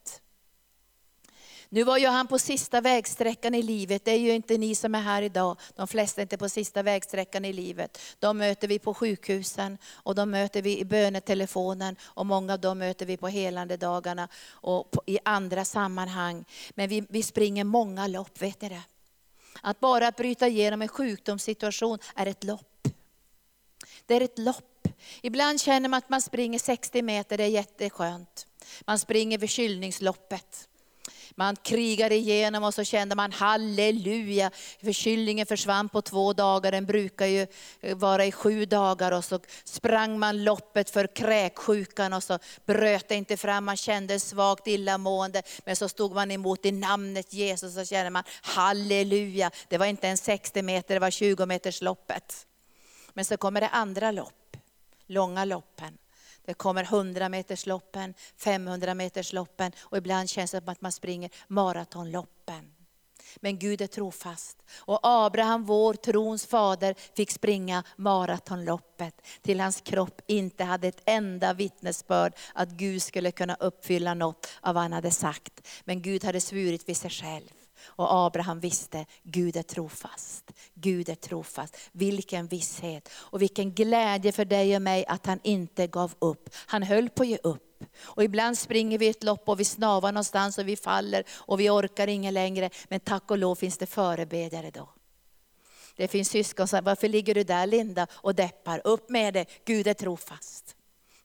Nu 1.76 1.84
var 1.84 1.98
ju 1.98 2.08
han 2.08 2.28
på 2.28 2.40
sista 2.40 2.82
vägsträckan 2.82 3.56
i 3.56 3.62
livet, 3.62 4.06
det 4.06 4.12
är 4.12 4.20
ju 4.20 4.32
inte 4.32 4.58
ni 4.58 4.76
som 4.76 4.96
är 4.96 5.02
här 5.02 5.22
idag. 5.22 5.58
De 5.76 5.88
flesta 5.88 6.22
är 6.22 6.24
inte 6.24 6.38
på 6.38 6.50
sista 6.50 6.84
vägsträckan 6.84 7.46
i 7.46 7.54
livet. 7.54 8.02
De 8.20 8.38
möter 8.38 8.68
vi 8.68 8.80
på 8.80 8.94
sjukhusen 8.94 9.78
och 9.94 10.16
de 10.16 10.30
möter 10.30 10.62
vi 10.62 10.80
i 10.80 10.86
bönetelefonen 10.86 11.96
och 12.04 12.26
många 12.26 12.54
av 12.54 12.60
dem 12.60 12.78
möter 12.80 13.06
vi 13.06 13.18
på 13.18 13.28
helande 13.28 13.78
dagarna 13.78 14.28
och 14.50 14.92
på, 14.92 15.04
i 15.06 15.20
andra 15.26 15.66
sammanhang. 15.66 16.46
Men 16.70 16.90
vi, 16.90 17.06
vi 17.10 17.24
springer 17.24 17.64
många 17.64 18.08
lopp, 18.08 18.42
vet 18.42 18.62
ni 18.62 18.70
det? 18.70 18.84
Att 19.62 19.80
bara 19.80 20.12
bryta 20.12 20.48
igenom 20.48 20.82
en 20.82 20.88
sjukdomssituation 20.88 22.00
är 22.16 22.26
ett 22.26 22.44
lopp. 22.44 22.88
Det 24.06 24.16
är 24.16 24.22
ett 24.22 24.40
lopp. 24.40 24.88
Ibland 25.22 25.62
känner 25.62 25.90
man 25.90 25.98
att 25.98 26.10
man 26.10 26.22
springer 26.22 26.60
60 26.60 27.02
meter, 27.02 27.38
det 27.38 27.44
är 27.44 27.48
jätteskönt. 27.48 28.48
Man 28.86 29.00
springer 29.00 29.40
förkylningsloppet. 29.40 30.68
Man 31.38 31.56
krigade 31.56 32.16
igenom 32.16 32.64
och 32.64 32.74
så 32.74 32.84
kände 32.84 33.16
man 33.16 33.32
halleluja, 33.32 34.52
förkylningen 34.84 35.46
försvann 35.46 35.90
på 35.90 36.02
två 36.02 36.34
dagar, 36.34 36.72
den 36.72 36.86
brukar 36.86 37.26
ju 37.26 37.48
vara 37.96 38.26
i 38.26 38.32
sju 38.32 38.66
dagar. 38.66 39.12
Och 39.12 39.26
så 39.26 39.40
sprang 39.64 40.20
man 40.20 40.44
loppet 40.44 40.90
för 40.90 41.08
kräksjukan 41.08 42.14
och 42.14 42.24
så 42.24 42.40
bröt 42.66 43.08
det 43.08 43.16
inte 43.16 43.38
fram, 43.38 43.66
man 43.66 43.78
kände 43.78 44.20
svagt 44.20 44.68
illamående. 44.68 45.44
Men 45.66 45.76
så 45.76 45.90
stod 45.90 46.14
man 46.16 46.32
emot 46.32 46.66
i 46.66 46.72
namnet 46.72 47.34
Jesus 47.34 47.78
och 47.78 47.82
så 47.82 47.86
kände 47.86 48.10
man 48.10 48.24
halleluja. 48.42 49.52
Det 49.68 49.78
var 49.78 49.86
inte 49.86 50.08
en 50.08 50.18
60 50.18 50.62
meter, 50.62 50.94
det 50.94 51.00
var 51.00 51.12
20 51.12 51.46
meters 51.46 51.82
loppet. 51.82 52.48
Men 53.14 53.26
så 53.26 53.38
kommer 53.38 53.62
det 53.62 53.70
andra 53.70 54.12
lopp. 54.12 54.58
långa 55.08 55.46
loppen. 55.46 55.98
Det 56.46 56.54
kommer 56.54 56.84
100-metersloppen, 56.84 58.14
500-metersloppen 58.40 59.72
och 59.80 59.98
ibland 59.98 60.30
känns 60.30 60.52
det 60.52 60.60
som 60.60 60.70
att 60.70 60.82
man 60.82 60.92
springer 60.92 61.30
maratonloppen. 61.48 62.72
Men 63.36 63.60
Gud 63.60 63.82
är 63.82 63.88
trofast. 63.88 64.58
Och 64.78 65.00
Abraham, 65.04 65.64
vår 65.64 65.94
trons 65.94 66.46
fader, 66.46 66.96
fick 67.16 67.32
springa 67.32 67.84
maratonloppet 67.96 69.22
till 69.42 69.60
hans 69.60 69.82
kropp 69.82 70.22
inte 70.28 70.64
hade 70.64 70.88
ett 70.88 71.02
enda 71.06 71.54
vittnesbörd 71.54 72.34
att 72.54 72.70
Gud 72.70 73.02
skulle 73.02 73.32
kunna 73.32 73.56
uppfylla 73.60 74.14
något 74.14 74.48
av 74.62 74.74
vad 74.74 74.84
han 74.84 74.94
hade 74.94 75.12
sagt. 75.12 75.68
Men 75.84 76.02
Gud 76.02 76.24
hade 76.24 76.42
svurit 76.42 76.90
vid 76.90 76.98
sig 76.98 77.10
själv. 77.10 77.65
Och 77.86 78.14
Abraham 78.26 78.60
visste, 78.60 79.06
Gud 79.24 79.58
är 79.58 79.64
trofast. 79.64 80.52
Gud 80.74 81.10
är 81.10 81.16
trofast. 81.16 81.78
Vilken 81.92 82.48
visshet 82.48 83.10
och 83.14 83.42
vilken 83.42 83.72
glädje 83.72 84.32
för 84.32 84.46
dig 84.46 84.76
och 84.76 84.82
mig 84.82 85.06
att 85.06 85.26
han 85.26 85.40
inte 85.44 85.88
gav 85.88 86.14
upp. 86.20 86.50
Han 86.56 86.84
höll 86.84 87.10
på 87.10 87.24
att 87.24 87.30
ge 87.30 87.38
upp. 87.44 87.84
Och 88.02 88.24
ibland 88.24 88.58
springer 88.58 88.98
vi 88.98 89.08
ett 89.08 89.24
lopp 89.24 89.50
och 89.50 89.60
vi 89.60 89.66
snavar 89.66 90.12
någonstans 90.12 90.58
och 90.58 90.68
vi 90.68 90.76
faller 90.76 91.24
och 91.30 91.60
vi 91.60 91.70
orkar 91.70 92.08
inget 92.08 92.34
längre. 92.34 92.70
Men 92.88 93.00
tack 93.00 93.32
och 93.32 93.38
lov 93.38 93.56
finns 93.56 93.78
det 93.78 93.86
förebedjare 93.86 94.72
då. 94.72 94.90
Det 95.96 96.08
finns 96.08 96.30
syskon 96.30 96.68
som 96.68 96.68
säger, 96.68 96.82
varför 96.82 97.10
ligger 97.10 97.36
du 97.36 97.44
där 97.44 97.68
Linda 97.68 98.08
och 98.12 98.36
deppar? 98.36 98.82
Upp 98.84 99.10
med 99.10 99.34
dig, 99.34 99.48
Gud 99.66 99.88
är 99.88 99.94
trofast. 99.94 100.76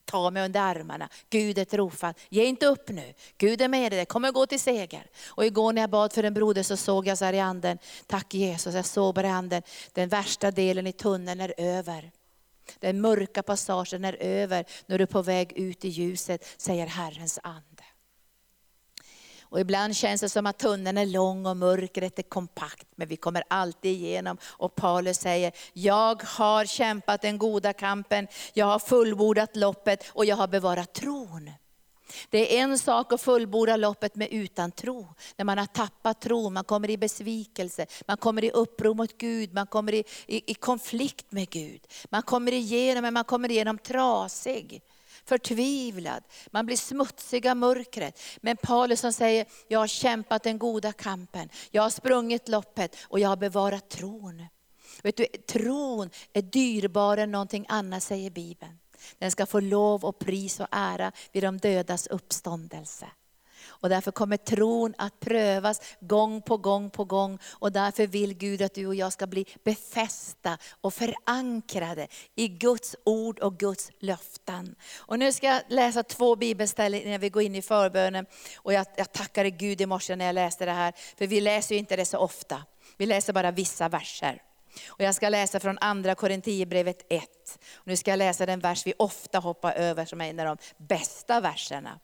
Ta 0.05 0.29
mig 0.29 0.45
under 0.45 0.59
armarna, 0.59 1.09
Gud 1.29 1.57
är 1.57 1.65
trofast. 1.65 2.19
Ge 2.29 2.45
inte 2.45 2.65
upp 2.65 2.89
nu, 2.89 3.13
Gud 3.37 3.61
är 3.61 3.67
med 3.67 3.91
dig, 3.91 3.99
det 3.99 4.05
kommer 4.05 4.31
gå 4.31 4.45
till 4.45 4.59
seger. 4.59 5.05
Och 5.27 5.45
igår 5.45 5.73
när 5.73 5.81
jag 5.81 5.89
bad 5.89 6.13
för 6.13 6.23
en 6.23 6.33
broder 6.33 6.63
så 6.63 6.77
såg 6.77 7.07
jag 7.07 7.17
så 7.17 7.25
här 7.25 7.33
i 7.33 7.39
anden, 7.39 7.77
tack 8.07 8.33
Jesus, 8.33 8.75
jag 8.75 8.85
såg 8.85 9.15
bara 9.15 9.27
i 9.27 9.31
anden, 9.31 9.61
den 9.93 10.09
värsta 10.09 10.51
delen 10.51 10.87
i 10.87 10.93
tunneln 10.93 11.41
är 11.41 11.53
över. 11.57 12.11
Den 12.79 13.01
mörka 13.01 13.43
passagen 13.43 14.05
är 14.05 14.17
över, 14.19 14.65
nu 14.85 14.95
är 14.95 14.99
du 14.99 15.05
på 15.05 15.21
väg 15.21 15.53
ut 15.53 15.85
i 15.85 15.87
ljuset, 15.87 16.45
säger 16.57 16.87
Herrens 16.87 17.39
ande. 17.43 17.83
Och 19.51 19.59
ibland 19.59 19.95
känns 19.95 20.21
det 20.21 20.29
som 20.29 20.45
att 20.45 20.57
tunneln 20.57 20.97
är 20.97 21.05
lång 21.05 21.45
och 21.45 21.57
mörkret 21.57 22.19
är 22.19 22.23
kompakt, 22.23 22.87
men 22.95 23.07
vi 23.07 23.17
kommer 23.17 23.43
alltid 23.47 23.91
igenom. 23.91 24.37
Och 24.45 24.75
Paulus 24.75 25.17
säger, 25.17 25.51
jag 25.73 26.23
har 26.23 26.65
kämpat 26.65 27.21
den 27.21 27.37
goda 27.37 27.73
kampen, 27.73 28.27
jag 28.53 28.65
har 28.65 28.79
fullbordat 28.79 29.55
loppet 29.55 30.09
och 30.09 30.25
jag 30.25 30.35
har 30.35 30.47
bevarat 30.47 30.93
tron. 30.93 31.51
Det 32.29 32.57
är 32.57 32.63
en 32.63 32.79
sak 32.79 33.13
att 33.13 33.21
fullborda 33.21 33.75
loppet 33.75 34.15
med 34.15 34.27
utan 34.31 34.71
tro. 34.71 35.07
När 35.35 35.45
man 35.45 35.57
har 35.57 35.65
tappat 35.65 36.21
tro, 36.21 36.49
man 36.49 36.63
kommer 36.63 36.89
i 36.89 36.97
besvikelse, 36.97 37.85
man 38.07 38.17
kommer 38.17 38.43
i 38.43 38.51
uppror 38.51 38.93
mot 38.93 39.17
Gud, 39.17 39.53
man 39.53 39.67
kommer 39.67 39.93
i, 39.93 40.03
i, 40.27 40.51
i 40.51 40.53
konflikt 40.53 41.31
med 41.31 41.49
Gud. 41.49 41.81
Man 42.09 42.21
kommer 42.21 42.51
igenom, 42.51 43.01
men 43.01 43.13
man 43.13 43.23
kommer 43.23 43.51
igenom 43.51 43.77
trasig 43.77 44.81
förtvivlad, 45.31 46.23
man 46.51 46.65
blir 46.65 46.77
smutsig 46.77 47.47
av 47.47 47.57
mörkret. 47.57 48.19
Men 48.41 48.57
Paulus 48.57 48.99
som 48.99 49.13
säger, 49.13 49.45
jag 49.67 49.79
har 49.79 49.87
kämpat 49.87 50.43
den 50.43 50.57
goda 50.57 50.91
kampen, 50.91 51.49
jag 51.71 51.81
har 51.81 51.89
sprungit 51.89 52.47
loppet 52.49 52.95
och 53.01 53.19
jag 53.19 53.29
har 53.29 53.37
bevarat 53.37 53.89
tron. 53.89 54.45
Vet 55.03 55.17
du, 55.17 55.25
tron 55.25 56.09
är 56.33 56.41
dyrbarare 56.41 57.23
än 57.23 57.31
någonting 57.31 57.65
annat 57.69 58.03
säger 58.03 58.29
Bibeln. 58.29 58.77
Den 59.19 59.31
ska 59.31 59.45
få 59.45 59.59
lov 59.59 60.05
och 60.05 60.19
pris 60.19 60.59
och 60.59 60.67
ära 60.71 61.11
vid 61.31 61.43
de 61.43 61.57
dödas 61.57 62.07
uppståndelse. 62.07 63.07
Och 63.81 63.89
därför 63.89 64.11
kommer 64.11 64.37
tron 64.37 64.93
att 64.97 65.19
prövas 65.19 65.81
gång 65.99 66.41
på 66.41 66.57
gång 66.57 66.89
på 66.89 67.05
gång. 67.05 67.39
Och 67.51 67.71
därför 67.71 68.07
vill 68.07 68.33
Gud 68.33 68.61
att 68.61 68.73
du 68.73 68.87
och 68.87 68.95
jag 68.95 69.13
ska 69.13 69.27
bli 69.27 69.45
befästa 69.63 70.57
och 70.81 70.93
förankrade 70.93 72.07
i 72.35 72.47
Guds 72.47 72.95
ord 73.05 73.39
och 73.39 73.57
Guds 73.57 73.91
löften. 73.99 74.75
Och 74.97 75.19
nu 75.19 75.31
ska 75.31 75.47
jag 75.47 75.61
läsa 75.67 76.03
två 76.03 76.35
bibelställen 76.35 77.01
innan 77.01 77.19
vi 77.19 77.29
går 77.29 77.43
in 77.43 77.55
i 77.55 77.61
förbönen. 77.61 78.25
Och 78.55 78.73
jag, 78.73 78.85
jag 78.95 79.11
tackade 79.11 79.49
Gud 79.49 79.81
i 79.81 79.85
morse 79.85 80.15
när 80.15 80.25
jag 80.25 80.33
läste 80.33 80.65
det 80.65 80.71
här, 80.71 80.93
för 81.17 81.27
vi 81.27 81.41
läser 81.41 81.75
ju 81.75 81.79
inte 81.79 81.95
det 81.95 82.05
så 82.05 82.17
ofta. 82.17 82.63
Vi 82.97 83.05
läser 83.05 83.33
bara 83.33 83.51
vissa 83.51 83.89
verser. 83.89 84.41
Och 84.87 85.01
jag 85.01 85.15
ska 85.15 85.29
läsa 85.29 85.59
från 85.59 85.77
andra 85.81 86.15
Korinthierbrevet 86.15 87.05
1. 87.09 87.23
nu 87.83 87.97
ska 87.97 88.11
jag 88.11 88.17
läsa 88.17 88.45
den 88.45 88.59
vers 88.59 88.87
vi 88.87 88.93
ofta 88.99 89.39
hoppar 89.39 89.73
över 89.73 90.05
som 90.05 90.21
är 90.21 90.29
en 90.29 90.39
av 90.39 90.45
de 90.45 90.57
bästa 90.77 91.41
verserna. 91.41 91.99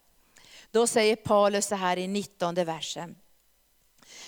Då 0.72 0.88
säger 0.88 1.15
Paulus 1.15 1.65
så 1.65 1.76
här 1.76 1.97
i 1.97 2.07
19 2.07 2.55
versen. 2.55 3.15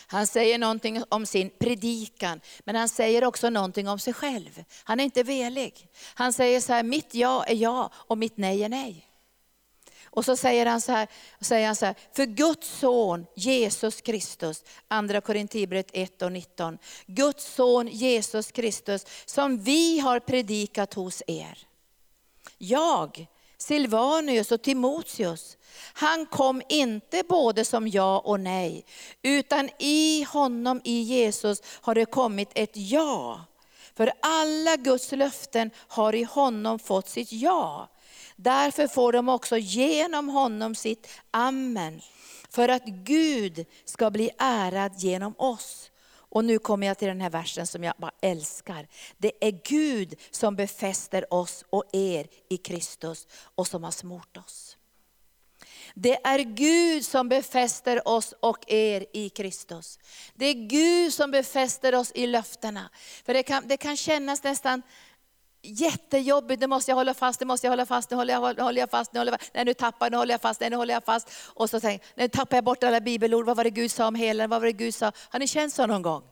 Han 0.07 0.27
säger 0.27 0.57
någonting 0.57 1.03
om 1.09 1.25
sin 1.25 1.49
predikan, 1.59 2.41
men 2.59 2.75
han 2.75 2.89
säger 2.89 3.23
också 3.23 3.49
någonting 3.49 3.87
om 3.87 3.99
sig 3.99 4.13
själv. 4.13 4.63
Han 4.83 4.99
är 4.99 5.03
inte 5.03 5.23
velig. 5.23 5.87
Han 6.13 6.33
säger 6.33 6.61
så 6.61 6.73
här, 6.73 6.83
mitt 6.83 7.13
ja 7.13 7.43
är 7.43 7.55
ja 7.55 7.91
och 7.93 8.17
mitt 8.17 8.37
nej 8.37 8.63
är 8.63 8.69
nej. 8.69 9.05
Och 10.11 10.25
så 10.25 10.35
säger 10.35 10.65
han 10.65 10.81
så 10.81 10.91
här, 10.91 11.07
säger 11.39 11.65
han 11.67 11.75
så 11.75 11.85
här 11.85 11.95
för 12.13 12.25
Guds 12.25 12.79
son 12.79 13.25
Jesus 13.35 14.01
Kristus, 14.01 14.63
andra 14.87 15.21
Korintierbrevet 15.21 15.89
1 15.93 16.21
och 16.21 16.31
19. 16.31 16.77
Guds 17.05 17.53
son 17.53 17.87
Jesus 17.87 18.51
Kristus 18.51 19.05
som 19.25 19.57
vi 19.57 19.99
har 19.99 20.19
predikat 20.19 20.93
hos 20.93 21.23
er. 21.27 21.67
Jag, 22.57 23.27
Silvanus 23.61 24.51
och 24.51 24.61
Timoteus, 24.61 25.57
han 25.93 26.25
kom 26.25 26.61
inte 26.69 27.23
både 27.29 27.65
som 27.65 27.87
ja 27.87 28.19
och 28.19 28.39
nej, 28.39 28.85
utan 29.23 29.69
i 29.79 30.23
honom, 30.23 30.81
i 30.83 31.01
Jesus, 31.01 31.61
har 31.81 31.95
det 31.95 32.05
kommit 32.05 32.49
ett 32.55 32.71
ja. 32.73 33.45
För 33.95 34.11
alla 34.21 34.75
Guds 34.75 35.11
löften 35.11 35.71
har 35.87 36.15
i 36.15 36.23
honom 36.23 36.79
fått 36.79 37.09
sitt 37.09 37.31
ja. 37.31 37.89
Därför 38.35 38.87
får 38.87 39.13
de 39.13 39.29
också 39.29 39.57
genom 39.57 40.29
honom 40.29 40.75
sitt 40.75 41.07
amen. 41.31 42.01
För 42.49 42.69
att 42.69 42.85
Gud 42.85 43.65
ska 43.85 44.11
bli 44.11 44.29
ärad 44.37 44.93
genom 44.97 45.33
oss. 45.37 45.88
Och 46.29 46.45
nu 46.45 46.59
kommer 46.59 46.87
jag 46.87 46.97
till 46.97 47.07
den 47.07 47.21
här 47.21 47.29
versen 47.29 47.67
som 47.67 47.83
jag 47.83 47.93
bara 47.97 48.11
älskar. 48.21 48.87
Det 49.17 49.31
är 49.41 49.51
Gud 49.51 50.15
som 50.31 50.55
befäster 50.55 51.33
oss 51.33 51.65
och 51.69 51.83
er 51.93 52.27
i 52.49 52.57
Kristus 52.57 53.27
och 53.55 53.67
som 53.67 53.83
har 53.83 53.91
smort 53.91 54.37
oss. 54.37 54.77
Det 55.93 56.25
är 56.25 56.39
Gud 56.39 57.05
som 57.05 57.29
befäster 57.29 58.07
oss 58.07 58.33
och 58.39 58.71
er 58.71 59.05
i 59.13 59.29
Kristus. 59.29 59.99
Det 60.35 60.45
är 60.45 60.53
Gud 60.53 61.13
som 61.13 61.31
befäster 61.31 61.95
oss 61.95 62.11
i 62.15 62.27
löftena. 62.27 62.89
För 63.25 63.33
det 63.33 63.43
kan, 63.43 63.67
det 63.67 63.77
kan 63.77 63.97
kännas 63.97 64.43
nästan 64.43 64.81
jättejobbigt, 65.61 66.61
nu 66.61 66.67
måste 66.67 66.91
jag 66.91 66.95
hålla 66.95 67.13
fast, 67.13 67.39
nu 67.39 67.45
måste 67.45 67.67
jag 67.67 67.71
hålla 67.71 67.85
fast, 67.85 68.09
nu 68.09 68.17
håller 68.17 68.33
jag, 68.33 68.57
nu 68.57 68.63
håller 68.63 68.81
jag 68.81 68.89
fast, 68.89 69.13
nu 69.13 69.19
håller 69.19 69.31
jag 69.31 69.39
fast, 69.39 69.53
nej 69.53 69.65
nu 69.65 69.73
tappar 69.73 70.05
jag, 70.05 70.11
nu 70.11 70.17
håller 70.17 70.33
jag 70.33 70.41
fast, 70.41 70.59
nej 70.59 70.69
nu 70.69 70.75
håller 70.75 70.93
jag 70.93 71.03
fast. 71.03 71.29
Och 71.45 71.69
så 71.69 71.79
tänker 71.79 72.05
jag, 72.15 72.23
nu 72.23 72.27
tappar 72.27 72.57
jag 72.57 72.63
bort 72.63 72.83
alla 72.83 73.01
bibelord, 73.01 73.45
vad 73.45 73.57
var 73.57 73.63
det 73.63 73.69
Gud 73.69 73.91
sa 73.91 74.07
om 74.07 74.15
helen, 74.15 74.49
vad 74.49 74.61
var 74.61 74.65
det 74.65 74.73
Gud 74.73 74.95
sa? 74.95 75.11
Har 75.29 75.39
ni 75.39 75.47
känt 75.47 75.73
så 75.73 75.85
någon 75.85 76.01
gång? 76.01 76.23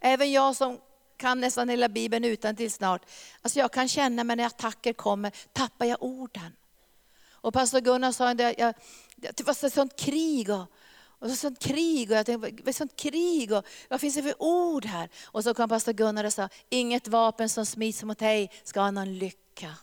Även 0.00 0.32
jag 0.32 0.56
som 0.56 0.78
kan 1.16 1.40
nästan 1.40 1.68
hela 1.68 1.88
bibeln 1.88 2.24
utan 2.24 2.56
till 2.56 2.72
snart. 2.72 3.02
Alltså 3.42 3.58
jag 3.58 3.72
kan 3.72 3.88
känna, 3.88 4.24
mig 4.24 4.36
när 4.36 4.46
attacker 4.46 4.92
kommer, 4.92 5.32
tappar 5.52 5.86
jag 5.86 6.02
orden. 6.02 6.56
Och 7.30 7.54
pastor 7.54 7.80
Gunnar 7.80 8.12
sa 8.12 8.30
att 8.30 8.40
jag, 8.58 8.74
det 9.16 9.40
var 9.46 9.64
ett 9.66 9.72
sånt 9.72 9.96
krig. 9.96 10.50
Och, 10.50 10.66
och 11.18 11.30
så 11.30 11.36
sånt 11.36 11.58
krig, 11.58 12.10
och 12.10 12.16
jag 12.16 12.26
tänkte, 12.26 12.50
vad 12.50 12.68
är 12.68 12.72
sånt 12.72 12.96
krig? 12.96 13.52
Och, 13.52 13.64
vad 13.90 14.00
finns 14.00 14.14
det 14.14 14.22
för 14.22 14.42
ord 14.42 14.84
här? 14.84 15.08
Och 15.24 15.44
så 15.44 15.54
kom 15.54 15.68
pastor 15.68 15.92
Gunnar 15.92 16.24
och 16.24 16.32
sa, 16.32 16.48
inget 16.68 17.08
vapen 17.08 17.48
som 17.48 17.66
smids 17.66 18.02
mot 18.02 18.18
dig 18.18 18.50
ska 18.64 18.80
ha 18.80 18.90
någon 18.90 19.18
lycka. 19.18 19.74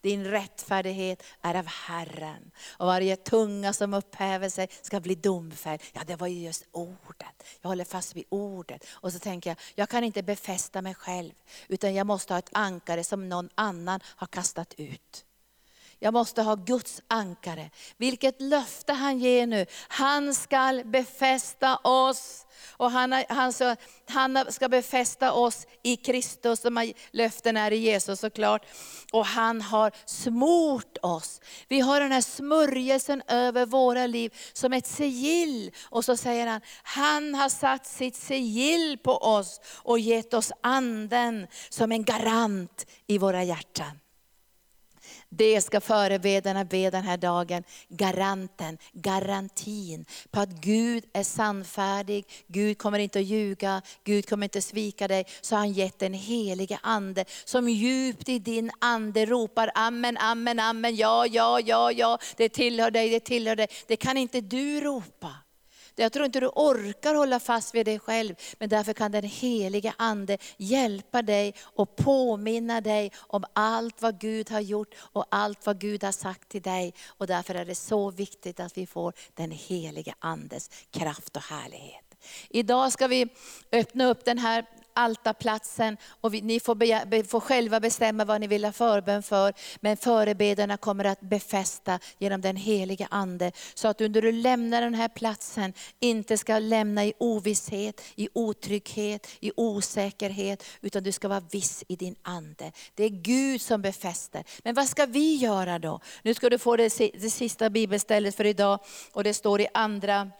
Din 0.00 0.24
rättfärdighet 0.24 1.22
är 1.40 1.54
av 1.54 1.66
Herren. 1.66 2.50
Och 2.68 2.86
varje 2.86 3.16
tunga 3.16 3.72
som 3.72 3.94
upphäver 3.94 4.48
sig 4.48 4.68
ska 4.82 5.00
bli 5.00 5.14
domfälld. 5.14 5.82
Ja, 5.92 6.00
det 6.06 6.16
var 6.16 6.26
ju 6.26 6.40
just 6.40 6.64
ordet. 6.72 7.44
Jag 7.60 7.68
håller 7.68 7.84
fast 7.84 8.16
vid 8.16 8.24
ordet. 8.28 8.86
Och 8.90 9.12
så 9.12 9.18
tänker 9.18 9.50
jag, 9.50 9.56
jag 9.74 9.88
kan 9.88 10.04
inte 10.04 10.22
befästa 10.22 10.82
mig 10.82 10.94
själv. 10.94 11.32
Utan 11.68 11.94
jag 11.94 12.06
måste 12.06 12.34
ha 12.34 12.38
ett 12.38 12.50
ankare 12.52 13.04
som 13.04 13.28
någon 13.28 13.48
annan 13.54 14.00
har 14.04 14.26
kastat 14.26 14.74
ut. 14.76 15.24
Jag 16.02 16.14
måste 16.14 16.42
ha 16.42 16.54
Guds 16.54 17.02
ankare. 17.08 17.70
Vilket 17.96 18.40
löfte 18.40 18.92
han 18.92 19.18
ger 19.18 19.46
nu. 19.46 19.66
Han 19.88 20.34
ska 20.34 20.82
befästa 20.84 21.76
oss. 21.76 22.46
Och 22.76 22.90
han, 22.90 23.24
han, 23.28 23.52
så, 23.52 23.76
han 24.08 24.52
ska 24.52 24.68
befästa 24.68 25.32
oss 25.32 25.66
i 25.82 25.96
Kristus, 25.96 26.60
som 26.60 26.92
löften 27.10 27.56
är 27.56 27.70
i 27.70 27.76
Jesus 27.76 28.20
såklart. 28.20 28.66
Och 29.12 29.26
han 29.26 29.60
har 29.60 29.92
smort 30.04 30.98
oss. 31.02 31.40
Vi 31.68 31.80
har 31.80 32.00
den 32.00 32.12
här 32.12 32.20
smörjelsen 32.20 33.22
över 33.28 33.66
våra 33.66 34.06
liv 34.06 34.34
som 34.52 34.72
ett 34.72 34.86
sigill. 34.86 35.72
Och 35.84 36.04
så 36.04 36.16
säger 36.16 36.46
han, 36.46 36.60
han 36.82 37.34
har 37.34 37.48
satt 37.48 37.86
sitt 37.86 38.16
sigill 38.16 38.98
på 38.98 39.16
oss 39.16 39.60
och 39.64 39.98
gett 39.98 40.34
oss 40.34 40.52
anden 40.60 41.46
som 41.68 41.92
en 41.92 42.04
garant 42.04 42.86
i 43.06 43.18
våra 43.18 43.44
hjärtan. 43.44 44.00
Det 45.32 45.60
ska 45.60 45.80
förebedjarna 45.80 46.64
be 46.64 46.90
den 46.90 47.04
här 47.04 47.16
dagen. 47.16 47.64
Garanten, 47.88 48.78
garantin 48.92 50.04
på 50.30 50.40
att 50.40 50.48
Gud 50.48 51.04
är 51.12 51.22
sannfärdig, 51.22 52.24
Gud 52.46 52.78
kommer 52.78 52.98
inte 52.98 53.18
att 53.18 53.24
ljuga, 53.24 53.82
Gud 54.04 54.28
kommer 54.28 54.46
inte 54.46 54.58
att 54.58 54.64
svika 54.64 55.08
dig. 55.08 55.24
Så 55.40 55.54
har 55.54 55.60
han 55.60 55.72
gett 55.72 55.98
den 55.98 56.14
helige 56.14 56.78
Ande 56.82 57.24
som 57.44 57.68
djupt 57.68 58.28
i 58.28 58.38
din 58.38 58.70
ande 58.80 59.26
ropar 59.26 59.70
amen, 59.74 60.16
amen, 60.16 60.58
amen, 60.58 60.96
ja, 60.96 61.26
ja, 61.26 61.60
ja, 61.60 61.92
ja, 61.92 62.18
det 62.36 62.48
tillhör 62.48 62.90
dig, 62.90 63.10
det 63.10 63.20
tillhör 63.20 63.56
dig. 63.56 63.68
Det 63.86 63.96
kan 63.96 64.16
inte 64.16 64.40
du 64.40 64.80
ropa. 64.80 65.34
Jag 66.00 66.12
tror 66.12 66.26
inte 66.26 66.40
du 66.40 66.46
orkar 66.46 67.14
hålla 67.14 67.40
fast 67.40 67.74
vid 67.74 67.86
dig 67.86 67.98
själv, 67.98 68.34
men 68.58 68.68
därför 68.68 68.92
kan 68.92 69.12
den 69.12 69.24
helige 69.24 69.94
Ande 69.96 70.38
hjälpa 70.56 71.22
dig 71.22 71.54
och 71.60 71.96
påminna 71.96 72.80
dig 72.80 73.12
om 73.16 73.44
allt 73.52 74.02
vad 74.02 74.20
Gud 74.20 74.50
har 74.50 74.60
gjort 74.60 74.94
och 74.98 75.26
allt 75.30 75.66
vad 75.66 75.80
Gud 75.80 76.04
har 76.04 76.12
sagt 76.12 76.48
till 76.48 76.62
dig. 76.62 76.94
Och 77.06 77.26
därför 77.26 77.54
är 77.54 77.64
det 77.64 77.74
så 77.74 78.10
viktigt 78.10 78.60
att 78.60 78.78
vi 78.78 78.86
får 78.86 79.12
den 79.34 79.50
helige 79.50 80.14
Andes 80.18 80.70
kraft 80.90 81.36
och 81.36 81.42
härlighet. 81.42 82.04
Idag 82.48 82.92
ska 82.92 83.06
vi 83.06 83.28
öppna 83.72 84.06
upp 84.06 84.24
den 84.24 84.38
här 84.38 84.66
altarplatsen 84.94 85.96
och 86.20 86.34
vi, 86.34 86.40
ni 86.40 86.60
får, 86.60 86.74
be, 86.74 87.24
får 87.24 87.40
själva 87.40 87.80
bestämma 87.80 88.24
vad 88.24 88.40
ni 88.40 88.46
vill 88.46 88.64
ha 88.64 88.72
förbön 88.72 89.22
för. 89.22 89.54
Men 89.80 89.96
förebedjarna 89.96 90.76
kommer 90.76 91.04
att 91.04 91.20
befästa 91.20 91.98
genom 92.18 92.40
den 92.40 92.56
heliga 92.56 93.08
Ande. 93.10 93.52
Så 93.74 93.88
att 93.88 94.00
under 94.00 94.22
du 94.22 94.32
lämnar 94.32 94.80
den 94.80 94.94
här 94.94 95.08
platsen, 95.08 95.72
inte 96.00 96.38
ska 96.38 96.58
lämna 96.58 97.04
i 97.04 97.12
ovisshet, 97.18 98.00
i 98.14 98.28
otrygghet, 98.32 99.26
i 99.40 99.52
osäkerhet. 99.56 100.64
Utan 100.80 101.02
du 101.02 101.12
ska 101.12 101.28
vara 101.28 101.42
viss 101.50 101.84
i 101.88 101.96
din 101.96 102.16
ande. 102.22 102.72
Det 102.94 103.04
är 103.04 103.08
Gud 103.08 103.60
som 103.60 103.82
befäster. 103.82 104.44
Men 104.64 104.74
vad 104.74 104.88
ska 104.88 105.06
vi 105.06 105.36
göra 105.36 105.78
då? 105.78 106.00
Nu 106.22 106.34
ska 106.34 106.50
du 106.50 106.58
få 106.58 106.76
det, 106.76 106.98
det 106.98 107.30
sista 107.30 107.70
bibelstället 107.70 108.34
för 108.34 108.46
idag. 108.46 108.78
Och 109.12 109.24
det 109.24 109.34
står 109.34 109.60
i 109.60 109.68
andra 109.74 110.30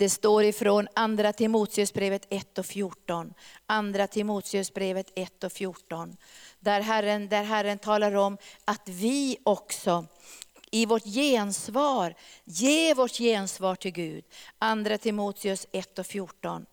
det 0.00 0.10
står 0.10 0.44
ifrån 0.44 0.88
Andra 0.94 1.32
Timoteusbrevet 1.32 2.26
1 2.30 2.58
och 2.58 2.66
14. 2.66 3.34
Andra 3.66 4.06
Timoteusbrevet 4.06 5.12
1 5.14 5.44
och 5.44 5.52
14. 5.52 6.16
Där 6.60 6.80
Herren, 6.80 7.28
där 7.28 7.44
Herren 7.44 7.78
talar 7.78 8.14
om 8.14 8.38
att 8.64 8.88
vi 8.88 9.38
också 9.42 10.06
i 10.70 10.86
vårt 10.86 11.04
gensvar, 11.04 12.14
ge 12.44 12.94
vårt 12.94 13.12
gensvar 13.12 13.74
till 13.74 13.90
Gud. 13.90 14.24
Andra 14.58 14.98
Timoteus 14.98 15.66
1 15.72 15.98
och 15.98 16.06
14. 16.06 16.66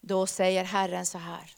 Då 0.00 0.26
säger 0.26 0.64
Herren 0.64 1.06
så 1.06 1.18
här. 1.18 1.54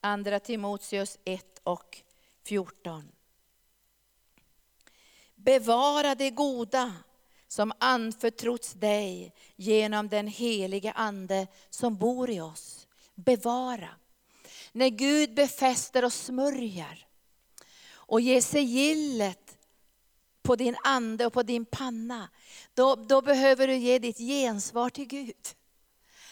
Andra 0.00 0.40
Timoteus 0.40 1.18
1 1.24 1.60
och 1.64 2.02
14. 2.44 3.13
Bevara 5.44 6.14
det 6.14 6.30
goda 6.30 6.92
som 7.48 7.72
anförtrotts 7.78 8.72
dig 8.72 9.32
genom 9.56 10.08
den 10.08 10.26
helige 10.26 10.92
Ande 10.92 11.46
som 11.70 11.96
bor 11.96 12.30
i 12.30 12.40
oss. 12.40 12.86
Bevara. 13.14 13.88
När 14.72 14.88
Gud 14.88 15.34
befäster 15.34 16.04
och 16.04 16.12
smörjer 16.12 17.06
och 17.94 18.20
ger 18.20 18.40
sigillet 18.40 19.58
på 20.42 20.56
din 20.56 20.76
ande 20.84 21.26
och 21.26 21.32
på 21.32 21.42
din 21.42 21.64
panna, 21.64 22.28
då, 22.74 22.94
då 22.94 23.22
behöver 23.22 23.66
du 23.66 23.76
ge 23.76 23.98
ditt 23.98 24.18
gensvar 24.18 24.90
till 24.90 25.06
Gud. 25.06 25.54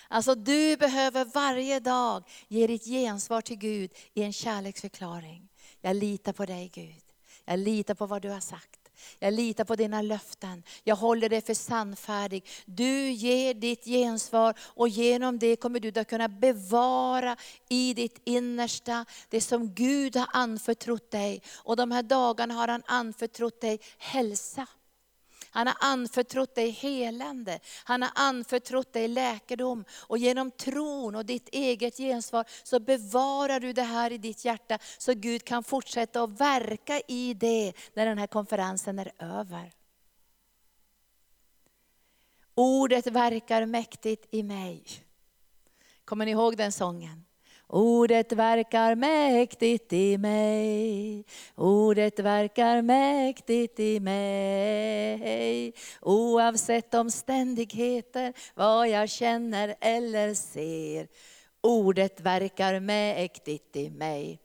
Alltså 0.09 0.35
du 0.35 0.77
behöver 0.77 1.25
varje 1.25 1.81
dag 1.81 2.25
ge 2.49 2.67
ditt 2.67 2.85
gensvar 2.85 3.41
till 3.41 3.59
Gud 3.59 3.91
i 4.15 4.23
en 4.23 4.33
kärleksförklaring. 4.33 5.49
Jag 5.81 5.97
litar 5.97 6.33
på 6.33 6.47
dig 6.47 6.71
Gud. 6.75 7.03
Jag 7.45 7.59
litar 7.59 7.95
på 7.95 8.07
vad 8.07 8.23
du 8.23 8.31
har 8.31 8.41
sagt. 8.41 8.82
Jag 9.19 9.35
litar 9.35 9.65
på 9.65 9.77
dina 9.77 10.03
löften. 10.03 10.63
Jag 10.85 10.97
håller 10.97 11.29
dig 11.29 11.41
för 11.41 11.55
sannfärdig. 11.55 12.49
Du 12.65 13.11
ger 13.11 13.55
ditt 13.55 13.85
gensvar 13.85 14.55
och 14.61 14.89
genom 14.89 15.39
det 15.39 15.57
kommer 15.57 15.81
du 15.81 16.01
att 16.01 16.09
kunna 16.09 16.29
bevara 16.29 17.37
i 17.69 17.95
ditt 17.95 18.21
innersta 18.25 19.05
det 19.29 19.41
som 19.41 19.75
Gud 19.75 20.17
har 20.17 20.29
anförtrott 20.33 21.11
dig. 21.11 21.43
Och 21.57 21.77
de 21.77 21.91
här 21.91 22.03
dagarna 22.03 22.55
har 22.55 22.69
han 22.69 22.83
anförtrott 22.87 23.61
dig 23.61 23.81
hälsa. 23.99 24.67
Han 25.53 25.67
har 25.67 25.77
anförtrott 25.81 26.55
dig 26.55 26.71
helande. 26.71 27.61
Han 27.85 28.03
har 28.03 28.11
anförtrott 28.15 28.93
dig 28.93 29.09
läkedom. 29.09 29.85
Och 29.91 30.19
genom 30.19 30.51
tron 30.51 31.15
och 31.15 31.27
ditt 31.27 31.49
eget 31.53 31.97
gensvar 31.97 32.45
så 32.63 32.81
bevarar 32.81 33.61
du 33.61 33.73
det 33.73 33.83
här 33.83 34.13
i 34.13 34.19
ditt 34.19 34.45
hjärta. 34.45 34.79
Så 34.99 35.15
Gud 35.15 35.45
kan 35.45 35.65
fortsätta 35.65 36.23
att 36.23 36.41
verka 36.41 37.01
i 37.09 37.35
det 37.35 37.73
när 37.95 38.07
den 38.07 38.19
här 38.19 38.27
konferensen 38.27 38.99
är 38.99 39.13
över. 39.19 39.73
Ordet 42.55 43.07
verkar 43.07 43.67
mäktigt 43.67 44.27
i 44.31 44.43
mig. 44.43 44.85
Kommer 46.05 46.25
ni 46.25 46.31
ihåg 46.31 46.57
den 46.57 46.73
sången? 46.73 47.25
Ordet 47.75 48.33
verkar 48.33 48.95
mäktigt 48.95 49.93
i 49.93 50.19
mig. 50.19 51.25
Ordet 51.57 52.19
verkar 52.19 52.83
mäktigt 52.83 53.81
i 53.81 54.01
mig. 54.01 55.75
Oavsett 56.01 56.95
omständigheter, 56.95 58.33
vad 58.55 58.89
jag 58.89 59.09
känner 59.09 59.75
eller 59.81 60.35
ser. 60.35 61.09
Ordet 61.61 62.21
verkar 62.21 62.81
mäktigt 62.81 63.77
i 63.77 63.91
mig. 63.91 64.42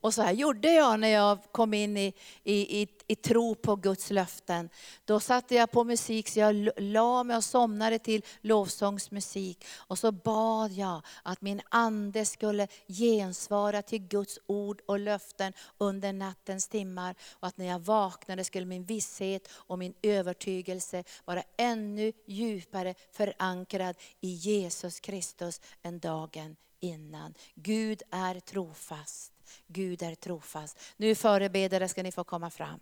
Och 0.00 0.14
så 0.14 0.22
här 0.22 0.32
gjorde 0.32 0.72
jag 0.72 1.00
när 1.00 1.08
jag 1.08 1.38
kom 1.52 1.74
in 1.74 1.96
i, 1.96 2.12
i, 2.44 2.82
i, 2.82 2.88
i 3.06 3.16
tro 3.16 3.54
på 3.54 3.76
Guds 3.76 4.10
löften. 4.10 4.68
Då 5.04 5.20
satte 5.20 5.54
jag 5.54 5.70
på 5.70 5.84
musik 5.84 6.28
så 6.28 6.40
jag 6.40 6.70
la 6.76 7.24
mig 7.24 7.36
och 7.36 7.44
somnade 7.44 7.98
till 7.98 8.24
lovsångsmusik. 8.40 9.64
Och 9.76 9.98
så 9.98 10.12
bad 10.12 10.72
jag 10.72 11.02
att 11.22 11.40
min 11.40 11.60
ande 11.68 12.24
skulle 12.24 12.68
gensvara 12.88 13.82
till 13.82 14.08
Guds 14.08 14.38
ord 14.46 14.80
och 14.86 14.98
löften 14.98 15.52
under 15.78 16.12
nattens 16.12 16.68
timmar. 16.68 17.14
Och 17.32 17.48
att 17.48 17.56
när 17.56 17.66
jag 17.66 17.78
vaknade 17.78 18.44
skulle 18.44 18.66
min 18.66 18.84
visshet 18.84 19.48
och 19.52 19.78
min 19.78 19.94
övertygelse 20.02 21.04
vara 21.24 21.42
ännu 21.56 22.12
djupare 22.26 22.94
förankrad 23.12 23.96
i 24.20 24.28
Jesus 24.28 25.00
Kristus 25.00 25.60
än 25.82 25.98
dagen 25.98 26.56
innan. 26.80 27.34
Gud 27.54 28.02
är 28.10 28.40
trofast. 28.40 29.37
Gud 29.66 30.02
är 30.02 30.14
trofast. 30.14 30.78
Nu 30.96 31.14
förebedjare 31.14 31.88
ska 31.88 32.02
ni 32.02 32.12
få 32.12 32.24
komma 32.24 32.50
fram. 32.50 32.80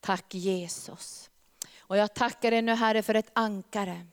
Tack 0.00 0.34
Jesus. 0.34 1.30
Och 1.78 1.96
jag 1.96 2.14
tackar 2.14 2.50
dig 2.50 2.62
nu 2.62 2.74
Herre 2.74 3.02
för 3.02 3.14
ett 3.14 3.30
ankare. 3.32 4.06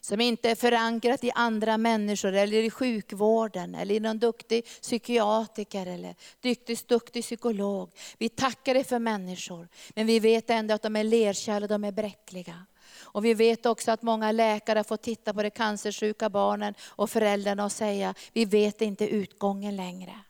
Som 0.00 0.20
inte 0.20 0.50
är 0.50 0.54
förankrat 0.54 1.24
i 1.24 1.30
andra 1.34 1.78
människor, 1.78 2.32
eller 2.32 2.62
i 2.62 2.70
sjukvården, 2.70 3.74
eller 3.74 3.94
i 3.94 4.00
någon 4.00 4.18
duktig 4.18 4.66
psykiatriker, 4.66 5.86
eller 5.86 6.14
duktig, 6.40 6.78
duktig 6.86 7.24
psykolog. 7.24 7.90
Vi 8.18 8.28
tackar 8.28 8.74
dig 8.74 8.84
för 8.84 8.98
människor, 8.98 9.68
men 9.94 10.06
vi 10.06 10.20
vet 10.20 10.50
ändå 10.50 10.74
att 10.74 10.82
de 10.82 10.96
är 10.96 11.04
lerkärl 11.04 11.62
och 11.62 11.68
de 11.68 11.84
är 11.84 11.92
bräckliga. 11.92 12.66
Och 12.98 13.24
vi 13.24 13.34
vet 13.34 13.66
också 13.66 13.90
att 13.90 14.02
många 14.02 14.32
läkare 14.32 14.78
har 14.78 14.84
fått 14.84 15.02
titta 15.02 15.34
på 15.34 15.42
de 15.42 15.50
cancersjuka 15.50 16.30
barnen 16.30 16.74
och 16.84 17.10
föräldrarna 17.10 17.64
och 17.64 17.72
säga, 17.72 18.14
vi 18.32 18.44
vet 18.44 18.82
inte 18.82 19.08
utgången 19.08 19.76
längre. 19.76 20.20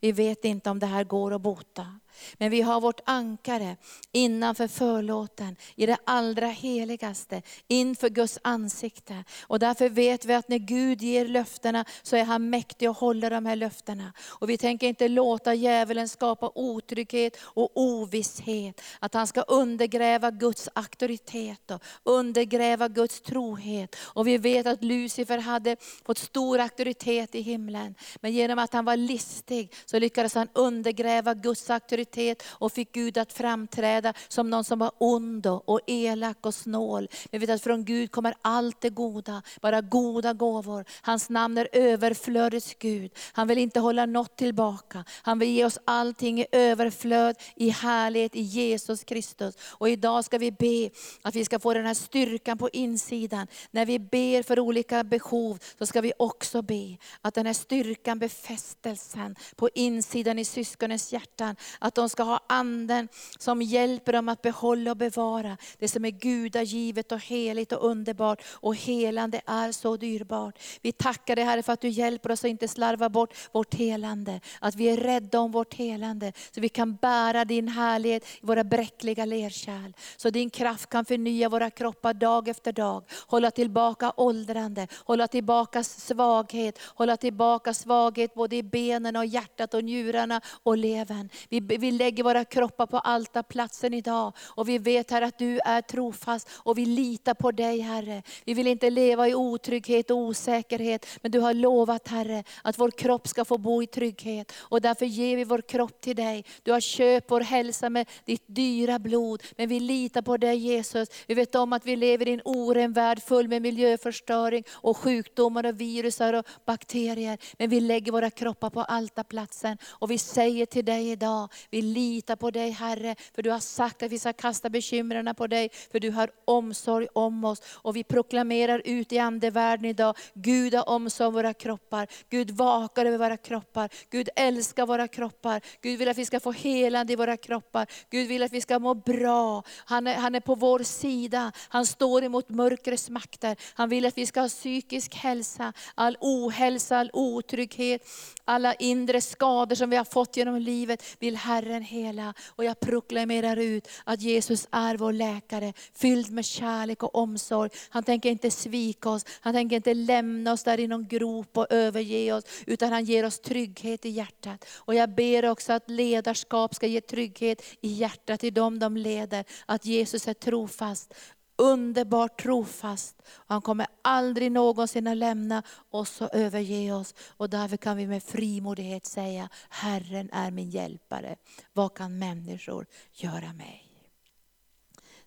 Vi 0.00 0.12
vet 0.12 0.44
inte 0.44 0.70
om 0.70 0.78
det 0.78 0.86
här 0.86 1.04
går 1.04 1.34
att 1.34 1.40
bota. 1.40 2.00
Men 2.38 2.50
vi 2.50 2.60
har 2.60 2.80
vårt 2.80 3.00
ankare 3.04 3.76
innanför 4.12 4.68
förlåten, 4.68 5.56
i 5.74 5.86
det 5.86 5.96
allra 6.04 6.46
heligaste, 6.46 7.42
inför 7.68 8.08
Guds 8.08 8.38
ansikte. 8.42 9.24
Och 9.40 9.58
därför 9.58 9.88
vet 9.88 10.24
vi 10.24 10.34
att 10.34 10.48
när 10.48 10.58
Gud 10.58 11.02
ger 11.02 11.28
löftena 11.28 11.84
så 12.02 12.16
är 12.16 12.24
han 12.24 12.50
mäktig 12.50 12.86
att 12.86 12.98
hålla 12.98 13.30
de 13.30 13.46
här 13.46 13.56
löftena. 13.56 14.12
Och 14.24 14.50
vi 14.50 14.58
tänker 14.58 14.86
inte 14.86 15.08
låta 15.08 15.54
djävulen 15.54 16.08
skapa 16.08 16.52
otrygghet 16.54 17.36
och 17.40 17.70
ovisshet. 17.74 18.80
Att 19.00 19.14
han 19.14 19.26
ska 19.26 19.40
undergräva 19.40 20.30
Guds 20.30 20.68
auktoritet 20.74 21.70
och 21.70 21.82
undergräva 22.04 22.88
Guds 22.88 23.20
trohet. 23.20 23.96
Och 23.98 24.26
vi 24.26 24.38
vet 24.38 24.66
att 24.66 24.84
Lucifer 24.84 25.38
hade 25.38 25.76
fått 26.06 26.18
stor 26.18 26.58
auktoritet 26.58 27.34
i 27.34 27.40
himlen. 27.40 27.94
Men 28.20 28.32
genom 28.32 28.58
att 28.58 28.72
han 28.72 28.84
var 28.84 28.96
listig 28.96 29.72
så 29.84 29.98
lyckades 29.98 30.34
han 30.34 30.48
undergräva 30.52 31.34
Guds 31.34 31.70
auktoritet 31.70 32.05
och 32.48 32.72
fick 32.72 32.92
Gud 32.92 33.18
att 33.18 33.32
framträda 33.32 34.14
som 34.28 34.50
någon 34.50 34.64
som 34.64 34.78
var 34.78 34.90
ond 34.98 35.46
och 35.46 35.76
och 35.76 35.80
elak 35.86 36.46
och 36.46 36.54
snål. 36.54 37.08
Vi 37.30 37.38
vet 37.38 37.50
att 37.50 37.62
från 37.62 37.84
Gud 37.84 38.10
kommer 38.10 38.34
allt 38.42 38.80
det 38.80 38.90
goda, 38.90 39.42
bara 39.60 39.80
goda 39.80 40.32
gåvor. 40.32 40.84
Hans 41.02 41.30
namn 41.30 41.58
är 41.58 41.68
överflödets 41.72 42.74
Gud. 42.78 43.10
Han 43.32 43.48
vill 43.48 43.58
inte 43.58 43.80
hålla 43.80 44.06
något 44.06 44.36
tillbaka. 44.36 45.04
Han 45.22 45.38
vill 45.38 45.48
ge 45.48 45.64
oss 45.64 45.78
allting 45.84 46.40
i 46.40 46.46
överflöd, 46.52 47.36
i 47.56 47.70
härlighet 47.70 48.36
i 48.36 48.40
Jesus 48.40 49.04
Kristus. 49.04 49.54
Och 49.78 49.88
idag 49.88 50.24
ska 50.24 50.38
vi 50.38 50.52
be 50.52 50.90
att 51.22 51.34
vi 51.34 51.44
ska 51.44 51.58
få 51.58 51.74
den 51.74 51.86
här 51.86 51.94
styrkan 51.94 52.58
på 52.58 52.70
insidan. 52.70 53.46
När 53.70 53.86
vi 53.86 53.98
ber 53.98 54.42
för 54.42 54.58
olika 54.58 55.04
behov 55.04 55.58
så 55.78 55.86
ska 55.86 56.00
vi 56.00 56.12
också 56.18 56.62
be 56.62 56.96
att 57.20 57.34
den 57.34 57.46
här 57.46 57.52
styrkan, 57.52 58.18
befästelsen 58.18 59.36
på 59.56 59.68
insidan 59.74 60.38
i 60.38 60.44
syskonens 60.44 61.12
hjärtan, 61.12 61.56
att 61.78 61.95
de 61.96 62.08
ska 62.08 62.22
ha 62.22 62.40
anden 62.46 63.08
som 63.38 63.62
hjälper 63.62 64.12
dem 64.12 64.28
att 64.28 64.42
behålla 64.42 64.90
och 64.90 64.96
bevara 64.96 65.56
det 65.78 65.88
som 65.88 66.04
är 66.04 66.10
gudagivet 66.10 67.12
och 67.12 67.20
heligt 67.20 67.72
och 67.72 67.90
underbart 67.90 68.42
och 68.50 68.76
helande 68.76 69.40
är 69.46 69.72
så 69.72 69.96
dyrbart. 69.96 70.58
Vi 70.82 70.92
tackar 70.92 71.36
dig 71.36 71.44
Herre 71.44 71.62
för 71.62 71.72
att 71.72 71.80
du 71.80 71.88
hjälper 71.88 72.30
oss 72.32 72.44
att 72.44 72.50
inte 72.50 72.68
slarva 72.68 73.08
bort 73.08 73.34
vårt 73.52 73.74
helande. 73.74 74.40
Att 74.60 74.74
vi 74.74 74.88
är 74.88 74.96
rädda 74.96 75.40
om 75.40 75.52
vårt 75.52 75.74
helande 75.74 76.32
så 76.50 76.60
vi 76.60 76.68
kan 76.68 76.94
bära 76.94 77.44
din 77.44 77.68
härlighet 77.68 78.24
i 78.42 78.46
våra 78.46 78.64
bräckliga 78.64 79.24
lerkärl. 79.24 79.92
Så 80.16 80.30
din 80.30 80.50
kraft 80.50 80.88
kan 80.88 81.04
förnya 81.04 81.48
våra 81.48 81.70
kroppar 81.70 82.14
dag 82.14 82.48
efter 82.48 82.72
dag. 82.72 83.02
Hålla 83.26 83.50
tillbaka 83.50 84.12
åldrande, 84.16 84.88
hålla 85.04 85.28
tillbaka 85.28 85.84
svaghet, 85.84 86.78
hålla 86.82 87.16
tillbaka 87.16 87.74
svaghet 87.74 88.34
både 88.34 88.56
i 88.56 88.62
benen 88.62 89.16
och 89.16 89.26
hjärtat 89.26 89.74
och 89.74 89.84
njurarna 89.84 90.40
och 90.62 90.76
levern. 90.76 91.28
Vi, 91.48 91.60
vi 91.60 91.85
vi 91.86 91.92
lägger 91.92 92.22
våra 92.22 92.44
kroppar 92.44 92.86
på 92.86 92.98
altarplatsen 92.98 93.94
idag 93.94 94.32
och 94.40 94.68
vi 94.68 94.78
vet 94.78 95.10
Herre 95.10 95.26
att 95.26 95.38
du 95.38 95.60
är 95.64 95.80
trofast 95.80 96.48
och 96.52 96.78
vi 96.78 96.86
litar 96.86 97.34
på 97.34 97.52
dig 97.52 97.80
Herre. 97.80 98.22
Vi 98.44 98.54
vill 98.54 98.66
inte 98.66 98.90
leva 98.90 99.28
i 99.28 99.34
otrygghet 99.34 100.10
och 100.10 100.16
osäkerhet, 100.16 101.06
men 101.22 101.30
du 101.30 101.40
har 101.40 101.54
lovat 101.54 102.08
Herre 102.08 102.44
att 102.62 102.78
vår 102.78 102.90
kropp 102.90 103.28
ska 103.28 103.44
få 103.44 103.58
bo 103.58 103.82
i 103.82 103.86
trygghet. 103.86 104.52
Och 104.56 104.80
därför 104.80 105.06
ger 105.06 105.36
vi 105.36 105.44
vår 105.44 105.60
kropp 105.60 106.00
till 106.00 106.16
dig. 106.16 106.44
Du 106.62 106.72
har 106.72 106.80
köpt 106.80 107.30
vår 107.30 107.40
hälsa 107.40 107.90
med 107.90 108.08
ditt 108.24 108.44
dyra 108.46 108.98
blod, 108.98 109.42
men 109.56 109.68
vi 109.68 109.80
litar 109.80 110.22
på 110.22 110.36
dig 110.36 110.56
Jesus. 110.56 111.08
Vi 111.26 111.34
vet 111.34 111.54
om 111.54 111.72
att 111.72 111.86
vi 111.86 111.96
lever 111.96 112.28
i 112.28 112.32
en 112.32 112.42
oren 112.44 112.92
värld 112.92 113.22
full 113.22 113.48
med 113.48 113.62
miljöförstöring 113.62 114.64
och 114.72 114.96
sjukdomar 114.96 115.66
och 115.66 115.80
virusar 115.80 116.32
och 116.32 116.46
bakterier. 116.64 117.38
Men 117.58 117.70
vi 117.70 117.80
lägger 117.80 118.12
våra 118.12 118.30
kroppar 118.30 118.70
på 118.70 118.80
altarplatsen 118.82 119.78
och 119.86 120.10
vi 120.10 120.18
säger 120.18 120.66
till 120.66 120.84
dig 120.84 121.10
idag, 121.10 121.48
vi 121.70 121.82
litar 121.82 122.36
på 122.36 122.50
dig 122.50 122.70
Herre, 122.70 123.16
för 123.34 123.42
du 123.42 123.50
har 123.50 123.58
sagt 123.58 124.02
att 124.02 124.12
vi 124.12 124.18
ska 124.18 124.32
kasta 124.32 124.70
bekymren 124.70 125.34
på 125.34 125.46
dig, 125.46 125.70
för 125.92 126.00
du 126.00 126.10
har 126.10 126.30
omsorg 126.44 127.06
om 127.12 127.44
oss. 127.44 127.62
Och 127.66 127.96
vi 127.96 128.04
proklamerar 128.04 128.82
ut 128.84 129.12
i 129.12 129.18
andevärlden 129.18 129.84
idag, 129.84 130.16
Gud 130.34 130.74
har 130.74 130.88
omsorg 130.88 131.28
om 131.28 131.34
våra 131.34 131.54
kroppar. 131.54 132.06
Gud 132.30 132.50
vakar 132.50 133.06
över 133.06 133.18
våra 133.18 133.36
kroppar. 133.36 133.90
Gud 134.10 134.28
älskar 134.36 134.86
våra 134.86 135.08
kroppar. 135.08 135.60
Gud 135.82 135.98
vill 135.98 136.08
att 136.08 136.18
vi 136.18 136.24
ska 136.24 136.40
få 136.40 136.52
helande 136.52 137.12
i 137.12 137.16
våra 137.16 137.36
kroppar. 137.36 137.86
Gud 138.10 138.28
vill 138.28 138.42
att 138.42 138.52
vi 138.52 138.60
ska 138.60 138.78
må 138.78 138.94
bra. 138.94 139.62
Han 139.84 140.06
är, 140.06 140.14
han 140.14 140.34
är 140.34 140.40
på 140.40 140.54
vår 140.54 140.78
sida. 140.78 141.52
Han 141.68 141.86
står 141.86 142.24
emot 142.24 142.48
mörkrets 142.48 143.10
makter. 143.10 143.56
Han 143.74 143.88
vill 143.88 144.06
att 144.06 144.18
vi 144.18 144.26
ska 144.26 144.40
ha 144.40 144.48
psykisk 144.48 145.14
hälsa, 145.14 145.72
all 145.94 146.16
ohälsa, 146.20 146.96
all 146.96 147.10
otrygghet, 147.12 148.08
alla 148.44 148.74
inre 148.74 149.20
skador 149.20 149.76
som 149.76 149.90
vi 149.90 149.96
har 149.96 150.04
fått 150.04 150.36
genom 150.36 150.56
livet 150.56 151.16
vill 151.18 151.36
Herren 151.36 151.55
Herren 151.56 151.82
hela. 151.82 152.34
Och 152.46 152.64
jag 152.64 152.80
proklamerar 152.80 153.56
ut 153.56 153.88
att 154.04 154.20
Jesus 154.20 154.68
är 154.70 154.96
vår 154.96 155.12
läkare, 155.12 155.72
fylld 155.94 156.30
med 156.30 156.44
kärlek 156.44 157.02
och 157.02 157.14
omsorg. 157.14 157.70
Han 157.88 158.02
tänker 158.02 158.30
inte 158.30 158.50
svika 158.50 159.10
oss, 159.10 159.24
han 159.40 159.54
tänker 159.54 159.76
inte 159.76 159.94
lämna 159.94 160.52
oss 160.52 160.62
där 160.62 160.80
i 160.80 160.86
någon 160.86 161.08
grop 161.08 161.56
och 161.56 161.66
överge 161.70 162.32
oss, 162.32 162.44
utan 162.66 162.92
han 162.92 163.04
ger 163.04 163.24
oss 163.24 163.40
trygghet 163.40 164.06
i 164.06 164.08
hjärtat. 164.08 164.64
Och 164.74 164.94
jag 164.94 165.14
ber 165.14 165.50
också 165.50 165.72
att 165.72 165.90
ledarskap 165.90 166.74
ska 166.74 166.86
ge 166.86 167.00
trygghet 167.00 167.62
i 167.80 167.88
hjärtat 167.88 168.40
till 168.40 168.54
dem 168.54 168.78
de 168.78 168.96
leder, 168.96 169.44
att 169.66 169.86
Jesus 169.86 170.28
är 170.28 170.34
trofast 170.34 171.14
underbart 171.56 172.42
trofast. 172.42 173.22
Han 173.28 173.62
kommer 173.62 173.86
aldrig 174.02 174.52
någonsin 174.52 175.06
att 175.06 175.16
lämna 175.16 175.62
oss 175.90 176.20
och 176.20 176.34
överge 176.34 176.92
oss. 176.92 177.14
Och 177.28 177.50
därför 177.50 177.76
kan 177.76 177.96
vi 177.96 178.06
med 178.06 178.22
frimodighet 178.22 179.06
säga, 179.06 179.48
Herren 179.68 180.30
är 180.32 180.50
min 180.50 180.70
hjälpare. 180.70 181.36
Vad 181.72 181.94
kan 181.94 182.18
människor 182.18 182.86
göra 183.12 183.52
mig? 183.52 183.82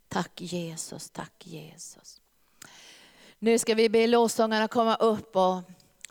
Tack 0.08 0.42
Jesus, 0.42 1.10
tack 1.10 1.48
Jesus. 1.48 2.22
Nu 3.40 3.60
ska 3.60 3.76
vi 3.76 3.90
be 3.90 4.08
lovsångarna 4.08 4.68
komma 4.68 4.96
upp 4.96 5.36
och 5.36 5.62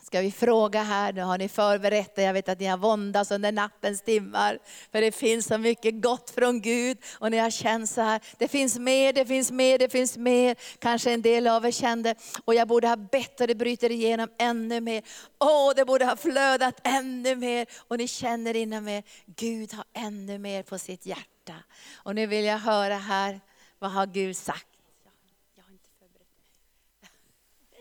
ska 0.09 0.21
vi 0.21 0.33
fråga 0.33 0.83
här, 0.83 1.13
nu 1.13 1.23
har 1.23 1.39
ni 1.39 1.49
förberett 1.49 2.19
er, 2.19 2.23
jag 2.23 2.33
vet 2.33 2.49
att 2.49 2.61
ni 2.61 2.67
har 2.67 2.77
våndats 2.77 3.31
under 3.31 3.53
nattens 3.53 4.03
timmar. 4.03 4.59
För 4.93 5.01
det 5.01 5.13
finns 5.13 5.47
så 5.47 5.59
mycket 5.59 6.03
gott 6.03 6.31
från 6.31 6.61
Gud 6.61 6.99
och 7.19 7.31
ni 7.31 7.39
har 7.39 7.51
känt 7.51 7.91
så 7.91 8.01
här, 8.01 8.21
det 8.39 8.49
finns 8.49 8.79
mer, 8.79 9.13
det 9.13 9.27
finns 9.27 9.51
mer, 9.51 9.79
det 9.79 9.89
finns 9.89 10.17
mer. 10.17 10.57
Kanske 10.79 11.13
en 11.13 11.23
del 11.23 11.47
av 11.47 11.67
er 11.67 11.71
kände, 11.71 12.15
och 12.45 12.55
jag 12.55 12.69
borde 12.69 12.89
ha 12.89 12.97
bett 12.97 13.41
och 13.41 13.47
det 13.47 13.55
bryter 13.55 13.93
igenom 13.93 14.29
ännu 14.39 14.81
mer. 14.81 15.03
Åh, 15.39 15.73
det 15.77 15.85
borde 15.85 16.05
ha 16.05 16.17
flödat 16.17 16.81
ännu 16.85 17.37
mer. 17.37 17.67
Och 17.89 17.99
ni 17.99 18.09
känner 18.09 18.57
inom 18.57 18.89
er, 18.89 19.03
Gud 19.27 19.75
har 19.75 19.85
ännu 19.93 20.39
mer 20.39 20.63
på 20.63 20.79
sitt 20.79 21.07
hjärta. 21.07 21.55
Och 21.95 22.15
nu 22.15 22.27
vill 22.27 22.45
jag 22.45 22.59
höra 22.59 22.97
här, 22.97 23.41
vad 23.79 23.91
har 23.91 24.07
Gud 24.07 24.37
sagt? 24.37 24.67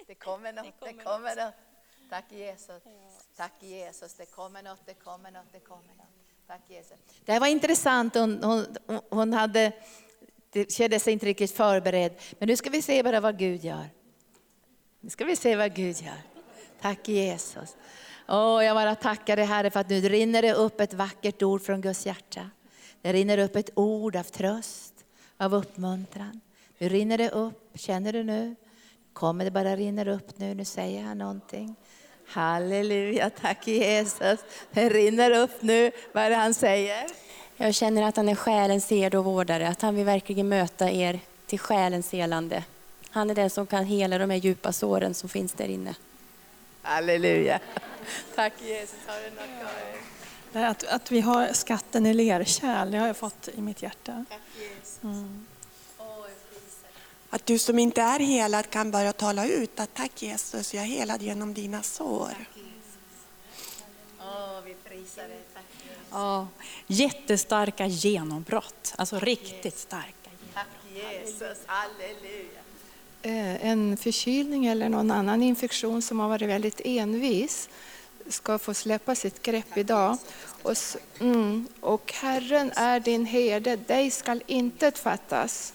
Det 0.08 0.16
kommer 0.16 0.54
något, 0.54 0.66
det 0.80 0.94
kommer 0.94 1.36
något. 1.36 1.67
Tack 2.10 2.32
Jesus. 2.32 2.84
Tack 3.36 3.54
Jesus. 3.60 4.14
Det 4.14 4.26
kommer 4.26 4.64
något, 4.64 4.86
det 4.86 4.94
kommer 4.94 5.32
något, 5.32 5.52
det 5.52 5.60
kommer 5.60 5.96
något. 5.98 6.08
Tack 6.48 6.62
Jesus. 6.68 6.98
Det 7.26 7.32
här 7.32 7.40
var 7.40 7.48
intressant. 7.48 8.16
Hon, 8.16 8.44
hon, 8.44 8.66
hon 9.10 9.34
hade, 9.34 9.72
det 10.50 10.72
kände 10.72 11.00
sig 11.00 11.14
inte 11.14 11.26
riktigt 11.26 11.52
förberedd. 11.52 12.14
Men 12.40 12.48
nu 12.48 12.56
ska 12.56 12.70
vi 12.70 12.82
se 12.82 13.04
bara 13.04 13.20
vad 13.20 13.38
Gud 13.38 13.64
gör. 13.64 13.90
Nu 15.00 15.10
ska 15.10 15.26
vi 15.26 15.36
se 15.36 15.56
vad 15.56 15.74
Gud 15.74 16.02
gör. 16.02 16.22
Tack 16.82 17.08
Jesus. 17.08 17.76
Åh, 18.28 18.58
Oh, 18.58 18.66
jag 18.66 18.76
bara 18.76 18.96
tackar 18.96 19.36
dig 19.36 19.46
Herre 19.46 19.72
för 19.72 19.80
att 19.80 19.90
nu 19.90 20.02
rinner 20.02 20.42
det 20.42 20.54
upp 20.54 20.82
ett 20.82 20.94
vackert 20.94 21.44
ord 21.44 21.62
från 21.62 21.82
Guds 21.82 22.06
hjärta. 22.06 22.50
Det 23.02 23.14
rinner 23.14 23.38
upp 23.38 23.56
ett 23.56 23.70
ord 23.76 24.16
av 24.16 24.24
tröst, 24.24 24.94
av 25.38 25.56
uppmuntran. 25.56 26.42
Nu 26.78 26.90
rinner 26.90 27.18
det 27.18 27.30
upp, 27.30 27.72
känner 27.74 28.14
du 28.14 28.24
nu? 28.24 28.56
Kommer 29.14 29.46
det 29.46 29.52
bara 29.52 29.76
rinner 29.76 30.08
upp 30.08 30.40
nu, 30.40 30.54
nu 30.54 30.66
säger 30.66 31.04
han 31.04 31.18
någonting. 31.18 31.76
Halleluja, 32.28 33.30
tack 33.30 33.68
Jesus. 33.68 34.40
Det 34.72 34.90
rinner 34.90 35.32
upp 35.32 35.62
nu. 35.62 35.92
Vad 36.12 36.24
är 36.24 36.30
det 36.30 36.36
han 36.36 36.54
säger? 36.54 37.08
Jag 37.58 37.74
känner 37.74 38.04
att 38.04 38.18
han 38.18 38.30
är 38.30 38.36
själens 38.36 38.90
herde 38.90 39.18
och 39.18 39.26
vårdare, 39.26 39.68
att 39.68 39.82
han 39.82 39.96
vill 39.96 40.06
verkligen 40.06 40.50
möta 40.50 40.92
er 40.92 41.20
till 41.46 41.60
själens 41.60 42.12
helande. 42.12 42.64
Han 43.10 43.30
är 43.30 43.36
den 43.36 43.50
som 43.50 43.68
kan 43.68 43.86
hela 43.86 44.18
de 44.18 44.30
här 44.30 44.38
djupa 44.38 44.74
såren 44.74 45.14
som 45.14 45.30
finns 45.30 45.54
där 45.54 45.68
inne. 45.68 45.96
Halleluja. 46.82 47.60
Tack 48.36 48.54
Jesus. 48.62 49.00
Har 49.08 49.16
du 49.24 49.30
något 49.30 49.60
kvar? 50.52 50.64
Att, 50.64 50.84
att 50.84 51.12
vi 51.12 51.22
har 51.22 51.54
skatten 51.54 52.06
i 52.06 52.14
lerkärl, 52.14 52.92
det 52.92 52.98
har 52.98 53.08
jag 53.08 53.18
fått 53.18 53.50
i 53.56 53.62
mitt 53.62 53.82
hjärta. 53.82 54.26
Tack 54.30 54.42
Jesus. 54.60 55.04
Mm. 55.04 55.47
Att 57.30 57.46
du 57.46 57.60
som 57.60 57.80
inte 57.80 58.02
är 58.02 58.20
helad 58.20 58.70
kan 58.70 58.92
börja 58.92 59.14
tala 59.14 59.48
ut 59.48 59.80
att 59.80 59.94
tack 59.94 60.22
Jesus, 60.22 60.74
jag 60.74 60.84
är 60.84 60.88
helad 60.88 61.22
genom 61.22 61.54
dina 61.54 61.84
sår. 61.84 62.34
Oh, 64.20 64.62
vi 64.66 64.76
prisar 64.90 65.24
dig. 65.24 65.40
Tack 65.54 65.64
Jesus. 65.84 65.98
Ja, 66.12 66.48
jättestarka 66.88 67.88
genombrott, 67.88 68.94
alltså 68.98 69.20
riktigt 69.20 69.78
starka. 69.78 70.30
Tack 70.54 70.68
Jesus, 70.94 71.58
halleluja. 71.66 72.62
Eh, 73.22 73.66
en 73.66 73.98
förkylning 73.98 74.66
eller 74.66 74.90
någon 74.90 75.12
annan 75.12 75.44
infektion 75.44 76.02
som 76.02 76.20
har 76.20 76.30
varit 76.30 76.50
väldigt 76.50 76.82
envis 76.86 77.70
ska 78.30 78.60
få 78.60 78.74
släppa 78.74 79.16
sitt 79.16 79.42
grepp 79.42 79.78
idag. 79.78 80.18
Och, 80.62 80.76
mm, 81.20 81.68
och 81.80 82.14
Herren 82.14 82.72
är 82.76 83.00
din 83.00 83.26
herde, 83.26 83.76
dig 83.76 84.12
skall 84.12 84.44
intet 84.48 84.98
fattas. 84.98 85.74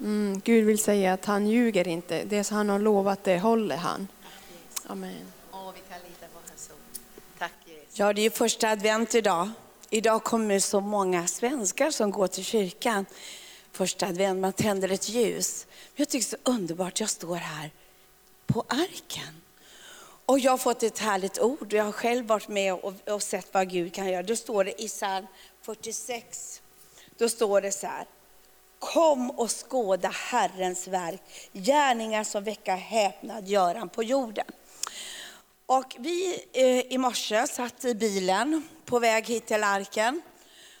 Mm, 0.00 0.40
Gud 0.44 0.64
vill 0.66 0.78
säga 0.78 1.12
att 1.12 1.24
han 1.24 1.46
ljuger 1.46 1.88
inte. 1.88 2.24
Det 2.24 2.44
som 2.44 2.56
han 2.56 2.68
har 2.68 2.78
lovat, 2.78 3.24
det 3.24 3.38
håller 3.38 3.76
han. 3.76 4.08
Amen. 4.86 5.32
Vi 5.74 5.80
kan 5.88 6.00
lita 6.08 6.26
på 6.32 6.38
hans 6.48 6.70
ord. 6.70 7.00
Tack 7.38 7.52
Jesus. 7.66 7.98
Ja, 7.98 8.12
det 8.12 8.20
är 8.20 8.22
ju 8.22 8.30
första 8.30 8.68
advent 8.68 9.14
idag. 9.14 9.50
Idag 9.90 10.24
kommer 10.24 10.58
så 10.58 10.80
många 10.80 11.26
svenskar 11.26 11.90
som 11.90 12.10
går 12.10 12.26
till 12.26 12.44
kyrkan. 12.44 13.06
Första 13.72 14.06
advent, 14.06 14.40
man 14.40 14.52
tänder 14.52 14.88
ett 14.88 15.08
ljus. 15.08 15.66
Jag 15.94 16.08
tycker 16.08 16.30
det 16.30 16.36
är 16.36 16.38
så 16.44 16.50
underbart, 16.50 17.00
jag 17.00 17.10
står 17.10 17.36
här 17.36 17.70
på 18.46 18.64
arken. 18.68 19.42
Och 20.26 20.38
jag 20.38 20.50
har 20.50 20.58
fått 20.58 20.82
ett 20.82 20.98
härligt 20.98 21.38
ord. 21.38 21.72
Jag 21.72 21.84
har 21.84 21.92
själv 21.92 22.26
varit 22.26 22.48
med 22.48 22.74
och, 22.74 22.94
och 23.08 23.22
sett 23.22 23.54
vad 23.54 23.70
Gud 23.70 23.94
kan 23.94 24.08
göra. 24.08 24.22
Då 24.22 24.36
står 24.36 24.64
det 24.64 24.82
i 24.82 24.88
psalm 24.88 25.26
46. 25.62 26.62
Då 27.18 27.28
står 27.28 27.60
det 27.60 27.72
så 27.72 27.86
här. 27.86 28.06
Kom 28.78 29.30
och 29.30 29.50
skåda 29.50 30.08
Herrens 30.08 30.88
verk, 30.88 31.22
gärningar 31.52 32.24
som 32.24 32.44
väcker 32.44 32.76
häpnad 32.76 33.48
gör 33.48 33.74
han 33.74 33.88
på 33.88 34.02
jorden. 34.02 34.46
Och 35.66 35.96
vi 35.98 36.44
eh, 36.52 36.92
i 36.92 36.98
morse 36.98 37.46
satt 37.46 37.84
i 37.84 37.94
bilen 37.94 38.68
på 38.84 38.98
väg 38.98 39.26
hit 39.26 39.46
till 39.46 39.64
arken. 39.64 40.22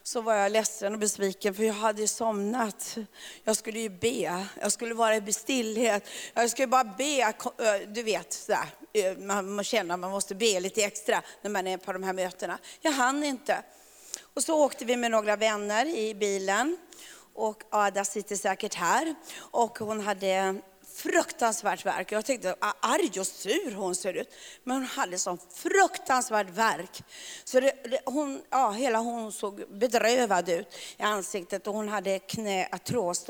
Så 0.02 0.20
var 0.20 0.34
jag 0.34 0.52
ledsen 0.52 0.92
och 0.92 0.98
besviken 0.98 1.54
för 1.54 1.62
jag 1.62 1.74
hade 1.74 2.08
somnat. 2.08 2.96
Jag 3.44 3.56
skulle 3.56 3.78
ju 3.78 3.88
be, 3.88 4.46
jag 4.60 4.72
skulle 4.72 4.94
vara 4.94 5.16
i 5.16 5.32
stillhet. 5.32 6.08
Jag 6.34 6.50
skulle 6.50 6.66
bara 6.66 6.84
be, 6.84 7.34
du 7.86 8.02
vet, 8.02 8.32
sådär. 8.32 9.22
Man 9.22 9.64
känner 9.64 9.94
att 9.94 10.00
man 10.00 10.10
måste 10.10 10.34
be 10.34 10.60
lite 10.60 10.82
extra 10.82 11.22
när 11.42 11.50
man 11.50 11.66
är 11.66 11.76
på 11.76 11.92
de 11.92 12.02
här 12.02 12.12
mötena. 12.12 12.58
Jag 12.80 12.92
hann 12.92 13.24
inte. 13.24 13.62
Och 14.34 14.42
så 14.42 14.64
åkte 14.64 14.84
vi 14.84 14.96
med 14.96 15.10
några 15.10 15.36
vänner 15.36 15.86
i 15.86 16.14
bilen. 16.14 16.76
Och 17.36 17.62
Ada 17.70 18.04
sitter 18.04 18.36
säkert 18.36 18.74
här. 18.74 19.14
Och 19.38 19.78
hon 19.78 20.00
hade 20.00 20.60
fruktansvärt 20.94 21.86
verk. 21.86 22.12
Jag 22.12 22.24
tänkte, 22.24 22.56
ah, 22.60 22.72
arg 22.80 23.20
och 23.20 23.26
sur 23.26 23.74
hon 23.74 23.94
ser 23.94 24.12
ut. 24.14 24.34
Men 24.64 24.76
hon 24.76 24.86
hade 24.86 25.18
sån 25.18 25.38
fruktansvärt 25.54 26.50
verk. 26.50 27.02
Så 27.44 27.60
det, 27.60 28.00
hon, 28.04 28.42
ja, 28.50 28.70
hela 28.70 28.98
hon 28.98 29.32
såg 29.32 29.78
bedrövad 29.78 30.48
ut 30.48 30.74
i 30.98 31.02
ansiktet 31.02 31.66
och 31.66 31.74
hon 31.74 31.88
hade 31.88 32.18
knäartros. 32.18 33.26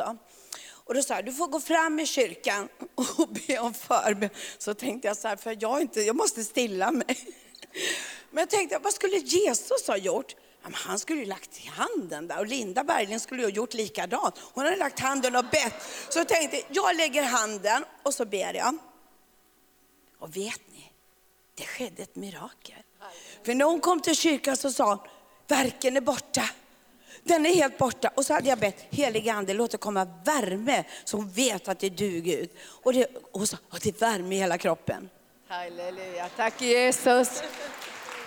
Och 0.68 0.94
då 0.94 1.02
sa 1.02 1.14
jag, 1.14 1.24
du 1.24 1.32
får 1.32 1.46
gå 1.46 1.60
fram 1.60 2.00
i 2.00 2.06
kyrkan 2.06 2.68
och 2.94 3.28
be 3.28 3.58
om 3.58 3.74
förbön. 3.74 4.30
Så 4.58 4.74
tänkte 4.74 5.08
jag 5.08 5.16
så 5.16 5.28
här, 5.28 5.36
för 5.36 5.56
jag, 5.60 5.80
inte, 5.80 6.00
jag 6.00 6.16
måste 6.16 6.44
stilla 6.44 6.90
mig. 6.90 7.18
Men 8.30 8.42
jag 8.42 8.50
tänkte, 8.50 8.78
vad 8.78 8.92
skulle 8.92 9.16
Jesus 9.16 9.86
ha 9.86 9.96
gjort? 9.96 10.34
Han 10.74 10.98
skulle 10.98 11.20
ju 11.20 11.26
lagt 11.26 11.66
handen 11.66 12.28
där 12.28 12.38
och 12.38 12.46
Linda 12.46 12.84
Berglund 12.84 13.22
skulle 13.22 13.42
ju 13.42 13.46
ha 13.46 13.52
gjort 13.52 13.74
likadant. 13.74 14.34
Hon 14.38 14.64
hade 14.64 14.76
lagt 14.76 15.00
handen 15.00 15.36
och 15.36 15.44
bett. 15.44 15.74
Så 16.08 16.18
jag 16.18 16.28
tänkte, 16.28 16.62
jag 16.68 16.96
lägger 16.96 17.22
handen 17.22 17.84
och 18.02 18.14
så 18.14 18.24
ber 18.24 18.54
jag. 18.54 18.78
Och 20.18 20.36
vet 20.36 20.60
ni, 20.72 20.92
det 21.54 21.64
skedde 21.64 22.02
ett 22.02 22.16
mirakel. 22.16 22.82
För 23.42 23.54
när 23.54 23.64
hon 23.64 23.80
kom 23.80 24.00
till 24.00 24.16
kyrkan 24.16 24.56
så 24.56 24.70
sa 24.70 24.88
hon, 24.88 24.98
verken 25.46 25.96
är 25.96 26.00
borta. 26.00 26.50
Den 27.22 27.46
är 27.46 27.54
helt 27.54 27.78
borta. 27.78 28.10
Och 28.14 28.26
så 28.26 28.32
hade 28.32 28.48
jag 28.48 28.58
bett, 28.58 28.86
helige 28.90 29.32
ande 29.32 29.54
låt 29.54 29.70
det 29.70 29.78
komma 29.78 30.04
värme 30.24 30.84
så 31.04 31.16
hon 31.16 31.30
vet 31.30 31.68
att 31.68 31.78
det 31.78 31.86
är 31.86 31.90
du 31.90 32.20
Gud. 32.20 32.50
Och, 32.82 32.92
det, 32.92 33.04
och 33.04 33.38
hon 33.38 33.46
sa, 33.46 33.56
det 33.82 33.88
är 33.88 34.00
värme 34.00 34.34
i 34.34 34.38
hela 34.38 34.58
kroppen. 34.58 35.08
Halleluja, 35.48 36.28
tack 36.36 36.60
Jesus. 36.60 37.42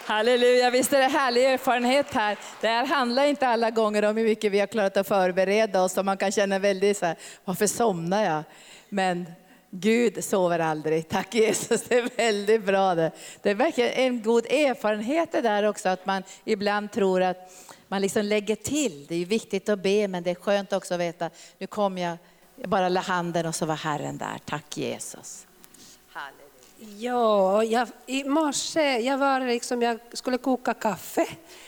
Halleluja, 0.10 0.70
visst 0.70 0.94
är 0.94 1.00
det 1.00 1.08
härlig 1.08 1.46
erfarenhet 1.46 2.14
här. 2.14 2.38
Det 2.62 2.68
här 2.68 2.86
handlar 2.86 3.26
inte 3.26 3.48
alla 3.48 3.70
gånger 3.70 4.06
om 4.06 4.18
hur 4.18 4.24
mycket 4.24 4.52
vi 4.52 4.60
har 4.60 4.68
klarat 4.68 4.98
att 4.98 5.08
förbereda 5.08 5.84
oss 5.84 5.98
och 5.98 6.06
man 6.06 6.18
kan 6.18 6.32
känna 6.32 6.60
väldigt 6.60 6.98
så 6.98 7.06
här, 7.06 7.16
varför 7.46 7.68
somnar 7.68 8.24
jag? 8.24 8.44
Men 8.90 9.26
Gud 9.70 10.24
sover 10.24 10.60
aldrig. 10.60 11.10
Tack 11.10 11.36
Jesus, 11.36 11.84
det 11.84 11.98
är 11.98 12.18
väldigt 12.18 12.66
bra 12.66 12.96
det. 12.96 13.12
Det 13.42 13.50
är 13.50 13.56
verkligen 13.56 13.92
en 13.92 14.22
god 14.22 14.46
erfarenhet 14.46 15.32
det 15.32 15.42
där 15.42 15.64
också 15.64 15.90
att 15.90 16.06
man 16.06 16.24
ibland 16.46 16.92
tror 16.92 17.22
att 17.22 17.52
man 17.88 18.02
liksom 18.02 18.26
lägger 18.26 18.56
till. 18.56 19.06
Det 19.10 19.16
är 19.16 19.26
viktigt 19.26 19.70
att 19.70 19.84
be 19.84 20.08
men 20.08 20.24
det 20.24 20.32
är 20.32 20.36
skönt 20.36 20.74
också 20.74 20.94
att 20.94 21.00
veta, 21.00 21.30
nu 21.58 21.68
kom 21.68 21.98
jag, 21.98 22.18
jag 22.56 22.70
bara 22.70 22.90
la 22.90 23.02
handen 23.02 23.46
och 23.46 23.56
så 23.56 23.66
var 23.66 23.76
Herren 23.76 24.18
där. 24.18 24.40
Tack 24.46 24.78
Jesus. 24.78 25.46
Ja, 26.82 27.64
jag, 27.64 27.88
i 28.06 28.24
morse 28.24 29.00
jag 29.00 29.18
var 29.18 29.40
liksom, 29.40 29.82
jag 29.82 30.00
skulle 30.14 30.38
koka 30.38 30.74
kaffe 30.74 31.28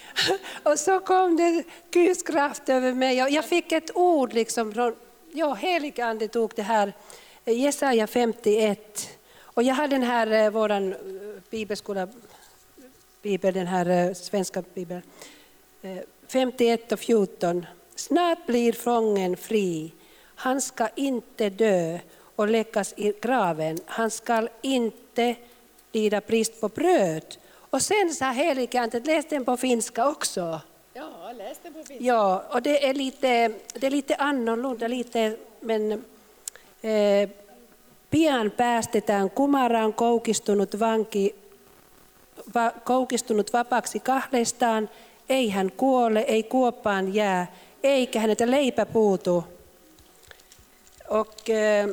och 0.64 0.80
så 0.80 1.00
kom 1.00 1.38
det 1.38 1.64
Guds 1.92 2.24
kraft 2.24 2.70
över 2.70 2.94
mig. 2.94 3.16
Jag 3.16 3.46
fick 3.46 3.72
ett 3.72 3.96
ord 3.96 4.34
liksom 4.34 4.74
från, 4.74 4.96
ja, 5.32 5.54
heligande 5.54 6.28
tog 6.28 6.52
det 6.56 6.62
här, 6.62 6.94
Jesaja 7.46 8.08
51. 8.08 9.10
Och 9.40 9.64
jag 9.64 9.76
har 9.76 9.88
den 9.88 10.04
här, 10.04 10.32
eh, 10.32 10.50
våran 10.50 10.94
eh, 10.94 10.98
bibelskola, 11.50 12.08
bibel, 13.22 13.54
den 13.54 13.68
här 13.68 13.90
eh, 13.90 14.14
svenska 14.14 14.64
bibeln. 14.74 15.02
Eh, 15.82 15.98
51 16.28 16.92
och 16.92 17.00
14. 17.00 17.66
Snart 17.96 18.46
blir 18.46 18.74
fången 18.74 19.38
fri, 19.38 19.94
han 20.36 20.62
ska 20.62 20.88
inte 20.96 21.50
dö 21.50 22.00
och 22.36 22.48
läggas 22.48 22.94
i 22.98 23.14
graven. 23.22 23.80
Han 23.86 24.12
ska 24.12 24.48
inte 24.62 25.01
lida 25.92 26.22
brist 26.22 26.62
på 26.62 26.70
bröd. 26.70 27.38
Och 27.72 27.82
sen 27.82 28.14
sa 28.14 28.32
heligandet, 28.32 29.08
läs 29.08 29.26
den 29.26 29.46
på 29.46 29.58
finska 29.58 30.08
också. 30.08 30.62
Ja, 30.94 31.32
läs 31.38 31.58
den 31.64 31.74
på 31.74 31.84
finska. 31.84 32.06
Ja, 32.06 32.44
och 32.50 32.62
det 32.62 32.88
är 32.88 32.94
lite, 32.94 33.52
det 33.74 33.88
är 33.88 33.92
lite 33.92 34.16
annorlunda, 34.16 34.88
lite, 34.88 35.36
men 35.60 35.92
eh, 36.82 37.30
pian 38.10 38.52
päästetään 38.52 39.30
kumaraan 39.30 39.94
koukistunut 39.94 40.80
vanki, 40.80 41.36
va, 42.56 42.72
koukistunut 42.84 43.54
vapaaksi 43.54 44.00
kahdestaan, 44.00 44.90
ei 45.30 45.50
hän 45.50 45.72
kuole, 45.72 46.20
ei 46.20 46.44
kuoppaan 46.44 47.14
jää, 47.14 47.56
eikä 47.84 48.20
häneltä 48.20 48.52
leipä 48.52 48.86
puutu. 48.86 49.44
Och, 51.10 51.50
eh, 51.50 51.90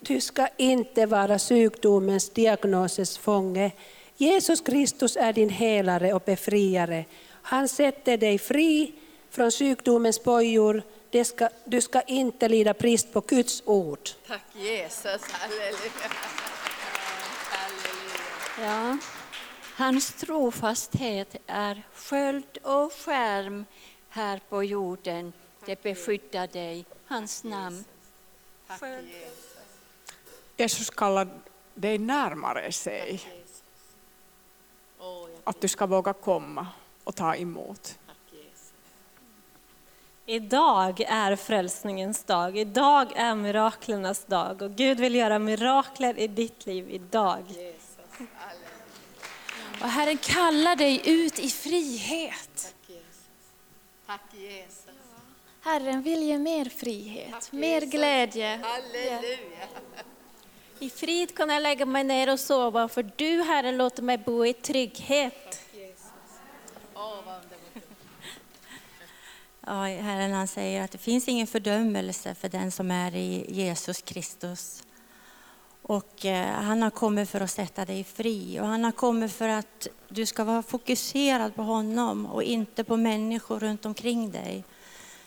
du 0.00 0.20
ska 0.20 0.48
inte 0.56 1.06
vara 1.06 1.38
sjukdomens 1.38 2.30
diagnoses 2.30 3.18
fånge. 3.18 3.72
Jesus 4.16 4.60
Kristus 4.60 5.16
är 5.16 5.32
din 5.32 5.48
helare 5.48 6.12
och 6.12 6.22
befriare. 6.26 7.04
Han 7.42 7.68
sätter 7.68 8.16
dig 8.16 8.38
fri 8.38 8.92
från 9.30 9.50
sjukdomens 9.50 10.24
bojor. 10.24 10.82
Ska, 11.24 11.48
du 11.64 11.80
ska 11.80 12.00
inte 12.00 12.48
lida 12.48 12.74
brist 12.74 13.12
på 13.12 13.20
Guds 13.20 13.62
ord. 13.66 14.10
Tack 14.26 14.42
Jesus, 14.54 15.22
halleluja. 15.30 16.10
Ja. 18.60 18.98
Hans 19.76 20.12
trofasthet 20.12 21.36
är 21.46 21.82
sköld 21.94 22.58
och 22.62 22.92
skärm 22.92 23.64
här 24.08 24.40
på 24.48 24.64
jorden. 24.64 25.32
Det 25.66 25.82
beskyddar 25.82 26.46
dig, 26.46 26.84
hans 27.06 27.44
namn. 27.44 27.84
Sköld. 28.68 29.08
Jesus 29.08 29.49
kallar 30.68 31.28
dig 31.74 31.98
närmare 31.98 32.72
sig. 32.72 33.20
Att 35.44 35.60
du 35.60 35.68
ska 35.68 35.86
våga 35.86 36.12
komma 36.12 36.66
och 37.04 37.16
ta 37.16 37.34
emot. 37.34 37.98
Idag 40.26 41.00
är 41.00 41.36
frälsningens 41.36 42.24
dag, 42.24 42.58
idag 42.58 43.12
är 43.16 43.34
miraklernas 43.34 44.24
dag 44.24 44.62
och 44.62 44.70
Gud 44.70 45.00
vill 45.00 45.14
göra 45.14 45.38
mirakler 45.38 46.18
i 46.18 46.28
ditt 46.28 46.66
liv 46.66 46.90
idag. 46.90 47.44
Och 49.80 49.88
Herren 49.88 50.18
kallar 50.18 50.76
dig 50.76 51.02
ut 51.04 51.38
i 51.38 51.50
frihet. 51.50 52.74
Tack 54.06 54.34
Jesus. 54.34 54.90
Herren 55.60 56.02
vill 56.02 56.22
ge 56.22 56.38
mer 56.38 56.64
frihet, 56.64 57.52
mer 57.52 57.80
glädje. 57.80 58.60
Halleluja. 58.62 59.68
I 60.82 60.90
frid 60.90 61.36
kan 61.36 61.48
jag 61.48 61.62
lägga 61.62 61.86
mig 61.86 62.04
ner 62.04 62.32
och 62.32 62.40
sova, 62.40 62.88
för 62.88 63.10
du, 63.16 63.42
Herre, 63.42 63.72
låter 63.72 64.02
mig 64.02 64.18
bo 64.18 64.46
i 64.46 64.52
trygghet. 64.52 65.60
Ja, 69.66 69.82
Herren 69.84 70.32
han 70.32 70.48
säger 70.48 70.82
att 70.84 70.90
det 70.90 70.98
finns 70.98 71.28
ingen 71.28 71.46
fördömelse 71.46 72.34
för 72.34 72.48
den 72.48 72.70
som 72.70 72.90
är 72.90 73.14
i 73.14 73.44
Jesus 73.48 74.02
Kristus. 74.02 74.82
Och 75.82 76.26
eh, 76.26 76.46
han 76.46 76.82
har 76.82 76.90
kommit 76.90 77.30
för 77.30 77.40
att 77.40 77.50
sätta 77.50 77.84
dig 77.84 78.04
fri 78.04 78.60
och 78.60 78.66
han 78.66 78.84
har 78.84 78.92
kommit 78.92 79.32
för 79.32 79.48
att 79.48 79.88
du 80.08 80.26
ska 80.26 80.44
vara 80.44 80.62
fokuserad 80.62 81.54
på 81.54 81.62
honom 81.62 82.26
och 82.26 82.42
inte 82.42 82.84
på 82.84 82.96
människor 82.96 83.60
runt 83.60 83.86
omkring 83.86 84.30
dig. 84.30 84.64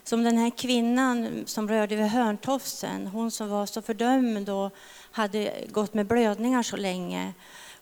Som 0.03 0.23
den 0.23 0.37
här 0.37 0.49
kvinnan 0.49 1.43
som 1.45 1.69
rörde 1.69 1.95
vid 1.95 2.05
hörntofsen, 2.05 3.07
hon 3.07 3.31
som 3.31 3.49
var 3.49 3.65
så 3.65 3.81
fördömd 3.81 4.49
och 4.49 4.73
hade 5.13 5.53
gått 5.69 5.93
med 5.93 6.05
blödningar 6.05 6.63
så 6.63 6.77
länge. 6.77 7.33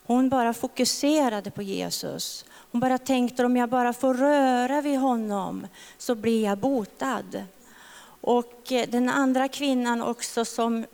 Hon 0.06 0.28
bara 0.28 0.54
fokuserade 0.54 1.50
på 1.50 1.62
Jesus. 1.62 2.44
Hon 2.72 2.80
bara 2.80 2.98
tänkte 2.98 3.44
om 3.44 3.56
jag 3.56 3.68
bara 3.68 3.92
får 3.92 4.14
röra 4.14 4.80
vid 4.80 4.98
honom 4.98 5.66
så 5.98 6.14
blir 6.14 6.44
jag 6.44 6.58
botad. 6.58 7.44
Och 8.20 8.72
eh, 8.72 8.88
den 8.88 9.08
andra 9.08 9.48
kvinnan 9.48 10.02
också 10.02 10.44
som 10.44 10.84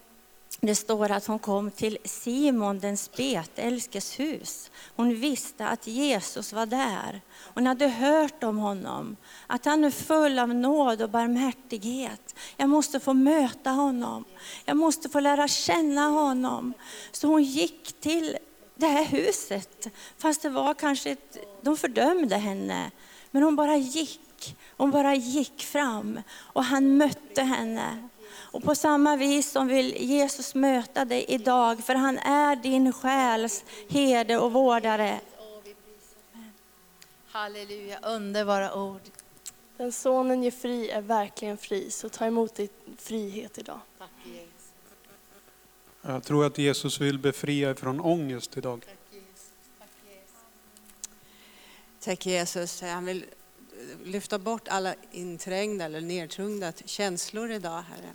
det 0.60 0.74
står 0.74 1.10
att 1.10 1.26
hon 1.26 1.38
kom 1.38 1.70
till 1.70 1.98
Simon 2.04 2.78
den 2.78 2.96
spetälskes 2.96 4.20
hus. 4.20 4.70
Hon 4.96 5.14
visste 5.14 5.68
att 5.68 5.86
Jesus 5.86 6.52
var 6.52 6.66
där. 6.66 7.20
Hon 7.54 7.66
hade 7.66 7.88
hört 7.88 8.42
om 8.42 8.58
honom, 8.58 9.16
att 9.46 9.64
han 9.64 9.84
är 9.84 9.90
full 9.90 10.38
av 10.38 10.48
nåd 10.48 11.02
och 11.02 11.10
barmhärtighet. 11.10 12.34
Jag 12.56 12.68
måste 12.68 13.00
få 13.00 13.14
möta 13.14 13.70
honom. 13.70 14.24
Jag 14.64 14.76
måste 14.76 15.08
få 15.08 15.20
lära 15.20 15.48
känna 15.48 16.06
honom. 16.08 16.72
Så 17.12 17.28
hon 17.28 17.42
gick 17.42 18.00
till 18.00 18.36
det 18.74 18.86
här 18.86 19.04
huset, 19.04 19.86
fast 20.18 20.42
det 20.42 20.50
var 20.50 20.74
kanske 20.74 21.10
ett, 21.10 21.36
de 21.62 21.76
fördömde 21.76 22.36
henne. 22.36 22.90
Men 23.30 23.42
hon 23.42 23.56
bara 23.56 23.76
gick, 23.76 24.56
hon 24.76 24.90
bara 24.90 25.14
gick 25.14 25.62
fram 25.62 26.20
och 26.36 26.64
han 26.64 26.96
mötte 26.96 27.42
henne. 27.42 28.08
Och 28.50 28.62
på 28.62 28.74
samma 28.74 29.16
vis 29.16 29.50
som 29.50 29.66
vill 29.66 29.96
Jesus 29.96 30.54
möta 30.54 31.04
dig 31.04 31.24
idag, 31.28 31.84
för 31.84 31.94
han 31.94 32.18
är 32.18 32.56
din 32.56 32.92
själs 32.92 33.64
herde 33.88 34.38
och 34.38 34.52
vårdare. 34.52 35.20
Halleluja, 37.26 37.98
underbara 38.02 38.74
ord. 38.74 39.00
Den 39.76 39.92
sonen 39.92 40.42
ger 40.42 40.50
fri 40.50 40.90
är 40.90 41.00
verkligen 41.00 41.56
fri, 41.56 41.90
så 41.90 42.08
ta 42.08 42.26
emot 42.26 42.54
din 42.54 42.68
frihet 42.96 43.58
idag. 43.58 43.80
Jag 46.02 46.24
tror 46.24 46.46
att 46.46 46.58
Jesus 46.58 47.00
vill 47.00 47.18
befria 47.18 47.74
från 47.74 48.00
ångest 48.00 48.56
idag. 48.56 48.84
Tack 52.00 52.26
Jesus. 52.26 52.82
Han 52.82 53.04
vill 53.04 53.24
lyfta 54.04 54.38
bort 54.38 54.68
alla 54.68 54.94
inträngda 55.10 55.84
eller 55.84 56.00
nedtungna 56.00 56.72
känslor 56.84 57.50
idag, 57.50 57.82
Herre. 57.82 58.10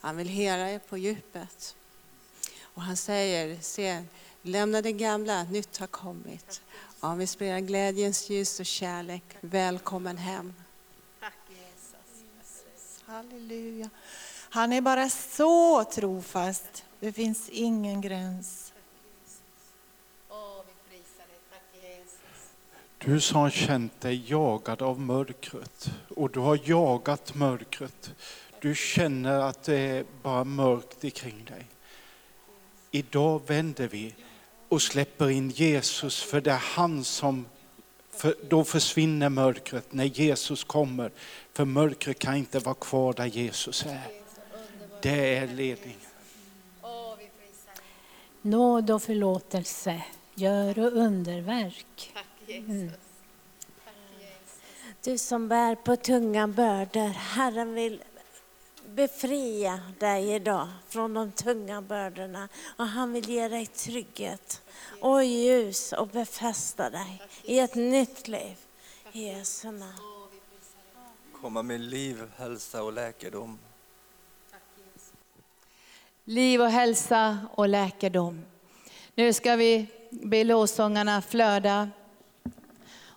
Han 0.00 0.16
vill 0.16 0.28
hela 0.28 0.70
er 0.70 0.78
på 0.78 0.98
djupet. 0.98 1.76
Och 2.60 2.82
han 2.82 2.96
säger, 2.96 3.60
se, 3.60 4.04
lämna 4.42 4.82
det 4.82 4.92
gamla, 4.92 5.44
nytt 5.44 5.76
har 5.76 5.86
kommit. 5.86 6.62
Och 7.00 7.08
han 7.08 7.18
vill 7.18 7.28
sprida 7.28 7.60
glädjens 7.60 8.30
ljus 8.30 8.60
och 8.60 8.66
kärlek. 8.66 9.24
Välkommen 9.40 10.16
hem. 10.16 10.54
Tack 11.20 11.38
Jesus. 11.48 13.02
Halleluja. 13.06 13.90
Han 14.50 14.72
är 14.72 14.80
bara 14.80 15.08
så 15.10 15.84
trofast. 15.84 16.84
Det 17.00 17.12
finns 17.12 17.48
ingen 17.48 18.00
gräns. 18.00 18.72
Du 22.98 23.20
som 23.20 23.40
har 23.40 23.50
känt 23.50 24.00
dig 24.00 24.30
jagad 24.30 24.82
av 24.82 25.00
mörkret 25.00 25.90
och 26.16 26.30
du 26.30 26.40
har 26.40 26.60
jagat 26.64 27.34
mörkret. 27.34 28.10
Du 28.60 28.74
känner 28.74 29.40
att 29.40 29.62
det 29.62 29.78
är 29.78 30.04
bara 30.22 30.44
mörkt 30.44 31.04
ikring 31.04 31.44
dig. 31.44 31.66
Idag 32.90 33.42
vänder 33.46 33.88
vi 33.88 34.14
och 34.68 34.82
släpper 34.82 35.30
in 35.30 35.50
Jesus 35.50 36.22
för 36.22 36.40
det 36.40 36.50
är 36.50 36.62
han 36.74 37.04
som, 37.04 37.46
för 38.10 38.34
då 38.48 38.64
försvinner 38.64 39.28
mörkret 39.28 39.92
när 39.92 40.04
Jesus 40.04 40.64
kommer. 40.64 41.10
För 41.52 41.64
mörkret 41.64 42.18
kan 42.18 42.36
inte 42.36 42.58
vara 42.58 42.74
kvar 42.74 43.12
där 43.12 43.26
Jesus 43.26 43.86
är. 43.86 44.10
Det 45.02 45.36
är 45.36 45.46
ledning. 45.46 45.96
Nåd 48.42 48.90
och 48.90 49.02
förlåtelse 49.02 50.02
gör 50.34 50.78
och 50.78 50.92
underverk. 50.92 52.12
Mm. 52.48 52.90
Du 55.04 55.18
som 55.18 55.48
bär 55.48 55.74
på 55.74 55.96
tunga 55.96 56.48
bördor, 56.48 57.08
Herren 57.08 57.74
vill 57.74 58.02
befria 58.96 59.80
dig 59.98 60.34
idag 60.34 60.68
från 60.88 61.14
de 61.14 61.32
tunga 61.32 61.82
bördorna 61.82 62.48
och 62.76 62.86
han 62.86 63.12
vill 63.12 63.28
ge 63.28 63.48
dig 63.48 63.66
trygghet 63.66 64.62
och 65.00 65.24
ljus 65.24 65.92
och 65.92 66.08
befästa 66.08 66.90
dig 66.90 67.22
i 67.42 67.58
ett 67.58 67.74
nytt 67.74 68.28
liv. 68.28 68.56
I 69.12 69.28
Jesu 69.28 69.70
namn. 69.70 69.92
Komma 71.40 71.62
med 71.62 71.80
liv, 71.80 72.22
hälsa 72.36 72.82
och 72.82 72.92
läkedom. 72.92 73.58
Liv 76.24 76.60
och 76.60 76.70
hälsa 76.70 77.38
och 77.54 77.68
läkedom. 77.68 78.44
Nu 79.14 79.32
ska 79.32 79.56
vi 79.56 79.86
be 80.10 80.44
lovsångarna 80.44 81.22
flöda. 81.22 81.90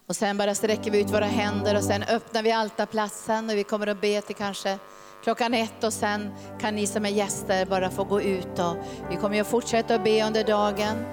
Och 0.05 0.15
sen 0.15 0.37
bara 0.37 0.55
sträcker 0.55 0.91
vi 0.91 1.01
ut 1.01 1.09
våra 1.09 1.25
händer 1.25 1.75
och 1.75 1.83
sen 1.83 2.03
öppnar 2.03 2.43
vi 2.43 2.51
altarplatsen 2.51 3.49
och 3.49 3.57
vi 3.57 3.63
kommer 3.63 3.87
att 3.87 4.01
be 4.01 4.21
till 4.21 4.35
kanske 4.35 4.79
klockan 5.23 5.53
ett 5.53 5.83
och 5.83 5.93
sen 5.93 6.31
kan 6.59 6.75
ni 6.75 6.87
som 6.87 7.05
är 7.05 7.09
gäster 7.09 7.65
bara 7.65 7.89
få 7.89 8.03
gå 8.03 8.21
ut. 8.21 8.59
Och 8.59 8.75
vi 9.09 9.15
kommer 9.15 9.41
att 9.41 9.47
fortsätta 9.47 9.95
att 9.95 10.03
be 10.03 10.27
under 10.27 10.43
dagen 10.43 11.05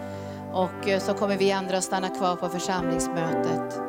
och 0.52 0.88
eh, 0.88 1.00
så 1.00 1.14
kommer 1.14 1.36
vi 1.36 1.52
andra 1.52 1.76
att 1.76 1.84
stanna 1.84 2.08
kvar 2.08 2.36
på 2.36 2.48
församlingsmötet. 2.48 3.80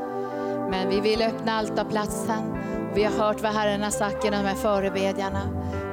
Men 0.70 0.90
vi 0.90 1.00
vill 1.00 1.22
öppna 1.22 1.52
altarplatsen. 1.52 2.58
Vi 2.96 3.04
har 3.04 3.12
hört 3.12 3.42
vad 3.42 3.54
Herren 3.54 3.84
har 3.84 3.90
sagt 3.90 4.24
genom 4.24 4.44
de 4.44 4.50
här 4.50 4.56
förebedjarna. 4.56 5.42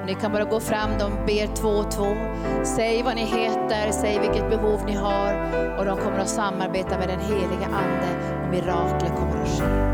Ni 0.06 0.14
kan 0.14 0.32
bara 0.32 0.44
gå 0.44 0.60
fram, 0.60 0.90
de 0.98 1.26
ber 1.26 1.56
två 1.56 1.68
och 1.68 1.90
två. 1.90 2.16
Säg 2.64 3.02
vad 3.02 3.14
ni 3.14 3.24
heter, 3.24 3.90
säg 3.92 4.18
vilket 4.18 4.50
behov 4.50 4.80
ni 4.86 4.94
har 4.94 5.34
och 5.78 5.84
de 5.84 5.96
kommer 5.96 6.18
att 6.18 6.28
samarbeta 6.28 6.98
med 6.98 7.08
den 7.08 7.20
heliga 7.20 7.66
Ande 7.66 8.40
och 8.44 8.50
mirakler 8.50 9.08
kommer 9.08 9.42
att 9.42 9.48
ske. 9.48 9.93